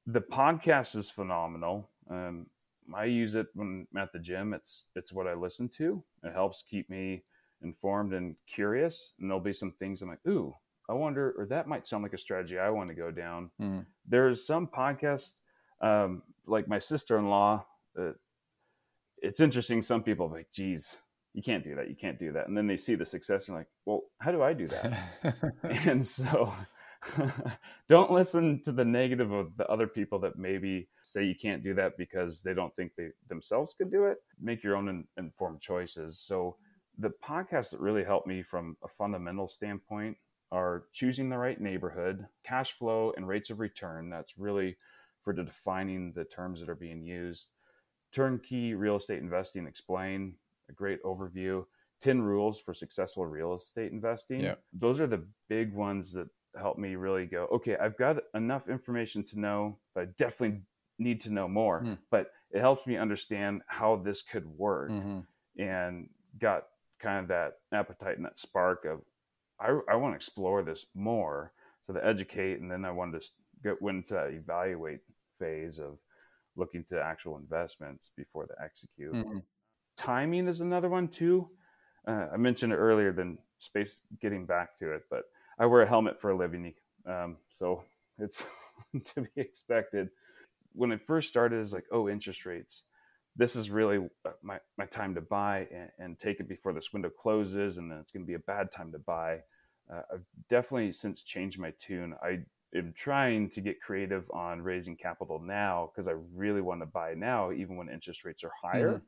The 0.06 0.20
podcast 0.20 0.96
is 0.96 1.10
phenomenal. 1.10 1.90
Um, 2.10 2.46
I 2.94 3.04
use 3.04 3.34
it 3.34 3.46
when 3.54 3.86
I'm 3.94 4.00
at 4.02 4.12
the 4.12 4.18
gym. 4.18 4.52
It's 4.54 4.86
it's 4.94 5.12
what 5.12 5.26
I 5.26 5.34
listen 5.34 5.68
to. 5.70 6.02
It 6.22 6.32
helps 6.32 6.62
keep 6.62 6.90
me 6.90 7.24
informed 7.62 8.12
and 8.12 8.36
curious. 8.46 9.14
And 9.18 9.30
there'll 9.30 9.40
be 9.40 9.52
some 9.52 9.72
things 9.72 10.02
I'm 10.02 10.08
like, 10.08 10.26
ooh, 10.28 10.54
I 10.88 10.94
wonder, 10.94 11.34
or 11.38 11.46
that 11.46 11.68
might 11.68 11.86
sound 11.86 12.02
like 12.02 12.12
a 12.12 12.18
strategy 12.18 12.58
I 12.58 12.70
want 12.70 12.90
to 12.90 12.94
go 12.94 13.10
down. 13.10 13.50
Mhm. 13.60 13.86
There's 14.06 14.44
some 14.44 14.66
podcasts, 14.66 15.34
um, 15.82 16.22
like 16.46 16.68
my 16.68 16.78
sister-in-law. 16.78 17.64
Uh, 17.98 18.12
it's 19.18 19.40
interesting. 19.40 19.82
Some 19.82 20.02
people 20.02 20.26
are 20.26 20.36
like, 20.36 20.50
geez, 20.52 20.98
you 21.34 21.42
can't 21.42 21.64
do 21.64 21.74
that. 21.76 21.88
You 21.88 21.96
can't 21.96 22.18
do 22.18 22.32
that. 22.32 22.48
And 22.48 22.56
then 22.56 22.66
they 22.66 22.76
see 22.76 22.94
the 22.94 23.06
success 23.06 23.48
and 23.48 23.56
like, 23.56 23.68
well, 23.84 24.02
how 24.20 24.32
do 24.32 24.42
I 24.42 24.52
do 24.52 24.66
that? 24.68 24.98
and 25.86 26.04
so 26.04 26.52
don't 27.88 28.12
listen 28.12 28.62
to 28.64 28.72
the 28.72 28.84
negative 28.84 29.32
of 29.32 29.56
the 29.56 29.66
other 29.68 29.86
people 29.86 30.18
that 30.20 30.38
maybe 30.38 30.88
say 31.02 31.24
you 31.24 31.34
can't 31.34 31.62
do 31.62 31.74
that 31.74 31.96
because 31.96 32.42
they 32.42 32.54
don't 32.54 32.74
think 32.74 32.94
they 32.94 33.08
themselves 33.28 33.74
could 33.76 33.90
do 33.90 34.06
it. 34.06 34.18
Make 34.40 34.62
your 34.62 34.76
own 34.76 34.88
in, 34.88 35.04
informed 35.16 35.60
choices. 35.60 36.18
So 36.18 36.56
the 36.98 37.12
podcasts 37.24 37.70
that 37.70 37.80
really 37.80 38.04
helped 38.04 38.26
me 38.26 38.42
from 38.42 38.76
a 38.82 38.88
fundamental 38.88 39.48
standpoint 39.48 40.16
are 40.50 40.84
choosing 40.92 41.30
the 41.30 41.38
right 41.38 41.60
neighborhood, 41.60 42.26
cash 42.44 42.72
flow, 42.72 43.12
and 43.16 43.26
rates 43.26 43.48
of 43.48 43.58
return. 43.58 44.10
That's 44.10 44.34
really 44.36 44.76
for 45.22 45.32
defining 45.32 46.12
the 46.12 46.24
terms 46.24 46.60
that 46.60 46.68
are 46.68 46.74
being 46.74 47.02
used. 47.04 47.48
Turnkey 48.12 48.74
real 48.74 48.96
estate 48.96 49.20
investing 49.22 49.66
explain 49.66 50.34
a 50.68 50.72
great 50.72 51.02
overview. 51.02 51.64
10 52.00 52.20
rules 52.20 52.60
for 52.60 52.74
successful 52.74 53.24
real 53.26 53.54
estate 53.54 53.92
investing. 53.92 54.40
Yeah. 54.40 54.56
Those 54.72 55.00
are 55.00 55.06
the 55.06 55.24
big 55.48 55.72
ones 55.72 56.12
that 56.12 56.28
help 56.58 56.76
me 56.76 56.96
really 56.96 57.26
go, 57.26 57.46
okay, 57.52 57.76
I've 57.76 57.96
got 57.96 58.16
enough 58.34 58.68
information 58.68 59.22
to 59.24 59.38
know, 59.40 59.78
but 59.94 60.00
I 60.02 60.06
definitely 60.18 60.62
need 60.98 61.20
to 61.22 61.32
know 61.32 61.48
more. 61.48 61.80
Hmm. 61.80 61.94
But 62.10 62.32
it 62.50 62.60
helps 62.60 62.86
me 62.86 62.96
understand 62.96 63.62
how 63.66 63.96
this 63.96 64.20
could 64.20 64.46
work 64.46 64.90
Mhm. 64.90 65.24
and 65.58 66.10
got 66.38 66.64
kind 66.98 67.20
of 67.22 67.28
that 67.28 67.60
appetite 67.72 68.16
and 68.16 68.26
that 68.26 68.38
spark 68.38 68.84
of 68.84 69.00
I, 69.58 69.78
I 69.88 69.94
want 69.96 70.12
to 70.12 70.16
explore 70.16 70.62
this 70.62 70.86
more 70.94 71.52
so 71.86 71.92
to 71.92 72.04
educate 72.04 72.60
and 72.60 72.70
then 72.70 72.84
I 72.84 72.90
wanted 72.90 73.22
to 73.22 73.28
get 73.62 73.80
went 73.82 74.06
to 74.08 74.24
evaluate 74.26 75.00
phase 75.42 75.78
of 75.78 75.98
looking 76.56 76.84
to 76.84 77.00
actual 77.00 77.36
investments 77.36 78.10
before 78.16 78.46
to 78.46 78.54
execute. 78.62 79.14
Mhm. 79.14 79.42
Timing 79.96 80.48
is 80.48 80.60
another 80.60 80.88
one 80.88 81.08
too. 81.08 81.50
Uh, 82.06 82.28
I 82.32 82.36
mentioned 82.36 82.72
earlier 82.72 83.12
than 83.12 83.38
space 83.58 84.06
getting 84.20 84.46
back 84.46 84.76
to 84.78 84.92
it, 84.92 85.04
but 85.08 85.24
I 85.58 85.66
wear 85.66 85.82
a 85.82 85.88
helmet 85.88 86.20
for 86.20 86.30
a 86.30 86.36
living, 86.36 86.74
um, 87.06 87.36
so 87.50 87.84
it's 88.18 88.46
to 89.14 89.22
be 89.22 89.40
expected. 89.40 90.10
When 90.74 90.92
it 90.92 91.00
first 91.00 91.28
started, 91.28 91.60
it's 91.60 91.72
like, 91.72 91.86
oh, 91.92 92.08
interest 92.08 92.46
rates 92.46 92.82
this 93.36 93.56
is 93.56 93.70
really 93.70 94.08
uh, 94.24 94.30
my, 94.42 94.58
my 94.76 94.86
time 94.86 95.14
to 95.14 95.20
buy 95.20 95.66
and, 95.72 95.90
and 95.98 96.18
take 96.18 96.40
it 96.40 96.48
before 96.48 96.72
this 96.72 96.92
window 96.92 97.10
closes 97.10 97.78
and 97.78 97.90
then 97.90 97.98
it's 97.98 98.10
going 98.10 98.22
to 98.22 98.26
be 98.26 98.34
a 98.34 98.38
bad 98.40 98.70
time 98.70 98.92
to 98.92 98.98
buy 98.98 99.38
uh, 99.92 100.02
i've 100.12 100.24
definitely 100.48 100.92
since 100.92 101.22
changed 101.22 101.58
my 101.58 101.72
tune 101.78 102.14
i 102.22 102.38
am 102.74 102.92
trying 102.96 103.50
to 103.50 103.60
get 103.60 103.80
creative 103.80 104.30
on 104.30 104.62
raising 104.62 104.96
capital 104.96 105.38
now 105.38 105.90
because 105.92 106.08
i 106.08 106.14
really 106.34 106.60
want 106.60 106.80
to 106.80 106.86
buy 106.86 107.14
now 107.14 107.52
even 107.52 107.76
when 107.76 107.88
interest 107.88 108.24
rates 108.24 108.44
are 108.44 108.52
higher 108.62 109.02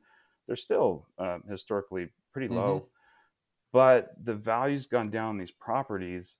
they're 0.47 0.55
still 0.55 1.05
um, 1.17 1.43
historically 1.49 2.09
pretty 2.31 2.47
low 2.53 2.85
but 3.71 4.13
the 4.23 4.33
value's 4.33 4.85
gone 4.85 5.09
down 5.09 5.29
on 5.29 5.37
these 5.37 5.51
properties 5.51 6.37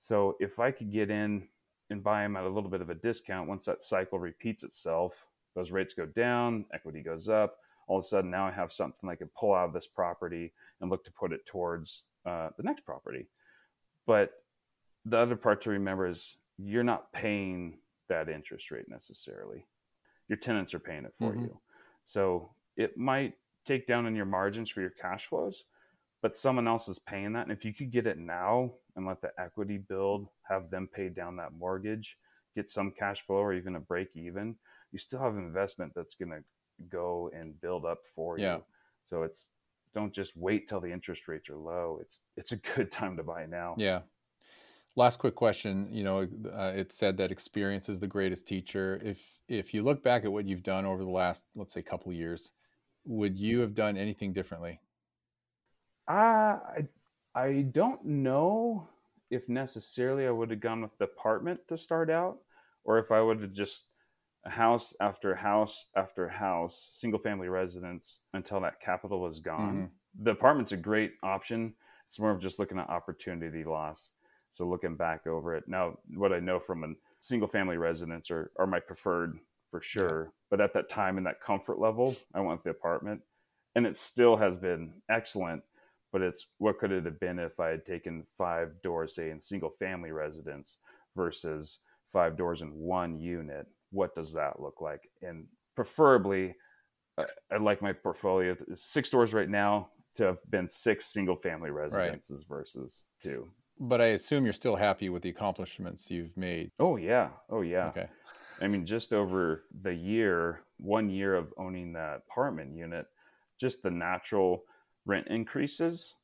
so 0.00 0.36
if 0.40 0.58
i 0.58 0.70
could 0.70 0.92
get 0.92 1.10
in 1.10 1.46
and 1.90 2.04
buy 2.04 2.22
them 2.22 2.36
at 2.36 2.44
a 2.44 2.48
little 2.48 2.70
bit 2.70 2.80
of 2.82 2.90
a 2.90 2.94
discount 2.94 3.48
once 3.48 3.64
that 3.64 3.82
cycle 3.82 4.18
repeats 4.18 4.62
itself 4.62 5.26
those 5.58 5.72
rates 5.72 5.92
go 5.92 6.06
down, 6.06 6.66
equity 6.72 7.02
goes 7.02 7.28
up. 7.28 7.56
All 7.88 7.98
of 7.98 8.04
a 8.04 8.06
sudden, 8.06 8.30
now 8.30 8.46
I 8.46 8.52
have 8.52 8.72
something 8.72 9.10
I 9.10 9.16
can 9.16 9.28
pull 9.36 9.54
out 9.54 9.64
of 9.64 9.72
this 9.72 9.88
property 9.88 10.52
and 10.80 10.88
look 10.88 11.04
to 11.04 11.12
put 11.12 11.32
it 11.32 11.44
towards 11.46 12.04
uh, 12.24 12.50
the 12.56 12.62
next 12.62 12.84
property. 12.84 13.26
But 14.06 14.30
the 15.04 15.18
other 15.18 15.34
part 15.34 15.62
to 15.62 15.70
remember 15.70 16.06
is 16.06 16.36
you're 16.58 16.84
not 16.84 17.12
paying 17.12 17.78
that 18.08 18.28
interest 18.28 18.70
rate 18.70 18.88
necessarily. 18.88 19.66
Your 20.28 20.38
tenants 20.38 20.74
are 20.74 20.78
paying 20.80 21.04
it 21.04 21.14
for 21.18 21.34
Mhm. 21.34 21.42
you. 21.42 21.60
So 22.06 22.54
it 22.76 22.96
might 22.96 23.38
take 23.64 23.86
down 23.86 24.06
in 24.06 24.16
your 24.16 24.26
margins 24.26 24.70
for 24.70 24.80
your 24.80 24.90
cash 24.90 25.26
flows, 25.26 25.64
but 26.22 26.36
someone 26.36 26.68
else 26.68 26.88
is 26.88 26.98
paying 26.98 27.32
that. 27.34 27.42
And 27.44 27.52
if 27.52 27.64
you 27.64 27.74
could 27.74 27.90
get 27.90 28.06
it 28.06 28.18
now 28.18 28.74
and 28.96 29.06
let 29.06 29.20
the 29.20 29.32
equity 29.38 29.78
build, 29.78 30.28
have 30.42 30.70
them 30.70 30.88
pay 30.88 31.08
down 31.08 31.36
that 31.36 31.52
mortgage, 31.52 32.18
get 32.54 32.70
some 32.70 32.90
cash 32.92 33.22
flow 33.22 33.36
or 33.36 33.54
even 33.54 33.76
a 33.76 33.80
break 33.80 34.08
even, 34.16 34.56
you 34.92 34.98
still 34.98 35.20
have 35.20 35.36
investment 35.36 35.92
that's 35.94 36.14
going 36.14 36.30
to 36.30 36.42
go 36.88 37.30
and 37.34 37.60
build 37.60 37.84
up 37.84 38.06
for 38.06 38.38
Yeah. 38.38 38.56
you. 38.56 38.64
So 39.10 39.22
it's 39.22 39.48
don't 39.94 40.12
just 40.12 40.36
wait 40.36 40.68
till 40.68 40.80
the 40.80 40.92
interest 40.92 41.28
rates 41.28 41.48
are 41.48 41.56
low. 41.56 41.98
It's 42.00 42.20
it's 42.36 42.52
a 42.52 42.56
good 42.56 42.90
time 42.92 43.16
to 43.16 43.22
buy 43.22 43.46
now. 43.46 43.74
Yeah. 43.76 44.02
Last 44.98 45.20
quick 45.20 45.36
question. 45.36 45.88
You 45.92 46.02
know, 46.02 46.26
uh, 46.52 46.72
it 46.74 46.90
said 46.90 47.16
that 47.18 47.30
experience 47.30 47.88
is 47.88 48.00
the 48.00 48.08
greatest 48.08 48.48
teacher. 48.48 49.00
If 49.04 49.38
if 49.46 49.72
you 49.72 49.82
look 49.82 50.02
back 50.02 50.24
at 50.24 50.32
what 50.32 50.44
you've 50.44 50.64
done 50.64 50.84
over 50.84 51.04
the 51.04 51.10
last, 51.10 51.44
let's 51.54 51.72
say, 51.72 51.82
couple 51.82 52.10
of 52.10 52.18
years, 52.18 52.50
would 53.04 53.38
you 53.38 53.60
have 53.60 53.74
done 53.74 53.96
anything 53.96 54.32
differently? 54.32 54.80
Uh, 56.08 56.58
I 56.58 56.88
I 57.32 57.62
don't 57.70 58.04
know 58.04 58.88
if 59.30 59.48
necessarily 59.48 60.26
I 60.26 60.32
would 60.32 60.50
have 60.50 60.58
gone 60.58 60.82
with 60.82 60.98
the 60.98 61.04
apartment 61.04 61.60
to 61.68 61.78
start 61.78 62.10
out, 62.10 62.38
or 62.82 62.98
if 62.98 63.12
I 63.12 63.20
would 63.20 63.40
have 63.40 63.52
just 63.52 63.84
a 64.44 64.50
house 64.50 64.96
after 65.00 65.32
house 65.36 65.86
after 65.94 66.28
house, 66.28 66.90
single 66.94 67.20
family 67.20 67.48
residence 67.48 68.18
until 68.34 68.58
that 68.62 68.80
capital 68.80 69.20
was 69.20 69.38
gone. 69.38 69.90
The 70.20 70.32
apartment's 70.32 70.72
a 70.72 70.76
great 70.76 71.12
option. 71.22 71.74
It's 72.08 72.18
more 72.18 72.32
of 72.32 72.40
just 72.40 72.58
looking 72.58 72.80
at 72.80 72.88
opportunity 72.88 73.62
loss. 73.62 74.10
So 74.58 74.66
looking 74.66 74.96
back 74.96 75.26
over 75.26 75.54
it 75.54 75.64
now, 75.68 75.98
what 76.14 76.32
I 76.32 76.40
know 76.40 76.58
from 76.58 76.84
a 76.84 76.88
single 77.20 77.48
family 77.48 77.76
residence 77.76 78.30
are, 78.30 78.50
are 78.58 78.66
my 78.66 78.80
preferred 78.80 79.38
for 79.70 79.80
sure. 79.80 80.32
But 80.50 80.60
at 80.60 80.74
that 80.74 80.88
time 80.88 81.18
in 81.18 81.24
that 81.24 81.40
comfort 81.40 81.78
level, 81.78 82.16
I 82.34 82.40
went 82.40 82.58
with 82.58 82.64
the 82.64 82.70
apartment, 82.70 83.20
and 83.74 83.86
it 83.86 83.96
still 83.96 84.36
has 84.36 84.58
been 84.58 84.92
excellent 85.08 85.62
but 86.12 86.22
it's 86.22 86.46
what 86.58 86.78
could 86.78 86.92
it 86.92 87.04
have 87.04 87.20
been 87.20 87.38
if 87.38 87.60
I 87.60 87.68
had 87.68 87.84
taken 87.84 88.24
five 88.36 88.70
doors, 88.82 89.14
say 89.14 89.30
in 89.30 89.40
single 89.40 89.70
family 89.70 90.10
residence 90.10 90.76
versus 91.14 91.80
five 92.12 92.36
doors 92.36 92.62
in 92.62 92.72
one 92.72 93.18
unit? 93.18 93.66
What 93.90 94.14
does 94.14 94.32
that 94.32 94.60
look 94.60 94.80
like? 94.80 95.08
And 95.22 95.46
preferably, 95.74 96.54
I'd 97.18 97.60
like 97.60 97.82
my 97.82 97.92
portfolio 97.92 98.56
six 98.74 99.10
doors 99.10 99.34
right 99.34 99.48
now 99.48 99.88
to 100.14 100.24
have 100.24 100.38
been 100.50 100.68
six 100.70 101.06
single 101.06 101.36
family 101.36 101.70
residences 101.70 102.46
right. 102.48 102.56
versus 102.56 103.04
two. 103.22 103.48
But 103.80 104.00
I 104.00 104.06
assume 104.06 104.44
you're 104.44 104.52
still 104.52 104.76
happy 104.76 105.08
with 105.08 105.22
the 105.22 105.28
accomplishments 105.28 106.10
you've 106.10 106.36
made. 106.36 106.70
Oh 106.78 106.96
yeah. 106.96 107.30
Oh 107.48 107.62
yeah. 107.62 107.88
Okay. 107.88 108.08
I 108.60 108.66
mean, 108.66 108.86
just 108.86 109.12
over 109.12 109.64
the 109.82 109.94
year, 109.94 110.62
one 110.78 111.08
year 111.08 111.34
of 111.34 111.54
owning 111.56 111.92
that 111.92 112.22
apartment 112.28 112.74
unit, 112.74 113.06
just 113.60 113.82
the 113.82 113.90
natural 113.90 114.64
rent 115.06 115.28
increases 115.28 116.14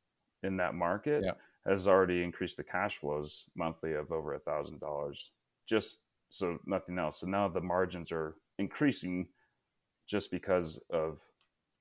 in 0.42 0.56
that 0.56 0.74
market 0.74 1.22
yeah. 1.24 1.32
has 1.70 1.86
already 1.86 2.22
increased 2.22 2.56
the 2.56 2.64
cash 2.64 2.98
flows 2.98 3.46
monthly 3.54 3.92
of 3.94 4.10
over 4.10 4.34
a 4.34 4.40
thousand 4.40 4.80
dollars. 4.80 5.30
Just 5.68 6.00
so 6.30 6.58
nothing 6.66 6.98
else. 6.98 7.20
So 7.20 7.26
now 7.26 7.48
the 7.48 7.60
margins 7.60 8.10
are 8.10 8.34
increasing 8.58 9.28
just 10.06 10.30
because 10.30 10.78
of 10.90 11.20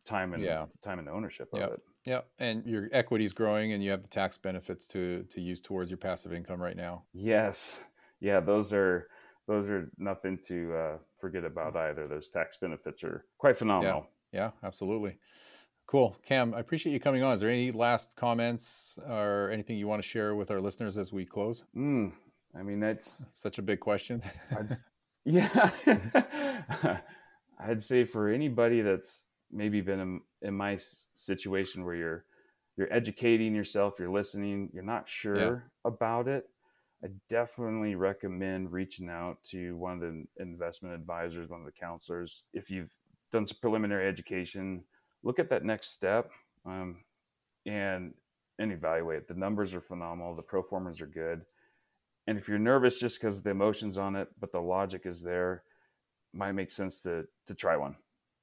time 0.05 0.33
and 0.33 0.43
yeah. 0.43 0.65
time 0.83 0.99
and 0.99 1.09
ownership 1.09 1.49
of 1.53 1.59
yep. 1.59 1.71
it. 1.73 1.79
Yeah, 2.05 2.21
and 2.37 2.65
your 2.65 2.89
equity 2.91 3.23
is 3.23 3.33
growing, 3.33 3.71
and 3.71 3.83
you 3.83 3.91
have 3.91 4.01
the 4.01 4.09
tax 4.09 4.37
benefits 4.37 4.87
to 4.89 5.23
to 5.29 5.41
use 5.41 5.61
towards 5.61 5.89
your 5.89 5.97
passive 5.97 6.33
income 6.33 6.61
right 6.61 6.75
now. 6.75 7.03
Yes, 7.13 7.83
yeah, 8.19 8.39
those 8.39 8.73
are 8.73 9.07
those 9.47 9.69
are 9.69 9.89
nothing 9.97 10.37
to 10.45 10.73
uh, 10.73 10.97
forget 11.19 11.45
about 11.45 11.75
either. 11.75 12.07
Those 12.07 12.29
tax 12.29 12.57
benefits 12.57 13.03
are 13.03 13.25
quite 13.37 13.57
phenomenal. 13.57 14.07
Yeah, 14.31 14.39
yeah, 14.39 14.67
absolutely. 14.67 15.17
Cool, 15.85 16.15
Cam. 16.23 16.53
I 16.53 16.59
appreciate 16.59 16.93
you 16.93 16.99
coming 16.99 17.23
on. 17.23 17.33
Is 17.33 17.41
there 17.41 17.49
any 17.49 17.71
last 17.71 18.15
comments 18.15 18.97
or 19.07 19.49
anything 19.51 19.77
you 19.77 19.87
want 19.87 20.01
to 20.01 20.07
share 20.07 20.35
with 20.35 20.49
our 20.49 20.61
listeners 20.61 20.97
as 20.97 21.11
we 21.11 21.25
close? 21.25 21.63
Mm, 21.75 22.13
I 22.57 22.63
mean, 22.63 22.79
that's 22.79 23.27
such 23.33 23.59
a 23.59 23.61
big 23.61 23.79
question. 23.79 24.21
yeah, 25.25 25.71
I'd 27.59 27.83
say 27.83 28.05
for 28.05 28.29
anybody 28.29 28.81
that's 28.81 29.25
maybe 29.53 29.81
been 29.81 29.99
in, 29.99 30.21
in 30.41 30.53
my 30.55 30.77
situation 31.13 31.85
where 31.85 31.95
you're 31.95 32.25
you're 32.75 32.91
educating 32.91 33.53
yourself, 33.53 33.99
you're 33.99 34.09
listening, 34.09 34.69
you're 34.73 34.81
not 34.81 35.07
sure 35.07 35.37
yeah. 35.37 35.55
about 35.85 36.27
it, 36.27 36.49
I 37.03 37.09
definitely 37.29 37.95
recommend 37.95 38.71
reaching 38.71 39.09
out 39.09 39.43
to 39.45 39.75
one 39.75 39.93
of 39.93 39.99
the 39.99 40.25
investment 40.39 40.95
advisors, 40.95 41.49
one 41.49 41.59
of 41.59 41.65
the 41.65 41.71
counselors. 41.73 42.43
If 42.53 42.69
you've 42.69 42.91
done 43.31 43.45
some 43.45 43.57
preliminary 43.59 44.07
education, 44.07 44.83
look 45.21 45.37
at 45.37 45.49
that 45.49 45.65
next 45.65 45.93
step 45.93 46.31
um, 46.65 47.03
and 47.65 48.13
and 48.59 48.71
evaluate. 48.71 49.27
The 49.27 49.33
numbers 49.33 49.73
are 49.73 49.81
phenomenal. 49.81 50.35
The 50.35 50.43
pro 50.43 50.61
formas 50.63 51.01
are 51.01 51.07
good. 51.07 51.41
And 52.27 52.37
if 52.37 52.47
you're 52.47 52.59
nervous 52.59 52.99
just 52.99 53.19
because 53.19 53.41
the 53.41 53.49
emotions 53.49 53.97
on 53.97 54.15
it, 54.15 54.29
but 54.39 54.53
the 54.53 54.61
logic 54.61 55.01
is 55.05 55.21
there, 55.23 55.63
might 56.33 56.53
make 56.53 56.71
sense 56.71 56.99
to 56.99 57.25
to 57.47 57.53
try 57.53 57.75
one, 57.75 57.97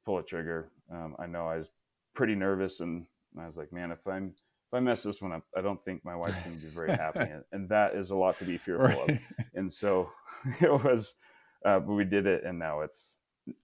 pull 0.04 0.18
a 0.18 0.22
trigger. 0.22 0.70
Um, 0.90 1.16
I 1.18 1.26
know 1.26 1.46
I 1.46 1.56
was 1.56 1.70
pretty 2.14 2.34
nervous, 2.34 2.80
and 2.80 3.06
I 3.38 3.46
was 3.46 3.56
like, 3.56 3.72
man, 3.72 3.90
if 3.90 4.06
I'm 4.06 4.34
if 4.70 4.74
I 4.74 4.80
mess 4.80 5.02
this 5.02 5.20
one 5.20 5.32
up, 5.32 5.42
I 5.56 5.62
don't 5.62 5.82
think 5.82 6.04
my 6.04 6.14
wife's 6.14 6.38
going 6.42 6.56
to 6.56 6.62
be 6.62 6.68
very 6.68 6.90
happy, 6.90 7.20
and, 7.20 7.42
and, 7.52 7.68
that 7.70 7.94
is 7.94 8.10
a 8.10 8.16
lot 8.16 8.38
to 8.38 8.44
be 8.44 8.56
fearful 8.56 8.86
right. 8.86 9.10
of. 9.10 9.32
And 9.54 9.72
so 9.72 10.10
it 10.60 10.70
was, 10.70 11.16
uh, 11.64 11.80
but 11.80 11.92
we 11.92 12.04
did 12.04 12.26
it, 12.26 12.44
and 12.44 12.58
now 12.58 12.80
it's 12.80 13.18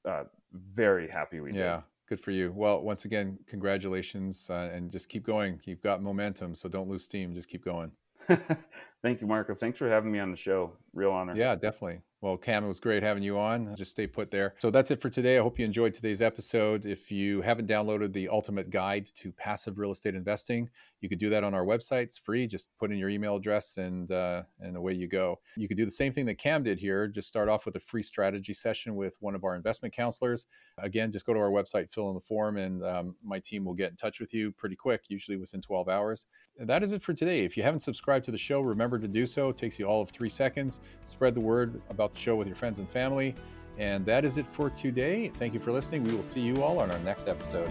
uh, 0.04 0.24
very 0.52 1.08
happy 1.08 1.40
we 1.40 1.52
did. 1.52 1.60
Yeah, 1.60 1.82
good 2.08 2.20
for 2.20 2.32
you. 2.32 2.52
Well, 2.54 2.82
once 2.82 3.04
again, 3.04 3.38
congratulations, 3.46 4.50
uh, 4.50 4.70
and 4.72 4.90
just 4.90 5.08
keep 5.08 5.24
going. 5.24 5.60
You've 5.64 5.82
got 5.82 6.02
momentum, 6.02 6.56
so 6.56 6.68
don't 6.68 6.88
lose 6.88 7.04
steam. 7.04 7.34
Just 7.34 7.48
keep 7.48 7.64
going. 7.64 7.92
Thank 9.02 9.20
you, 9.20 9.28
Marco. 9.28 9.54
Thanks 9.54 9.78
for 9.78 9.88
having 9.88 10.10
me 10.10 10.18
on 10.18 10.32
the 10.32 10.36
show. 10.36 10.72
Real 10.92 11.12
honor. 11.12 11.36
Yeah, 11.36 11.54
definitely. 11.54 12.00
Well, 12.22 12.38
Cam, 12.38 12.64
it 12.64 12.68
was 12.68 12.80
great 12.80 13.02
having 13.02 13.22
you 13.22 13.38
on. 13.38 13.76
Just 13.76 13.90
stay 13.90 14.06
put 14.06 14.30
there. 14.30 14.54
So 14.56 14.70
that's 14.70 14.90
it 14.90 15.02
for 15.02 15.10
today. 15.10 15.36
I 15.36 15.42
hope 15.42 15.58
you 15.58 15.66
enjoyed 15.66 15.92
today's 15.92 16.22
episode. 16.22 16.86
If 16.86 17.12
you 17.12 17.42
haven't 17.42 17.68
downloaded 17.68 18.14
the 18.14 18.30
ultimate 18.30 18.70
guide 18.70 19.06
to 19.16 19.30
passive 19.32 19.78
real 19.78 19.92
estate 19.92 20.14
investing, 20.14 20.70
you 21.02 21.10
could 21.10 21.18
do 21.18 21.28
that 21.28 21.44
on 21.44 21.52
our 21.52 21.64
website. 21.64 22.04
It's 22.04 22.18
free. 22.18 22.46
Just 22.46 22.68
put 22.78 22.90
in 22.90 22.96
your 22.96 23.10
email 23.10 23.36
address 23.36 23.76
and 23.76 24.10
uh, 24.10 24.44
and 24.60 24.78
away 24.78 24.94
you 24.94 25.08
go. 25.08 25.40
You 25.56 25.68
could 25.68 25.76
do 25.76 25.84
the 25.84 25.90
same 25.90 26.10
thing 26.10 26.24
that 26.26 26.38
Cam 26.38 26.62
did 26.62 26.78
here. 26.78 27.06
Just 27.06 27.28
start 27.28 27.50
off 27.50 27.66
with 27.66 27.76
a 27.76 27.80
free 27.80 28.02
strategy 28.02 28.54
session 28.54 28.96
with 28.96 29.18
one 29.20 29.34
of 29.34 29.44
our 29.44 29.54
investment 29.54 29.94
counselors. 29.94 30.46
Again, 30.78 31.12
just 31.12 31.26
go 31.26 31.34
to 31.34 31.40
our 31.40 31.50
website, 31.50 31.92
fill 31.92 32.08
in 32.08 32.14
the 32.14 32.20
form, 32.22 32.56
and 32.56 32.82
um, 32.82 33.14
my 33.22 33.40
team 33.40 33.64
will 33.64 33.74
get 33.74 33.90
in 33.90 33.96
touch 33.96 34.20
with 34.20 34.32
you 34.32 34.52
pretty 34.52 34.76
quick, 34.76 35.02
usually 35.08 35.36
within 35.36 35.60
12 35.60 35.88
hours. 35.88 36.26
That 36.58 36.82
is 36.82 36.92
it 36.92 37.02
for 37.02 37.12
today. 37.12 37.44
If 37.44 37.56
you 37.56 37.62
haven't 37.62 37.80
subscribed 37.80 38.24
to 38.26 38.30
the 38.30 38.38
show, 38.38 38.62
remember 38.62 38.98
to 38.98 39.08
do 39.08 39.26
so. 39.26 39.50
It 39.50 39.56
takes 39.56 39.78
you 39.78 39.86
all 39.86 40.00
of 40.00 40.08
three 40.08 40.30
seconds. 40.30 40.80
Spread 41.04 41.34
the 41.34 41.40
word 41.40 41.80
about 41.90 42.12
the 42.12 42.18
show 42.18 42.34
with 42.36 42.46
your 42.46 42.56
friends 42.56 42.78
and 42.78 42.88
family. 42.88 43.34
And 43.78 44.06
that 44.06 44.24
is 44.24 44.38
it 44.38 44.46
for 44.46 44.70
today. 44.70 45.28
Thank 45.38 45.52
you 45.52 45.60
for 45.60 45.70
listening. 45.70 46.02
We 46.02 46.14
will 46.14 46.22
see 46.22 46.40
you 46.40 46.62
all 46.62 46.78
on 46.80 46.90
our 46.90 46.98
next 47.00 47.28
episode. 47.28 47.70